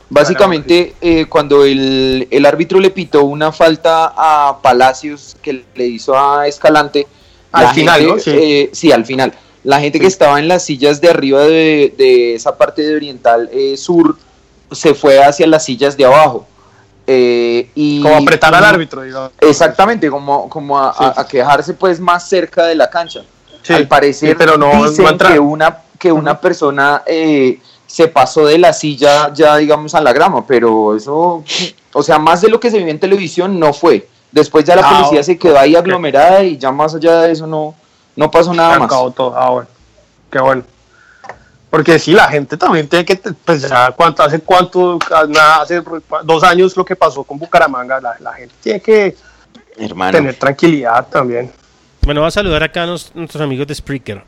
[0.09, 6.17] básicamente eh, cuando el, el árbitro le pitó una falta a Palacios que le hizo
[6.17, 7.07] a Escalante,
[7.51, 8.19] Al la final, gente, ¿no?
[8.19, 8.31] Sí.
[8.33, 9.33] eh, sí, al final.
[9.63, 13.49] La gente que estaba en las sillas de arriba de, de esa parte de Oriental
[13.51, 14.17] eh, Sur
[14.71, 16.47] se fue hacia las sillas de abajo.
[17.07, 19.31] Eh, y, Como apretar al árbitro, digamos.
[19.41, 23.21] Exactamente, como, como a, a- a quejarse pues más cerca de la cancha.
[23.67, 27.59] Al parecer pero no- dicen no que una, que una persona eh,
[27.89, 31.43] se pasó de la silla ya digamos a la grama, pero eso,
[31.91, 34.07] o sea, más de lo que se vio en televisión no fue.
[34.31, 37.47] Después ya la Ah, policía se quedó ahí aglomerada y ya más allá de eso
[37.47, 37.73] no,
[38.15, 38.85] no pasó nada Se más.
[38.85, 39.35] acabó todo.
[39.35, 39.67] Ah, bueno.
[40.31, 40.63] Qué bueno.
[41.71, 45.81] Porque sí, la gente también tiene que, pues ya, ¿cuánto, hace cuánto, nada, hace
[46.23, 49.15] dos años lo que pasó con Bucaramanga, la, la gente tiene que
[49.77, 50.11] Hermano.
[50.11, 51.51] tener tranquilidad también.
[52.01, 54.23] Bueno, va a saludar acá a nos- nuestros amigos de Spreaker.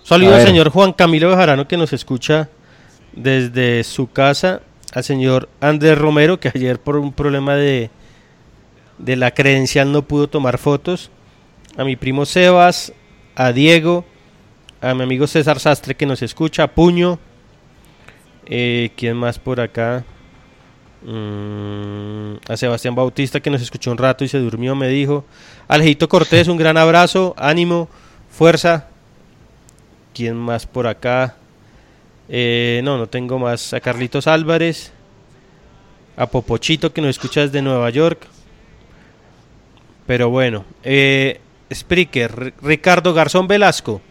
[0.00, 2.48] Un saludo A al señor Juan Camilo Bejarano que nos escucha
[3.12, 4.60] desde su casa,
[4.92, 7.90] al señor Andrés Romero que ayer por un problema de,
[8.98, 11.10] de la credencial no pudo tomar fotos,
[11.76, 12.92] a mi primo Sebas,
[13.36, 14.04] a Diego,
[14.80, 17.18] a mi amigo César Sastre que nos escucha, a Puño,
[18.46, 20.04] eh, ¿quién más por acá?
[21.02, 25.24] Mm, a Sebastián Bautista que nos escuchó un rato y se durmió, me dijo.
[25.68, 27.88] Alejito Cortés, un gran abrazo, ánimo,
[28.28, 28.89] fuerza.
[30.20, 31.36] ¿Quién más por acá?
[32.28, 33.72] Eh, no, no tengo más.
[33.72, 34.92] A Carlitos Álvarez.
[36.14, 38.26] A Popochito que nos escucha desde Nueva York.
[40.06, 41.40] Pero bueno, eh,
[41.72, 44.02] Spreaker, Ricardo Garzón Velasco.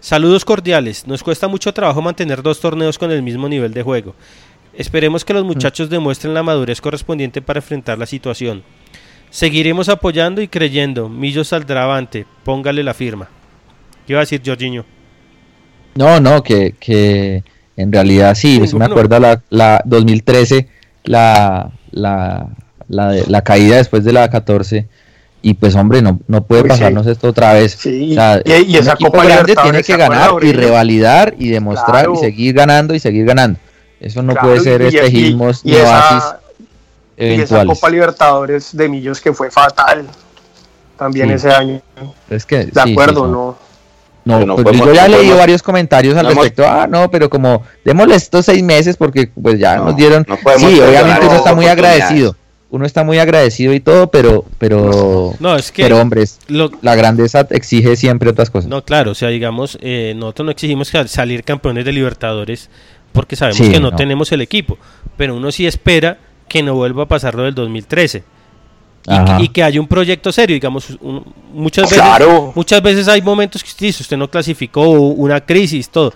[0.00, 1.06] Saludos cordiales.
[1.06, 4.14] Nos cuesta mucho trabajo mantener dos torneos con el mismo nivel de juego.
[4.72, 8.62] Esperemos que los muchachos demuestren la madurez correspondiente para enfrentar la situación.
[9.28, 11.10] Seguiremos apoyando y creyendo.
[11.10, 12.24] Millo saldrá avante.
[12.42, 13.28] Póngale la firma.
[14.06, 14.86] ¿Qué iba a decir Jorginho?
[15.94, 17.44] No, no, que, que
[17.76, 20.68] en realidad sí, eso me acuerdo la, la 2013,
[21.04, 22.46] la, la,
[22.88, 24.86] la, la caída después de la 14.
[25.44, 27.12] Y pues hombre, no, no puede Uy, pasarnos sí.
[27.12, 27.76] esto otra vez.
[27.78, 30.44] Sí, O sea, y- y un esa equipo Copa grande tiene que ¿se acuerda, ganar
[30.44, 32.14] y revalidar y demostrar Claro.
[32.14, 33.58] y seguir ganando y seguir ganando.
[34.00, 35.84] Eso no Claro, puede ser espejismos ni esa-
[36.16, 36.30] oasis
[37.16, 37.64] Y esa.
[37.66, 40.06] Copa Libertadores de Millos que fue fatal
[40.96, 41.34] también Sí.
[41.34, 41.80] ese año.
[42.30, 43.32] Es que, De acuerdo, no.
[43.32, 43.58] ¿no?
[44.24, 46.44] No, Pero no pues podemos- yo ya no he leído varios comentarios al no hemos-
[46.44, 46.70] respecto.
[46.70, 50.24] Ah, no, pero como démosle estos seis meses porque pues ya No, nos dieron.
[50.58, 52.36] sí, obviamente uno está muy agradecido.
[52.70, 56.94] Uno está muy agradecido y todo, pero, pero, No, es que pero hombres, lo- la
[56.94, 58.70] grandeza exige siempre otras cosas.
[58.70, 62.70] No, claro, o sea, digamos, eh, nosotros no exigimos salir campeones de Libertadores
[63.12, 63.96] porque sabemos Sí, que no, no.
[63.96, 64.78] tenemos el equipo,
[65.18, 66.16] pero uno sí espera
[66.48, 68.24] que no vuelva a pasar lo del 2013
[69.06, 72.52] y, que- y que haya un proyecto serio, digamos, un- muchas veces Claro.
[72.54, 76.12] muchas veces hay momentos que usted dice, usted no clasificó, una crisis, todo,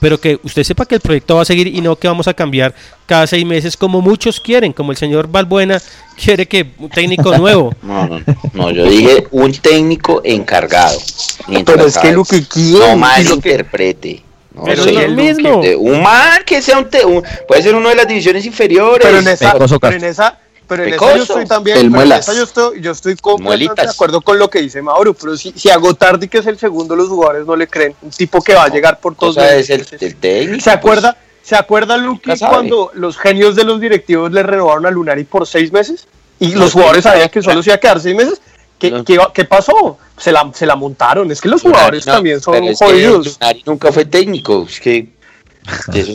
[0.00, 2.34] pero que usted sepa que el proyecto va a seguir y no que vamos a
[2.34, 2.72] cambiar
[3.06, 5.80] cada seis meses como muchos quieren, como el señor Balbuena
[6.22, 7.74] quiere que un técnico nuevo.
[7.82, 8.20] No, no,
[8.54, 10.96] no, yo dije un técnico encargado.
[11.66, 14.22] Pero es que lo que quieren, No malinterprete.
[14.54, 15.60] No, Pero es lo mismo.
[15.78, 19.06] Un man que sea un, te- un- puede ser uno de las divisiones inferiores.
[19.06, 20.38] Pero en esa, pero en esa,
[20.70, 21.32] pero en esa yo Pecoso.
[21.34, 22.20] estoy también, El pero en muelas.
[22.28, 23.84] esa yo estoy, yo estoy completamente Muelitas.
[23.86, 26.58] de acuerdo con lo que dice Mauro, pero si, si a Gotardi que es el
[26.58, 29.68] segundo los jugadores no le creen, un tipo que va a llegar por todos es
[29.68, 30.64] el, el técnico.
[30.64, 31.16] ¿Se acuerda?
[31.42, 35.72] ¿Se acuerda Luqui cuando los genios de los directivos le renovaron a Lunari por seis
[35.72, 36.06] meses?
[36.38, 38.40] Y los jugadores sabían que solo se iba a quedar seis meses.
[38.78, 39.04] ¿Qué, No.
[39.04, 39.98] qué, qué pasó?
[40.16, 41.30] Se la, se la montaron.
[41.30, 43.26] Es que los jugadores No, también son pero es que jodidos.
[43.40, 44.64] Lunari nunca fue técnico.
[44.68, 45.08] Es que.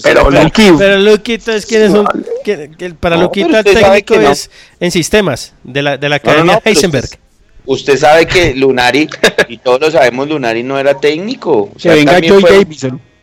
[0.04, 0.44] Pero trata.
[0.44, 2.08] Luqui, Pero Luquita es quien es un,
[2.44, 4.32] que- que para No, Luquita pero el técnico no.
[4.32, 4.50] es
[4.80, 7.06] en sistemas de la, de la No, no, Academia no, Heisenberg.
[7.06, 7.20] Usted,
[7.66, 9.10] usted sabe que Lunari,
[9.50, 11.72] y todos lo sabemos, Lunari no era técnico.
[11.76, 12.68] O sea, Que venga Joy.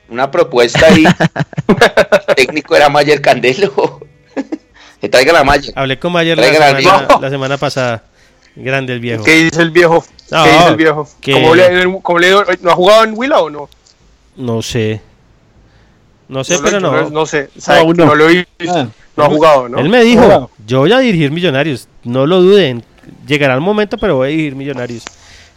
[0.09, 1.05] Una propuesta ahí.
[1.07, 4.01] el técnico era Mayer Candelo.
[5.01, 5.73] que traiga la Mayer.
[5.77, 8.05] Hablé con Mayer la Traigan semana, la semana pasada.
[8.55, 9.25] Grande el viejo.
[9.25, 10.05] ¿qué dice el viejo?
[10.31, 11.09] No, ¿Qué dice el viejo?
[11.23, 12.31] que- ¿Cómo le, cómo le-
[12.61, 13.69] ¿No ha jugado en Willa o no?
[14.37, 15.01] No sé.
[16.33, 17.11] No sé, pero no.
[17.11, 17.51] No sé.
[17.59, 17.85] ¿sabe?
[17.95, 18.07] no.
[18.07, 18.75] no lo he visto.
[18.75, 18.89] Ah.
[19.15, 19.79] No ha jugado, ¿no?
[19.79, 20.51] Él me dijo, Jugado.
[20.67, 21.89] yo voy a dirigir Millonarios.
[22.05, 22.83] No lo duden.
[23.27, 25.05] Llegará el momento, pero voy a dirigir Millonarios.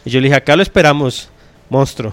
[0.04, 1.30] Y yo le dije, acá lo esperamos,
[1.70, 2.12] monstruo.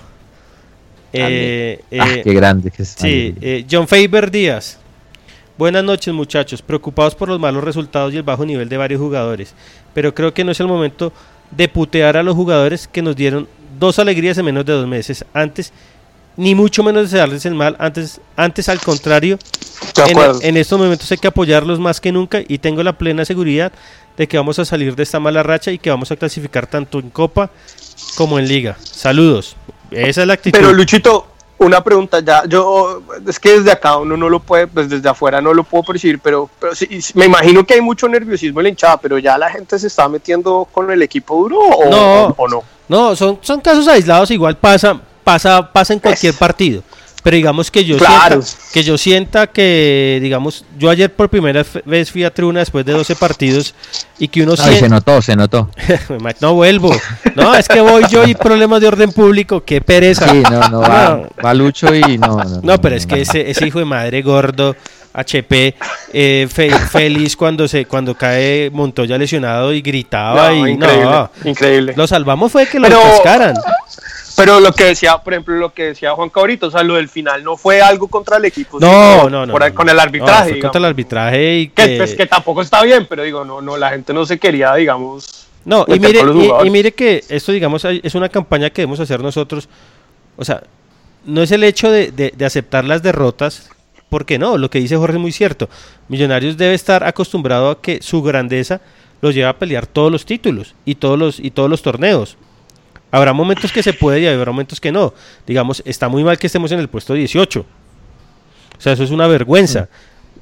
[1.12, 2.96] Eh, Ah, eh, qué grande que es.
[2.98, 4.80] Sí, eh, John Faber Díaz.
[5.58, 9.54] Buenas noches muchachos, preocupados por los malos resultados y el bajo nivel de varios jugadores,
[9.94, 11.14] pero creo que no es el momento
[11.52, 15.24] de putear a los jugadores que nos dieron dos alegrías en menos de dos meses
[15.34, 15.72] antes,
[16.38, 19.38] ni mucho menos desearles el mal, antes, antes al contrario,
[20.08, 23.72] en, en estos momentos hay que apoyarlos más que nunca y tengo la plena seguridad
[24.18, 27.00] de que vamos a salir de esta mala racha y que vamos a clasificar tanto
[27.00, 27.50] en Copa
[28.16, 28.78] como en Liga.
[28.84, 29.56] Saludos.
[29.92, 30.58] Esa es la actitud.
[30.60, 31.28] Pero Luchito,
[31.60, 35.40] una pregunta ya, yo es que desde acá uno no lo puede, pues desde afuera
[35.42, 38.64] no lo puedo percibir, pero, pero sí, sí, me imagino que hay mucho nerviosismo en
[38.64, 42.24] la hinchada, pero ya la gente se está metiendo con el equipo duro o No.
[42.26, 42.64] o, o no.
[42.88, 46.84] No, son, son casos aislados, igual pasa, pasa, pasa en cualquier partido.
[47.24, 48.42] Pero digamos que yo Claro.
[48.42, 52.84] sienta, que yo sienta que, digamos, yo ayer por primera vez fui a tribuna después
[52.86, 53.74] de 12 partidos
[54.20, 55.70] y que uno Ay, se siente, notó, se notó.
[56.42, 56.94] no vuelvo,
[57.36, 60.28] no, es que voy yo y problemas de orden público, qué pereza.
[60.28, 61.30] Sí, no, no, va, No.
[61.42, 62.44] va Lucho y no.
[62.44, 64.76] No, No, pero es que ese, ese hijo de madre gordo,
[65.14, 65.76] HP,
[66.12, 71.32] eh, fe- feliz cuando se cuando cae Montoya lesionado y gritaba No, y increíble, no.
[71.46, 71.94] increíble.
[71.96, 73.56] Lo salvamos fue que lo Pero- cascaran.
[74.36, 77.08] Pero lo que decía, por ejemplo, lo que decía Juan Cabrito, o sea, lo del
[77.10, 79.52] final no fue algo contra el equipo, No, no, no.
[79.52, 80.44] por no, con el no, arbitraje.
[80.44, 80.62] fue digamos.
[80.72, 81.98] contra el arbitraje y que, que...
[81.98, 85.48] pues, que tampoco está bien, pero digo, no, no, la gente no se quería, digamos.
[85.66, 86.20] No, y mire,
[86.66, 89.70] y- mire que esto, digamos, es una campaña que debemos hacer nosotros.
[90.36, 90.64] O sea,
[91.26, 93.70] no es el hecho de, de- de aceptar las derrotas,
[94.10, 95.70] porque no, lo que dice Jorge es muy cierto.
[96.10, 98.82] Millonarios debe estar acostumbrado a que su grandeza
[99.22, 102.36] los lleva a pelear todos los títulos y todos los, y todos los torneos.
[103.14, 105.14] Habrá momentos que se puede y habrá momentos que no.
[105.46, 107.60] Digamos, está muy mal que estemos en el puesto 18.
[107.60, 109.88] O sea, eso es una vergüenza.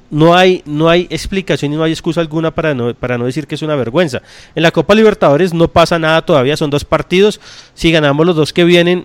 [0.08, 3.46] No hay, no hay explicación y no hay excusa alguna para no, para no decir
[3.46, 4.22] que es una vergüenza.
[4.54, 7.42] En la Copa Libertadores no pasa nada todavía, son dos partidos.
[7.74, 9.04] Si ganamos los dos que vienen,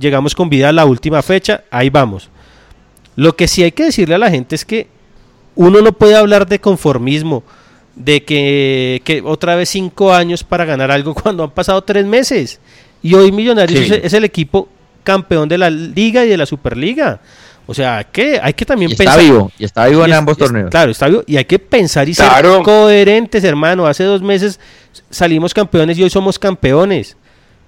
[0.00, 2.30] llegamos con vida a la última fecha, ahí vamos.
[3.14, 4.88] Lo que sí hay que decirle a la gente es que
[5.54, 7.44] uno no puede hablar de conformismo,
[7.94, 12.58] de que, que otra vez cinco años para ganar algo cuando han pasado tres meses.
[13.02, 13.94] Y hoy Millonarios Sí.
[14.02, 14.68] es, el equipo
[15.02, 17.20] campeón de la Liga y de la Superliga.
[17.66, 19.20] O sea, que hay que también Y está pensar.
[19.22, 20.70] vivo, y está vivo en es- ambos es- torneos.
[20.70, 21.22] Claro, está vivo.
[21.26, 22.56] Y hay que pensar y Claro.
[22.56, 23.86] ser coherentes, hermano.
[23.86, 24.58] Hace dos meses
[25.10, 27.16] salimos campeones y hoy somos campeones.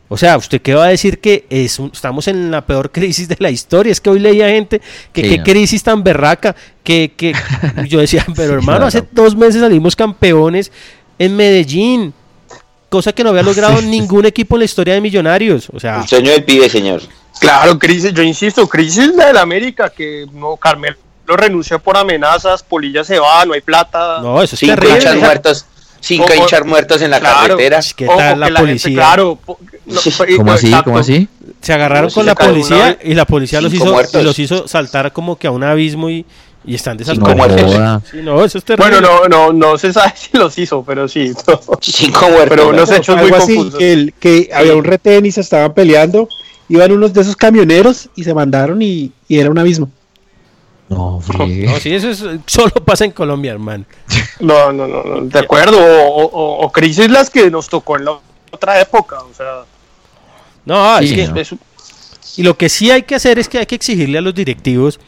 [0.08, 3.26] O sea, ¿usted qué va a decir que es un- estamos en la peor crisis
[3.28, 3.90] de la historia?
[3.92, 4.80] Es que hoy leía gente
[5.12, 5.44] que Sí, qué no.
[5.44, 7.32] crisis tan berraca, que, que
[7.88, 10.70] yo decía, pero hermano, no, hace dos meses salimos campeones
[11.18, 12.12] en Medellín,
[12.94, 15.68] cosa que no había logrado ningún equipo en la historia de Millonarios.
[15.72, 17.02] O sea, El sueño del pibe, señor.
[17.40, 20.96] Claro, crisis, yo insisto, crisis la del América, que no, Carmelo
[21.26, 24.20] renunció por amenazas, Polilla se va, no hay plata.
[24.22, 24.98] no, eso es Cinco terrible.
[24.98, 25.66] hinchas muertos.
[26.00, 27.40] Cinco hinchas muertos en la Claro.
[27.56, 27.80] carretera.
[27.96, 28.94] ¿Qué Ojo, tal la gente, policía?
[28.94, 29.38] claro.
[29.44, 30.00] po- no,
[30.36, 30.66] ¿Cómo así?
[30.68, 30.84] exacto.
[30.84, 31.28] ¿Cómo así?
[31.60, 34.22] Se agarraron con la policía una y la policía los hizo, muertos.
[34.22, 36.24] los hizo saltar como que a un abismo y,
[36.66, 37.36] y están Cinco desaltados.
[37.36, 37.74] muertos.
[37.74, 38.02] Joda.
[38.10, 38.90] Sí, no, eso es terrible.
[39.00, 41.32] Bueno, no, no, no se sabe si los hizo, pero sí.
[41.80, 42.48] Cinco muertos.
[42.48, 42.96] Pero unos ¿no?
[42.96, 43.78] hechos muy así, confusos.
[43.78, 46.28] que, el- que había un retén y se estaban peleando,
[46.68, 49.90] iban unos de esos camioneros y se mandaron y, y era un abismo.
[50.88, 51.66] No, friegue.
[51.72, 53.84] No, sí, eso es- solo pasa en Colombia, hermano.
[54.40, 55.78] No, no, no, no, de acuerdo.
[55.78, 58.18] O, o- o crisis las que nos tocó en la
[58.50, 59.20] otra época.
[59.20, 59.62] O sea,
[60.64, 61.36] No, es Sí, que- no.
[61.40, 61.54] es-
[62.36, 64.98] y lo que sí hay que hacer es que hay que exigirle a los directivos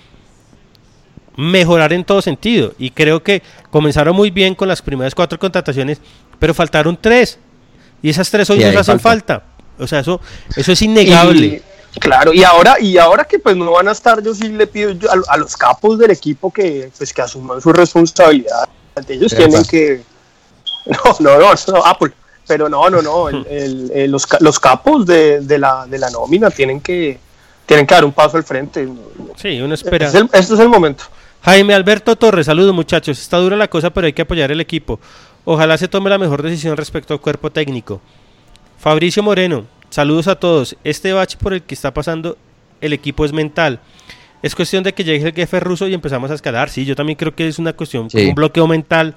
[1.36, 2.72] mejorar en todo sentido.
[2.78, 6.00] Y creo que comenzaron muy bien con las primeras cuatro contrataciones,
[6.38, 7.38] pero faltaron tres.
[8.02, 9.40] Y esas tres hoy Sí, nos hacen falta.
[9.40, 9.46] falta.
[9.82, 10.20] O sea, eso,
[10.56, 11.62] eso es innegable.
[11.94, 14.66] Y, claro, y ahora, y ahora que pues no van a estar, yo sí le
[14.66, 18.68] pido yo a, a los capos del equipo que pues que asuman su responsabilidad.
[19.08, 19.42] Ellos Epa.
[19.44, 20.02] tienen que
[20.86, 22.12] no, no, no, eso no, Apple.
[22.46, 25.98] Pero no, no, no, el- el- el- los, ca- los capos de, de la, de
[25.98, 27.18] la nómina tienen que
[27.66, 28.88] tienen que dar un paso al frente.
[29.36, 30.06] Sí, uno espera.
[30.06, 31.04] Es el- este es el momento.
[31.46, 33.20] Jaime Alberto Torres, saludos muchachos.
[33.20, 34.98] Está dura la cosa, pero hay que apoyar el equipo.
[35.44, 38.00] Ojalá se tome la mejor decisión respecto al cuerpo técnico.
[38.78, 40.76] Fabricio Moreno, saludos a todos.
[40.82, 42.36] Este bache por el que está pasando
[42.80, 43.78] el equipo es mental.
[44.42, 46.68] Es cuestión de que llegue el jefe ruso y empezamos a escalar.
[46.68, 48.26] Sí, yo también creo que es una cuestión, Sí.
[48.26, 49.14] un bloqueo mental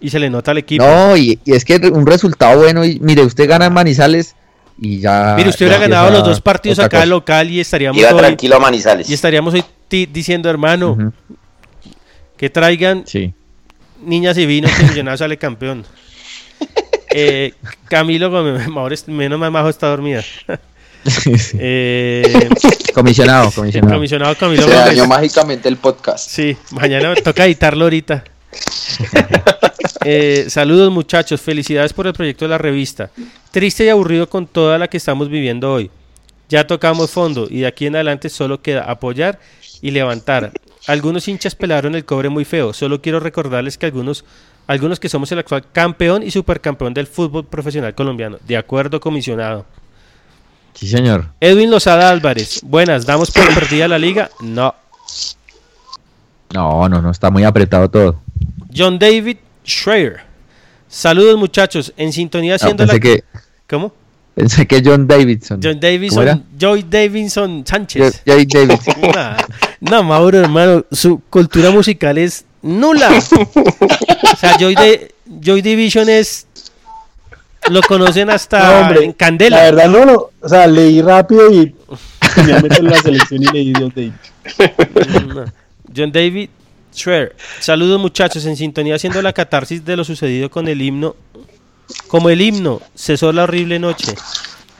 [0.00, 0.84] y se le nota al equipo.
[0.86, 4.36] No, y, y es que un resultado bueno, y mire, usted gana en Manizales
[4.80, 5.34] y ya.
[5.36, 7.06] Mire, usted ya hubiera ganado los dos partidos acá cosa.
[7.06, 9.10] local y estaríamos Iba hoy, tranquilo a Manizales.
[9.10, 11.12] y estaríamos hoy diciendo, hermano,
[12.36, 13.32] que traigan Sí.
[14.04, 15.84] niñas y vino que Millonarios sale campeón.
[17.10, 17.54] Eh,
[17.88, 18.68] Camilo Gómez,
[19.08, 20.22] menos mal Majo está dormida.
[21.58, 22.48] Eh,
[22.92, 23.94] Comisionado, comisionado.
[23.94, 26.28] comisionado Camilo Se dañó mágicamente el podcast.
[26.28, 28.24] Sí, mañana me toca editarlo ahorita.
[30.04, 33.10] Eh, saludos muchachos, felicidades por el proyecto de la revista.
[33.52, 35.90] Triste y aburrido con toda la que estamos viviendo hoy.
[36.48, 39.38] Ya tocamos fondo y de aquí en adelante solo queda apoyar
[39.82, 40.52] y levantar.
[40.86, 42.72] Algunos hinchas pelaron el cobre muy feo.
[42.72, 44.24] Solo quiero recordarles que algunos,
[44.66, 48.38] algunos que somos el actual campeón y supercampeón del fútbol profesional colombiano.
[48.46, 49.66] De acuerdo, comisionado.
[50.74, 51.26] Sí, señor.
[51.40, 52.60] Edwin Lozada Álvarez.
[52.62, 54.30] Buenas, ¿damos por perdida la liga?
[54.40, 54.74] No.
[56.54, 58.22] No, no, no, está muy apretado todo.
[58.74, 60.20] John David Schreier.
[60.88, 63.00] Saludos muchachos, en sintonía No, pensé la...
[63.00, 63.24] que,
[63.68, 63.92] ¿Cómo?
[64.38, 65.60] Pensé que John Davidson.
[65.62, 65.80] John.
[65.80, 68.22] Davidson, Joy Davidson Sánchez.
[68.26, 68.94] Jo- Joy Davidson.
[69.14, 69.36] Nah,
[69.80, 73.10] no, Mauro, hermano, su cultura musical es nula.
[73.18, 76.46] o sea, Joy, de, Joy Division es...
[77.70, 79.56] Lo conocen hasta No, hombre, en Candela.
[79.58, 81.74] La verdad no, lo- o sea, leí rápido y
[82.36, 84.12] en la selección y leí de
[85.26, 85.44] No.
[85.94, 86.48] John David
[86.94, 87.34] Schreier.
[87.60, 91.14] Saludos muchachos, en sintonía haciendo la catarsis de lo sucedido con el himno.
[92.06, 94.14] Como el himno, cesó la horrible noche.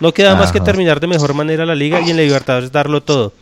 [0.00, 3.02] No queda más que terminar de mejor manera la liga y en la Libertadores darlo
[3.02, 3.32] todo.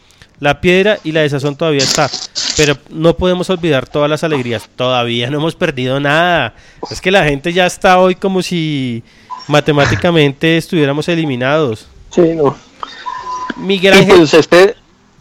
[0.41, 2.11] La piedra y la desazón todavía está,
[2.57, 4.69] pero no podemos olvidar todas las alegrías.
[4.77, 6.55] Todavía no hemos perdido nada.
[6.91, 9.03] Es que la gente ya está hoy como si
[9.49, 11.87] matemáticamente estuviéramos eliminados.
[12.11, 12.55] Sí, no.
[13.57, 14.77] Miguel Ángel, pues este,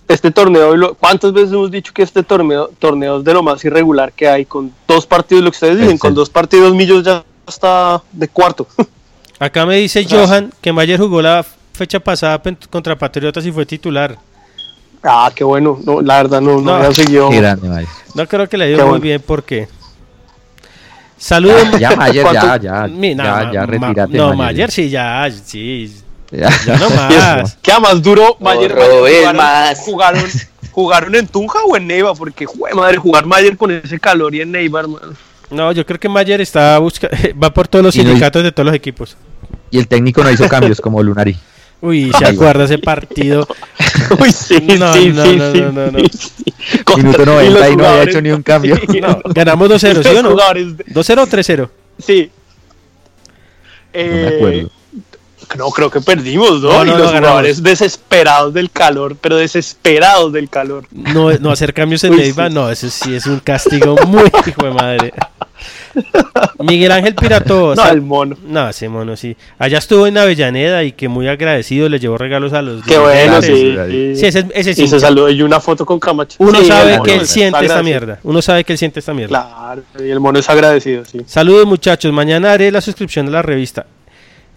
[0.07, 3.63] este torneo, lo- ¿cuántas veces hemos dicho que este torneo, torneo es de lo más
[3.63, 4.45] irregular que hay?
[4.45, 8.67] Con dos partidos, lo que ustedes dicen, con dos partidos Millos ya está de cuarto.
[9.39, 14.17] Acá me dice Johan que Mayer jugó la fecha pasada contra Patriotas y fue titular.
[15.03, 15.77] ah, qué bueno.
[15.83, 16.93] No, la verdad no, no, No.
[16.93, 17.29] seguido.
[17.29, 17.89] Qué grande, Mayer.
[18.13, 19.01] No creo que le ido muy bueno.
[19.03, 19.67] bien porque.
[21.17, 21.79] Saludos.
[21.79, 24.17] Ya, Mayer, ya, ya, Mi- no, ya, ya, retírate.
[24.17, 24.37] No, Mayer.
[24.37, 25.93] Mayer sí, ya, sí.
[26.31, 26.49] Ya.
[26.65, 26.89] Ya no
[27.41, 27.57] más.
[27.61, 28.71] Queda más duro, Mayer.
[28.73, 29.79] Robes jugaron, más.
[29.79, 30.23] jugaron,
[30.71, 34.41] jugaron en Tunja o en Neiva, porque jue madre, jugar Mayer con ese calor y
[34.41, 35.13] en Neiva, hermano.
[35.49, 37.09] No, yo creo que Mayer está busca
[37.41, 39.15] va por todos los Y no- sindicatos de todos los equipos.
[39.71, 41.35] Y el técnico no hizo cambios como Lunari.
[41.81, 43.47] Uy, se Ay, acuerda ese partido.
[44.19, 45.99] Uy, sí, No, sí, no, sí, no, sí, no, no, no.
[45.99, 46.83] sí, sí.
[46.83, 48.75] Contra- Minuto y 90 los y no había hecho ni un cambio.
[48.89, 50.31] Sí, No, ganamos 2-0, ¿sí o no?
[50.31, 51.69] jugadores de- 2-0 o 3-0.
[51.99, 52.31] Sí.
[53.93, 54.69] me Eh, acuerdo.
[55.57, 56.69] No, creo que perdimos, ¿no?
[56.69, 60.87] No, no, y no, los jugadores desesperados del calor, pero desesperados del calor.
[60.91, 64.63] No, no hacer cambios en Uy, Neiva, no, eso sí es un castigo muy hijo
[64.65, 65.13] de madre.
[66.59, 67.75] Miguel Ángel Pirato.
[67.75, 68.37] No, el mono.
[68.45, 69.35] No, ese mono sí.
[69.59, 73.41] Allá estuvo en Avellaneda y que muy agradecido le llevó regalos a los Qué bueno,
[73.41, 73.75] sí.
[74.15, 74.83] Sí, ese, ese sí.
[74.83, 76.37] Y se saludó y una foto con Camacho.
[76.39, 78.19] Uno Sí, sabe que él es siente esta mierda.
[78.23, 79.29] Uno sabe que él siente esta mierda.
[79.29, 81.21] Claro, y el mono es agradecido, sí.
[81.25, 83.85] Saludos muchachos, mañana haré la suscripción de la revista.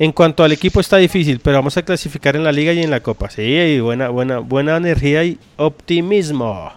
[0.00, 2.90] En cuanto al equipo está difícil, pero vamos a clasificar en la liga y en
[2.90, 3.30] la copa.
[3.30, 6.72] Sí, y buena, buena, buena energía y optimismo.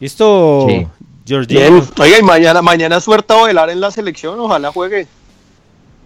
[0.00, 0.86] ¿Listo, Sí.
[1.26, 1.60] Georgino?
[1.60, 1.82] Bien.
[1.98, 5.06] Oiga, y mañana, mañana suerte a velar en la selección, ojalá juegue.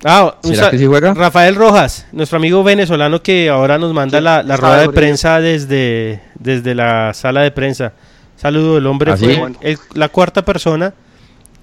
[0.02, 1.12] Ah, ¿Será que sí juega?
[1.12, 6.22] Rafael Rojas, nuestro amigo venezolano que ahora nos manda la, la rueda de prensa desde,
[6.38, 7.92] desde la sala de prensa.
[8.36, 9.26] Saludo, el hombre ¿Ah, sí?
[9.26, 9.56] fue Bueno.
[9.60, 10.94] el- la cuarta persona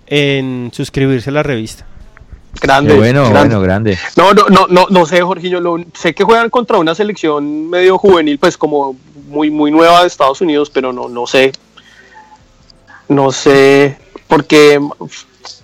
[0.06, 1.86] en suscribirse a la revista.
[2.62, 2.92] Grande.
[2.94, 3.40] Qué bueno, grande.
[3.56, 3.98] bueno, grande.
[4.16, 5.60] No, no, no, no, no sé, Jorginho.
[5.60, 8.96] Lo, sé que juegan contra una selección medio juvenil, pues como
[9.28, 11.52] muy, muy nueva de Estados Unidos, pero no, no sé.
[13.10, 13.98] No sé,
[14.28, 14.80] porque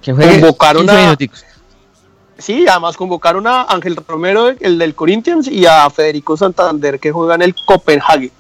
[0.03, 0.87] convocaron
[1.17, 1.53] 15 a.
[2.37, 7.35] Sí, además convocaron a Ángel Romero, el del Corinthians, y a Federico Santander, que juega
[7.35, 8.31] en el Copenhague.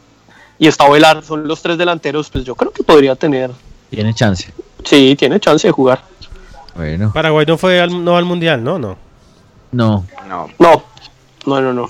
[0.59, 3.51] Y está Velar, son los tres delanteros, pues yo creo que podría tener.
[3.89, 4.51] Tiene chance.
[4.83, 6.03] Sí, tiene chance de jugar.
[6.75, 7.11] Bueno.
[7.13, 8.97] Paraguay no fue al, no al mundial, no, no.
[9.71, 10.05] No.
[10.27, 10.49] No.
[10.59, 10.83] No,
[11.45, 11.89] no, no, no.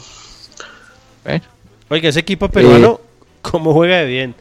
[1.23, 1.45] Bueno.
[1.89, 4.35] Oiga, ese equipo peruano, Eh, ¿cómo juega de bien?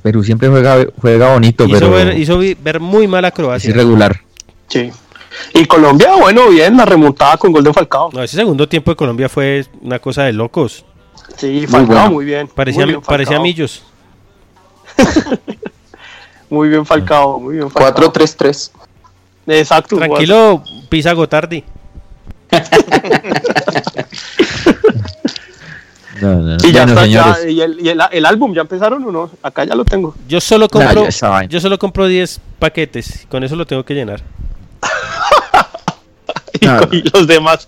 [0.00, 3.70] Perú siempre juega, juega bonito, Hizo, pero ver, hizo ver muy mal a es Croacia.
[3.70, 4.20] irregular.
[4.68, 4.90] Sí.
[5.54, 8.10] Y Colombia, bueno, bien, la remontada con gol de Falcao.
[8.12, 10.84] No, ese segundo tiempo de Colombia fue una cosa de locos.
[11.36, 12.10] Sí, Falcao, bueno.
[12.10, 12.48] muy bien.
[12.48, 13.42] Parecía, muy bien, parecía Falcao.
[13.44, 13.82] Millos.
[16.50, 18.12] Muy bien, Falcao, muy bien, Falcao.
[18.12, 18.70] 4-3-3.
[19.46, 19.96] Exacto.
[19.96, 21.64] Tranquilo, pisa Gotardi.
[26.22, 26.56] No, no, no.
[26.62, 29.30] Y ya Bueno, está, ya, y, el, y el- el álbum, ¿ya empezaron o no?
[29.42, 30.14] Acá ya lo tengo.
[30.28, 31.06] Yo solo compro,
[31.48, 33.26] yo solo compro 10 paquetes.
[33.28, 34.22] Con eso lo tengo que llenar.
[36.60, 37.66] Y, No, y los demás.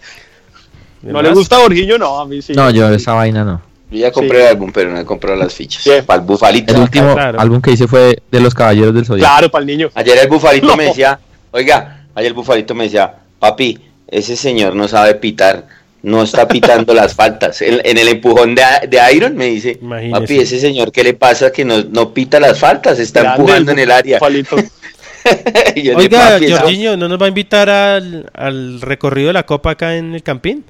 [1.03, 1.99] ¿No le gusta a Borguillo?
[1.99, 2.53] No, a mí sí.
[2.53, 3.61] No, yo esa vaina no.
[3.91, 4.43] Yo ya compré Sí.
[4.45, 5.85] el álbum, pero no he comprado las fichas.
[6.07, 6.75] Para el bufalito.
[6.75, 7.41] El último claro.
[7.41, 9.29] álbum que hice fue de los Caballeros del Zodiaco.
[9.31, 9.91] Claro, para el niño.
[9.95, 10.77] Ayer el bufalito No.
[10.77, 11.19] me decía,
[11.51, 13.79] oiga, ayer el bufalito me decía, papi,
[14.09, 15.67] ese señor no sabe pitar,
[16.05, 17.61] no está pitando las faltas.
[17.63, 20.21] En, en el empujón de, de Iron me dice, Imagínese.
[20.21, 22.99] papi, ese señor, ¿qué le pasa que no, no pita las faltas?
[22.99, 24.19] Está Grande empujando el en el área.
[25.77, 29.47] Yo Oiga, "Papi, esa- Jorginho, ¿no nos va a invitar al, al recorrido de la
[29.47, 30.65] Copa acá en el Campín?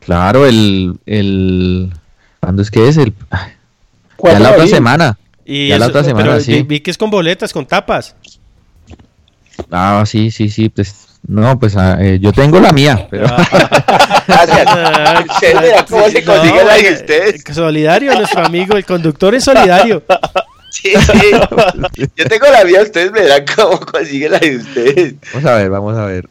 [0.00, 1.90] Claro, el, el...
[2.40, 2.96] ¿Cuándo es que es?
[2.96, 3.12] El...
[3.30, 3.56] Ya
[4.16, 5.18] ¿Cuándo la otra semana.
[5.44, 6.62] Y Ya la otra pero semana, vi- sí.
[6.62, 8.14] Vi que es con boletas, con tapas.
[9.70, 10.68] Ah, sí, sí, sí.
[10.68, 13.26] Pues, no, pues ah, eh, yo tengo la mía, pero...
[14.26, 14.66] Gracias.
[15.30, 17.44] Ustedes verán cómo se consigue la de ustedes.
[17.52, 20.02] Solidario, nuestro amigo, el conductor es solidario.
[20.70, 22.06] Sí, sí.
[22.14, 25.14] Yo tengo la mía, ustedes verán cómo consigue la de ustedes.
[25.32, 26.28] Vamos a ver, vamos a ver.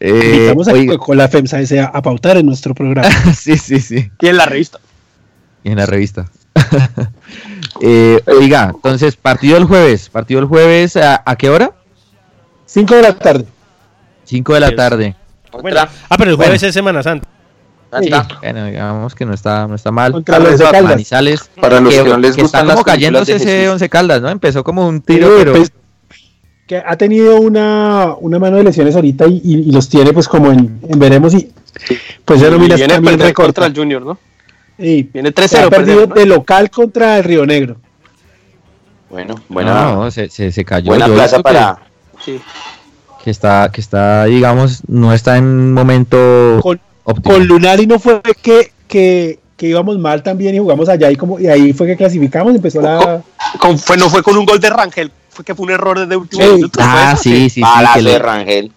[0.00, 3.08] Eh, Invitamos a oiga, con la FEMSA a, a pautar en nuestro programa.
[3.34, 4.10] sí, sí, sí.
[4.20, 4.78] Y en la revista.
[5.62, 6.26] Y en la revista.
[7.80, 10.08] Eh, oiga, entonces, partido el jueves.
[10.08, 11.70] Partido el jueves, ¿a, a qué hora?
[12.72, 13.44] 5 de la tarde.
[14.24, 15.16] 5 de la tarde.
[15.60, 17.28] Bueno, ah, pero el jueves es Semana Santa.
[18.00, 20.12] Sí, bueno, digamos que no está, no está mal.
[20.12, 20.82] Contra los de Caldas.
[20.84, 23.68] Manizales, Para los que no les que gustan está como cayéndose ese.
[23.68, 24.30] Once Caldas, ¿no?
[24.30, 25.52] Empezó como un tiro, Sí, pero...
[25.52, 25.72] pues,
[26.66, 30.26] que ha tenido una, una mano de lesiones ahorita y, y- y los tiene pues
[30.26, 31.52] como en, en veremos y
[32.24, 33.66] pues ya no mira viene a también perder contra recorta.
[33.66, 34.18] el Junior, ¿no?
[34.78, 35.66] Y Viene se 3-0.
[35.66, 36.14] ha perdido perder, ¿no?
[36.14, 37.76] de local contra el Río Negro.
[39.10, 40.86] Bueno, buena, No, se, se, se cayó.
[40.86, 41.78] buena plaza que- para...
[42.24, 42.40] Sí.
[43.24, 47.34] Que, está, que está, digamos, no está en un momento Con, óptimo.
[47.34, 51.38] con Lunari no fue que, que, que íbamos mal también y jugamos allá y como
[51.38, 53.22] y ahí fue que clasificamos, empezó la
[53.58, 56.16] Con- fue, no fue con un gol de Rangel, fue que fue un error desde
[56.16, 56.52] último Sí.
[56.54, 56.80] minuto.
[56.82, 57.60] Ah, sí, sí, sí.
[57.60, 58.72] Palazo le- de Rangel.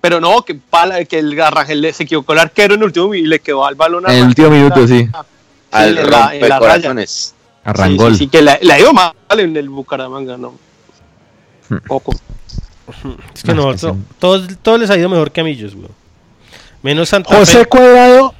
[0.00, 3.22] Pero no, que, pala, que el Rangel se equivocó el arquero en el último y
[3.22, 4.06] le quedó al balón.
[4.06, 5.08] a En el último minuto, sí.
[5.70, 7.34] Al la- en la rompecorazones.
[7.64, 8.12] Arrangol.
[8.12, 10.54] Sí, sí, sí, que le ha ido mal en el Bucaramanga, ¿no?
[11.70, 11.76] Hmm.
[11.86, 12.12] Poco.
[13.34, 14.00] Es que No, no, es que to- sí.
[14.18, 15.88] todos, todos les ha ido mejor que a Millos, güey.
[16.82, 17.66] Menos Santa José Fe.
[17.66, 18.34] Cuadrado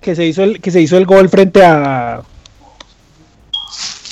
[0.00, 2.22] que se hizo el que se hizo el gol frente a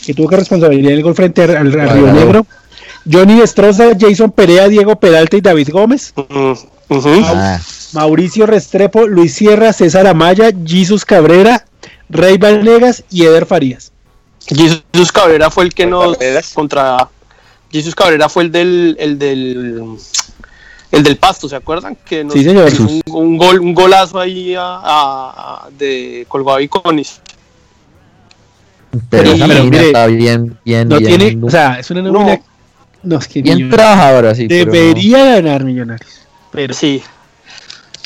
[0.05, 2.13] que tuvo que responsabilidad en el gol frente al, al Río.
[2.13, 2.47] Negro.
[3.11, 6.13] Johnny Destroza, Jason Perea, Diego Peralta y David Gómez.
[6.17, 6.53] Mm.
[7.25, 7.61] Ah,
[7.93, 11.65] Mauricio Restrepo, Luis Sierra, César Amaya, Jesus Cabrera,
[12.09, 13.93] Rey Vanegas y Eder Farías.
[14.47, 16.17] Jesus Cabrera fue el que nos
[16.55, 17.09] contra
[17.73, 19.97] Jesus Cabrera fue el del el del
[20.93, 21.97] el del Pasto, ¿se acuerdan?
[22.05, 22.69] Que nos Sí, señor.
[22.73, 27.21] hizo un, un gol, un golazo ahí a, a- a- de Colgado y Conis.
[29.09, 31.17] Pero esa mire, está bien, bien, No bien.
[31.19, 32.41] tiene, o sea, es una nómina.
[33.05, 34.47] No, es que bien trabajadora, sí.
[34.49, 34.73] pero.
[34.73, 36.11] Debería ganar Millonarios.
[36.51, 37.01] Pero sí.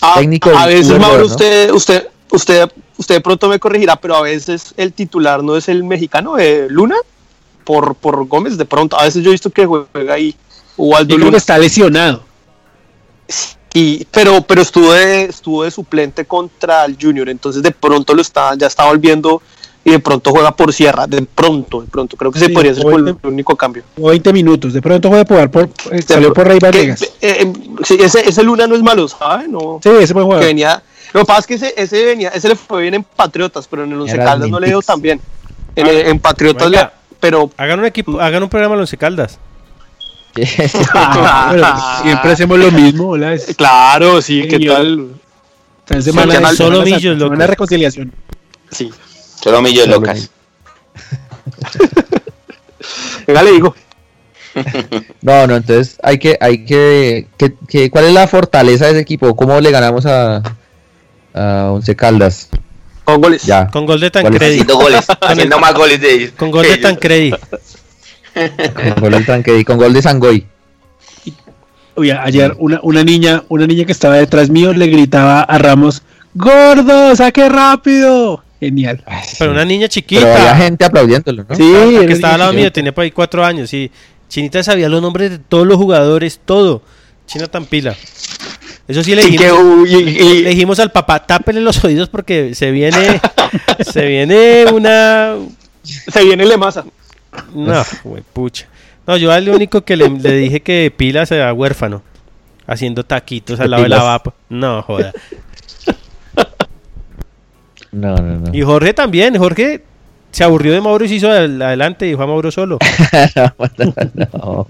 [0.03, 1.25] A, Técnico a veces, Uber, Mauro, ¿no?
[1.27, 5.69] usted, usted, usted, usted de pronto me corregirá, pero a veces el titular no es
[5.71, 6.97] el mexicano de Luna
[7.65, 8.57] por, por Gómez.
[8.57, 10.35] De pronto, a veces yo he visto que juega ahí
[10.77, 11.39] Ubaldo Yo creo que Luna.
[11.39, 12.23] está lesionado.
[13.73, 18.23] Y, pero, pero estuvo de, estuvo de suplente contra el Junior, entonces de pronto lo
[18.23, 19.43] está, ya está volviendo
[19.85, 22.17] y de pronto juega por Sierra, de pronto, de pronto.
[22.17, 23.83] Creo que se Sí, podría ser o el único cambio.
[24.01, 24.73] O 20 minutos.
[24.73, 25.69] De pronto puede jugar por.
[25.91, 27.03] eh, Salió por Rey Vanegas.
[27.03, 27.53] eh, eh,
[27.85, 29.49] sí, ese, ese Luna no es malo, ¿sabe?
[29.49, 30.45] No, Sí, ese buen que jugador.
[30.47, 30.83] venía.
[31.13, 33.85] Lo que pasa es que ese, ese venía, ese le fue bien en Patriotas, pero
[33.85, 35.21] en el Once Caldas no le dio tan bien.
[35.77, 36.89] En, en Patriotas, le-
[37.25, 39.39] pero Hagan un equipo, hagan un programa Once Caldas.
[40.93, 43.09] Ah, bueno, siempre hacemos lo mismo.
[43.11, 45.09] Hola, claro, sí, ¿qué yo- tal?
[45.87, 47.25] Esta semana Sí, solo semana millos, loco.
[47.27, 48.13] semana de reconciliación.
[48.71, 48.91] Sí.
[49.43, 50.31] Solo millos locas.
[53.27, 53.75] Venga, le digo.
[55.23, 59.01] No, no, entonces hay que, hay que, que, que- ¿cuál es la fortaleza de ese
[59.01, 59.35] equipo?
[59.35, 60.43] ¿Cómo le ganamos a,
[61.35, 62.51] a Once Caldas?
[63.05, 63.43] Con goles.
[63.43, 63.69] Ya.
[63.69, 64.11] Con gol de.
[64.11, 64.61] Tancredi.
[64.61, 66.33] Haciendo goles, haciendo más goles de ellos.
[66.37, 67.31] Con gol de Tancredi.
[67.31, 70.47] Con gol de Tancredi, con gol de Sangoy.
[71.97, 76.03] Oye, ayer una, una niña, una niña que estaba detrás mío le gritaba a Ramos,
[76.35, 78.43] ¡Gordo, saque rápido!
[78.59, 79.05] Genial.
[79.39, 80.23] Pero una niña chiquita.
[80.23, 81.55] Pero había gente aplaudiéndolo, ¿no?
[81.55, 83.73] Sí, La que estaba al lado mío, tenía por ahí cuatro años.
[83.73, 83.91] Y
[84.29, 86.83] Chinita sabía los nombres de todos los jugadores, todo.
[87.27, 87.95] China tan pila.
[88.87, 92.09] Eso sí le dijimos, que, uy, y- y- le dijimos al papá, tápele los oídos
[92.11, 93.21] porque se viene,
[93.81, 95.37] se viene una,
[95.83, 96.85] se viene le masa.
[97.55, 98.67] no, güey, pucha.
[99.07, 102.03] No, yo al único que le, le dije que pila sea huérfano,
[102.67, 104.35] haciendo taquitos al lado de la vapa.
[104.51, 105.13] No, joda.
[107.93, 108.55] No, no, no.
[108.55, 109.83] Y Jorge también, Jorge
[110.33, 112.79] se aburrió de Mauro y se hizo adelante y dejó a Mauro solo.
[113.37, 113.55] no.
[114.33, 114.67] No,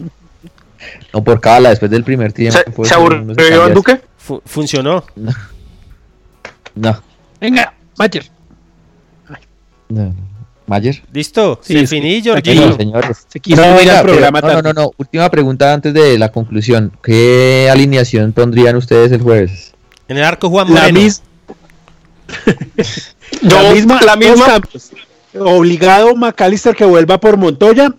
[1.25, 2.59] por cábala, después del primer tiempo.
[2.85, 3.69] ¿Se, se aburrió.
[3.71, 4.01] Duque?
[4.17, 5.05] Fu- funcionó.
[6.75, 7.03] No,
[7.41, 8.25] Venga, Mayer.
[9.89, 10.15] no, no.
[10.67, 11.03] ¿Mayer?
[11.13, 11.61] ¿Listo?
[11.63, 13.27] Sí, se finí, señores.
[13.43, 16.91] Quiso No, ir al programa pero- no, no, no, Última pregunta antes de la conclusión.
[17.03, 19.75] ¿Qué alineación pondrían ustedes el jueves?
[20.09, 21.01] En el arco Juan La, Moreno.
[21.01, 21.23] mis-
[23.43, 24.61] Yo, la misma, la misma.
[25.39, 27.91] Obligado McAllister que vuelva por Montoya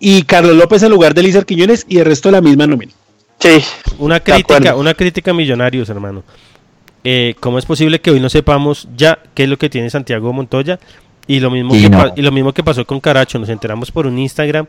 [0.00, 2.92] y Carlos López en lugar de Lizar Quiñones y el resto la misma nómina.
[3.38, 3.62] sí.
[3.98, 6.22] Una De crítica, una crítica a millonarios, hermano.
[7.04, 10.32] Eh, ¿Cómo es posible que hoy no sepamos ya qué es lo que tiene Santiago
[10.32, 10.78] Montoya?
[11.26, 11.98] Y lo mismo, Y que, no.
[11.98, 14.66] pa- y lo mismo que pasó con Caracho, nos enteramos por un Instagram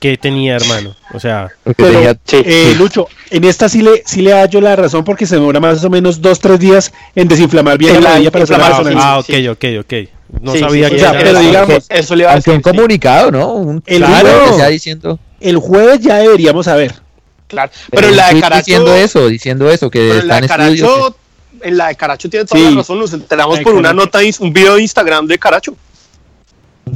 [0.00, 0.94] que tenía, hermano.
[1.14, 5.24] O sea, Pero, eh, Lucho, en esta sí le, sí le hallo la razón porque
[5.26, 8.44] se demora más o menos dos, tres días en desinflamar bien En la la para
[8.44, 8.92] resonancia.
[8.98, 9.94] ah, ok, ok, ok.
[10.40, 12.52] No Sí, sabía sí, que o sea, era pero digamos, Eso le iba a decir.
[12.54, 13.52] un comunicado, ¿no?
[13.54, 15.18] Un El claro, ya diciendo.
[15.40, 16.94] El jueres ya deberíamos saber.
[17.46, 17.70] Claro.
[17.90, 18.58] Pero, Pero en la de Caracho.
[18.64, 20.48] diciendo eso, diciendo eso, que Pero en la de.
[20.48, 21.16] Caracho,
[21.62, 22.70] en la de Caracho tiene toda Sí.
[22.70, 22.98] la razón.
[22.98, 25.74] Nos enteramos por una nota, un video de Instagram de Caracho.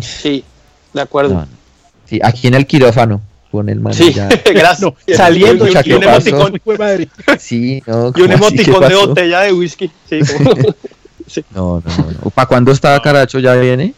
[0.01, 0.45] Sí,
[0.93, 1.35] de acuerdo.
[1.35, 1.49] No, no.
[2.09, 3.21] Sí, aquí en el quirófano,
[3.51, 4.13] con el man Sí,
[4.55, 4.81] gracias.
[4.81, 7.09] No, saliendo y, y un emoticón, madre.
[7.39, 8.13] Sí, no.
[8.17, 8.57] y un ¿cómo así?
[8.57, 9.91] ¿Qué emoticón de botella de whisky.
[10.09, 10.21] Sí,
[11.55, 12.31] No, no, no.
[12.31, 13.39] ¿Para cuándo está Caracho?
[13.39, 13.95] ¿Ya viene?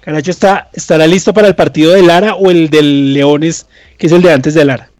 [0.00, 3.66] Caracho está, estará listo para el partido de Lara o el del Leones,
[3.98, 4.90] que es el de antes de Lara.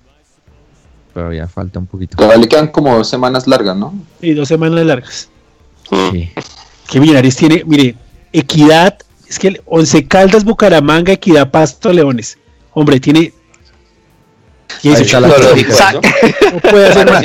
[1.14, 2.16] Todavía falta un poquito.
[2.16, 3.94] Todavía le quedan como dos semanas largas, ¿no?
[4.20, 5.28] Y dos semanas largas.
[6.12, 6.30] Sí.
[6.88, 7.96] Que Millonarios tiene, mire,
[8.32, 8.98] Equidad,
[9.28, 12.38] es que el Once Caldas, Bucaramanga, Equidad, Pasto, Leones.
[12.72, 13.32] Hombre, tiene.
[14.82, 16.00] Y Ahí está la eso.
[16.52, 17.24] no puede hacer más.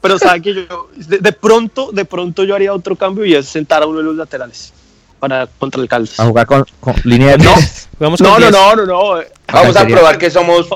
[0.00, 3.46] Pero saben que yo de, de pronto de pronto yo haría otro cambio y es
[3.46, 4.72] sentar a uno de los laterales
[5.18, 6.18] para contra el Caldas.
[6.18, 7.54] A jugar con, con línea de No,
[8.00, 8.50] no, no, 10.
[8.52, 10.66] no, no, no, eh, Vamos a probar que somos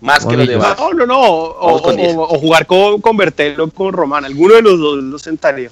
[0.00, 0.76] más que los demás.
[0.78, 2.14] no, no, no, o, o- 10.
[2.16, 5.70] o jugar con, con Bertelo con Román, alguno de los dos los sentaría.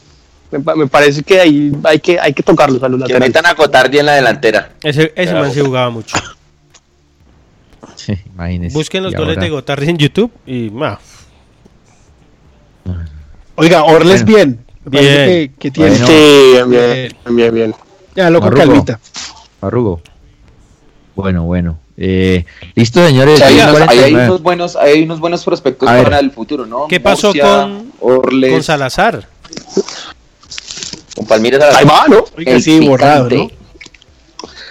[0.53, 3.29] Me, pa- me parece que ahí hay que hay que tocarlos a los Que laterales.
[3.29, 4.73] metan a Cotardi en la delantera.
[4.83, 6.17] Ese, ese man se jugaba mucho.
[7.97, 8.75] Sí, imagínese.
[8.77, 10.99] Busquen los goles ahora- de Gotardi en YouTube y ma,
[13.57, 14.37] Oiga, Orles Bueno.
[14.37, 14.65] bien.
[14.85, 15.27] Me parece Bien.
[15.49, 15.91] que, que tiene.
[15.91, 16.07] Bueno.
[16.07, 17.75] Sí, bien, bien, bien, bien.
[18.17, 18.73] Ya lo con Marrugo.
[18.73, 19.01] calmita.
[19.61, 20.01] Arrugo.
[21.15, 21.79] Bueno, bueno.
[21.99, 23.35] Eh, Listo, señores.
[23.35, 23.49] O sea,
[23.89, 26.05] hay, hay unos buenos, hay unos buenos prospectos A ver.
[26.05, 26.87] para el futuro, ¿no?
[26.89, 29.29] ¿Qué pasó Murcia, con- Orles, con Salazar.
[31.15, 32.25] Con Palmeiras a la Ahí va, ¿no?
[32.39, 33.29] Oiga, el sí, borrado.
[33.29, 33.51] ¿no?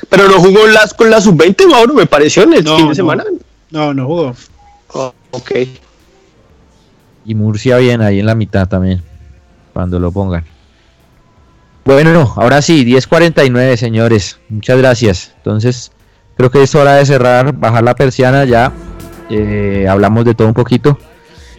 [0.10, 2.90] Pero no jugó las, con la sub-20, Mauro, me pareció en el No, fin no.
[2.90, 3.24] de semana.
[3.70, 4.36] No, no jugó.
[4.94, 5.52] Oh, ok.
[7.30, 9.04] Y Murcia bien ahí en la mitad también,
[9.72, 10.44] cuando lo pongan.
[11.86, 15.34] Bueno, ahora sí, 10.49 señores, muchas gracias.
[15.38, 15.92] Entonces,
[16.36, 18.74] creo que es hora de cerrar, bajar la persiana ya.
[19.30, 20.98] Eh, hablamos de todo un poquito.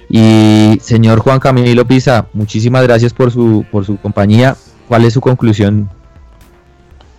[0.09, 4.57] Y señor Juan Camilo Pisa, muchísimas gracias por su, por su compañía.
[4.89, 5.89] ¿Cuál es su conclusión?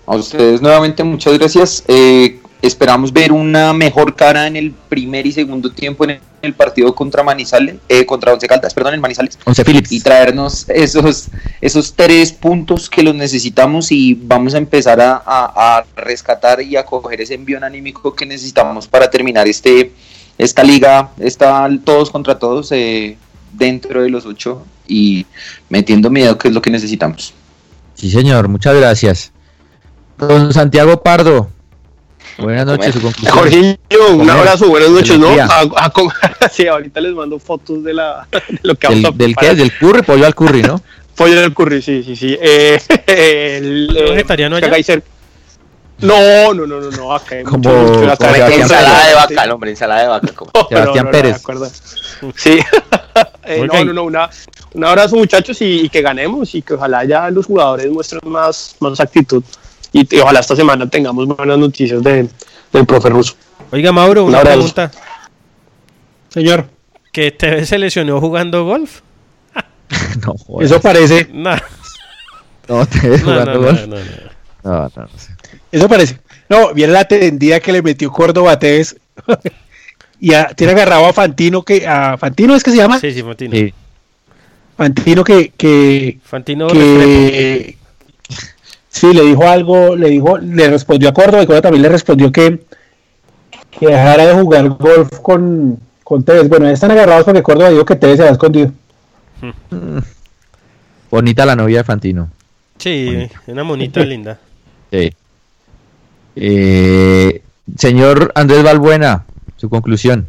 [0.06, 1.86] A ustedes nuevamente muchas gracias.
[1.88, 6.94] Eh, esperamos ver una mejor cara en el primer y segundo tiempo en el partido
[6.96, 9.38] contra Manizales, eh, contra Once Caldas, perdón, en Manizales.
[9.46, 9.92] Once Phillips.
[9.92, 11.28] Y traernos esos,
[11.60, 16.76] esos tres puntos que los necesitamos y vamos a empezar a, a- a rescatar y
[16.78, 19.92] a coger ese envión anímico que necesitamos para terminar este
[20.38, 23.16] esta liga, esta todos contra todos eh,
[23.54, 25.26] dentro de los ocho y
[25.70, 27.34] metiendo miedo que es lo que necesitamos.
[27.94, 29.32] Sí, señor, muchas gracias.
[30.18, 31.50] Don Santiago Pardo,
[32.42, 33.34] buenas noches, su conclusión.
[33.36, 33.78] Jorginho,
[34.16, 35.30] un abrazo, buenas noches, ¿no?
[35.30, 35.94] A- a
[36.52, 39.56] sí, ahorita les mando fotos de, la, de lo que vamos a ¿Del, del qué?
[39.56, 40.02] ¿Del curry?
[40.02, 40.82] Pollo al curry, ¿no?
[41.16, 42.38] Pollo del curry, sí, sí, sí.
[42.42, 44.70] Eh, el, eh, vegetariano allá?
[46.00, 49.44] No, no, no, no, no, acá hay Como- mucho, mucho, acá como ensalada de vaca,
[49.44, 50.28] el hombre, ensalada de vaca.
[50.34, 50.52] come.
[50.56, 51.42] No, Sebastián no, no, Pérez.
[52.36, 52.60] Sí.
[53.46, 53.68] Eh.
[53.72, 54.30] No, no, no, una,
[54.74, 58.76] un abrazo muchachos y, y que ganemos y que ojalá ya los jugadores muestren más,
[58.80, 59.44] más actitud
[59.94, 62.28] y, y ojalá esta semana tengamos buenas noticias de,
[62.74, 63.36] del profe ruso.
[63.72, 64.92] Oiga, Mauro, Un una pregunta.
[66.30, 66.68] Señor,
[67.12, 69.02] ¿Que TV se lesionó jugando golf?
[70.26, 70.66] No, joder.
[70.66, 71.56] eso parece, No,
[72.68, 73.82] No, te ves no, no, jugando no, golf.
[73.88, 74.02] no, no.
[74.64, 75.08] No, no, no.
[75.72, 76.20] eso parece.
[76.48, 78.96] No, viene la tendida que le metió Córdoba a Tevez.
[80.20, 83.00] y a- tiene agarrado a Fantino, que a Fantino es que se llama.
[83.00, 83.56] Sí, sí, Fantino.
[83.58, 83.74] Sí.
[84.78, 86.96] Fantino que, que, Fantino Restrepo.
[87.06, 87.78] que
[88.92, 92.32] sí le dijo algo, le dijo, le respondió a Córdoba y Córdoba también le respondió
[92.32, 92.60] que,
[93.72, 96.50] que dejara de jugar golf con, con Tevez.
[96.50, 98.72] Bueno, ya están agarrados porque Córdoba dijo que Tevez se había escondido.
[101.10, 102.30] Bonita la novia de Fantino.
[102.78, 104.38] Sí, una monita linda.
[104.92, 105.12] Sí.
[106.36, 107.42] Eh,
[107.78, 109.26] señor Andrés Balbuena,
[109.58, 110.28] su conclusión.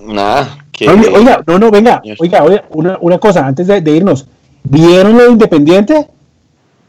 [0.00, 4.26] Nada, que Oiga, no, no, venga, oiga, oiga, una, una cosa, antes de, de irnos,
[4.64, 6.08] ¿vieron lo de Independiente?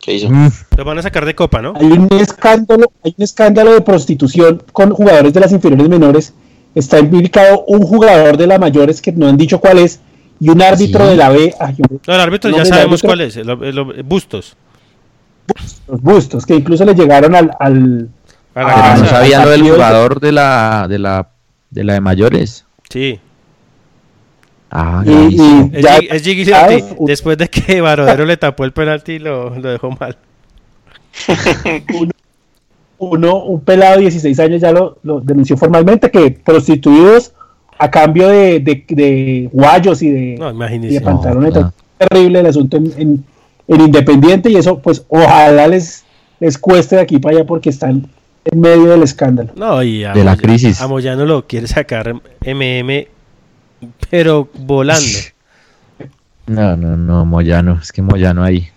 [0.04, 0.30] ¿Qué hizo?
[0.30, 1.74] Mm, Lo van a sacar de copa, ¿no?
[1.76, 6.34] Hay un escándalo, hay un escándalo de prostitución con jugadores de las inferiores menores.
[6.76, 10.00] Está implicado un jugador de las mayores que no han dicho cuál es
[10.40, 11.12] y un árbitro ¿Sí?
[11.12, 11.76] de la B, ay,
[12.08, 13.38] No, el árbitro ya sabemos árbitro- cuál es.
[13.38, 14.56] el- el- el- Bustos.
[15.88, 18.10] los bustos, que incluso le llegaron al, al
[18.56, 21.30] A la Ah, no sabía lo del jugador de la de la
[21.70, 22.66] de la de mayores.
[22.90, 23.20] Sí.
[24.76, 25.70] Ah, y, gravísimo.
[25.72, 26.52] y Es, ya- Gigi- es Gigi
[27.08, 30.18] después de que Barodero le tapó el penalti lo, lo dejó mal.
[32.98, 37.34] uno, un pelado de 16 años ya lo, lo denunció formalmente que prostituidos
[37.78, 41.54] a cambio de, de, de guayos y de, No, y de pantalones.
[41.54, 43.26] No, terrible el asunto en, en-
[43.68, 46.04] en Independiente y eso pues ojalá les,
[46.40, 48.08] les cueste de aquí para allá porque están
[48.46, 49.52] en medio del escándalo.
[49.56, 50.82] No, y a De la crisis.
[50.82, 52.14] A Moyano lo quiere sacar
[52.46, 53.08] MM,
[54.10, 55.06] pero volando.
[56.46, 58.70] No, no, no, Moyano, es que Moyano ahí.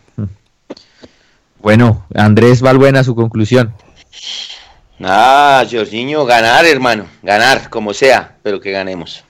[1.60, 3.74] Bueno, Andrés Balbuena, su conclusión.
[5.00, 7.06] Nada, Jorginho, ganar, hermano.
[7.24, 9.24] Ganar, como sea, pero que ganemos.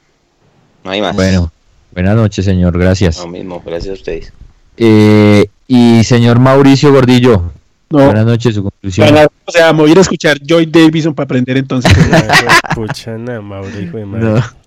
[0.85, 1.17] No hay más.
[1.17, 1.51] Bueno,
[1.93, 3.17] buenas noches, señor, gracias.
[3.17, 4.33] Lo mismo, gracias a ustedes.
[4.77, 7.53] Eh, y señor Mauricio Gordillo,
[7.89, 9.09] No, buenas noches, su conclusión.
[9.09, 11.91] ganar, o sea, me voy a ir a escuchar Joy Davison para aprender entonces.
[13.07, 13.91] De madre.
[13.93, 14.66] No.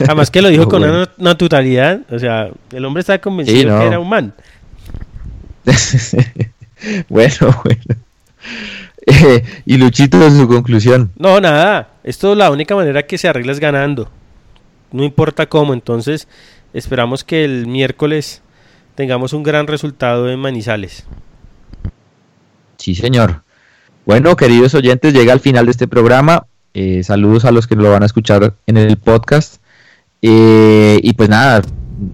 [0.00, 0.96] Además que lo dijo No, con bueno.
[0.98, 2.00] una naturalidad.
[2.10, 3.78] O sea, el hombre estaba convencido Sí, no.
[3.80, 4.34] que era un man.
[7.08, 7.82] bueno, bueno.
[9.06, 11.10] Eh, y Luchito, su conclusión.
[11.16, 11.88] No, nada.
[12.04, 14.10] Esto la única manera que se arregla es ganando.
[14.92, 15.74] No importa cómo.
[15.74, 16.28] Entonces,
[16.72, 18.42] esperamos que el miércoles
[18.94, 21.04] tengamos un gran resultado en Manizales.
[22.78, 23.42] Sí, señor.
[24.06, 26.46] Bueno, queridos oyentes, llega al final de este programa.
[26.74, 29.62] Eh, saludos a los que lo van a escuchar en el podcast.
[30.26, 31.60] Eh, y pues nada,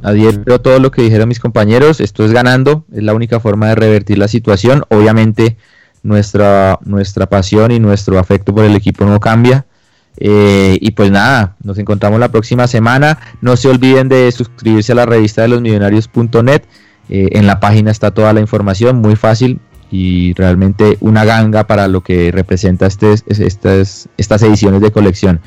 [0.03, 2.01] adhiero todo lo que dijeron mis compañeros.
[2.01, 4.83] Esto es ganando, es la única forma de revertir la situación.
[4.89, 5.57] Obviamente,
[6.03, 9.67] nuestra, nuestra pasión y nuestro afecto por el equipo no cambia.
[10.17, 13.19] Eh, y pues nada, nos encontramos la próxima semana.
[13.41, 16.63] No se olviden de suscribirse a la revista de los millonarios.net.
[17.11, 19.61] Eh, en la página está toda la información, muy fácil
[19.93, 25.41] y realmente una ganga para lo que representa este, es- estas, estas ediciones de colección.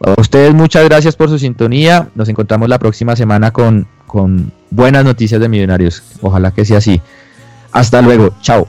[0.00, 2.08] A ustedes muchas gracias por su sintonía.
[2.14, 6.02] Nos encontramos la próxima semana con, con buenas noticias de Millonarios.
[6.20, 7.00] Ojalá que sea así.
[7.72, 8.34] Hasta luego.
[8.40, 8.68] Chao.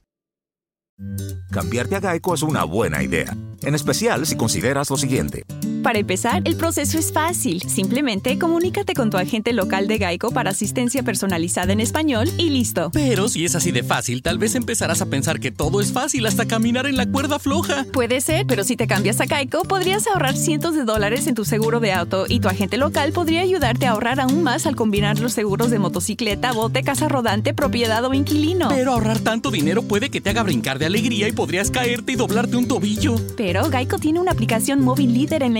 [1.51, 5.45] Cambiarte a Geico es una buena idea, en especial si consideras lo siguiente.
[5.83, 7.61] Para empezar, el proceso es fácil.
[7.63, 12.91] Simplemente comunícate con tu agente local de Geico para asistencia personalizada en español y listo.
[12.93, 16.27] Pero si es así de fácil, tal vez empezarás a pensar que todo es fácil
[16.27, 17.85] hasta caminar en la cuerda floja.
[17.91, 21.45] Puede ser, pero si te cambias a Geico, podrías ahorrar cientos de dólares en tu
[21.45, 25.19] seguro de auto y tu agente local podría ayudarte a ahorrar aún más al combinar
[25.19, 28.69] los seguros de motocicleta, bote, casa rodante, propiedad o inquilino.
[28.69, 32.15] Pero ahorrar tanto dinero puede que te haga brincar de alegría y podrías caerte y
[32.15, 33.15] doblarte un tobillo.
[33.35, 35.59] Pero Geico tiene una aplicación móvil líder en la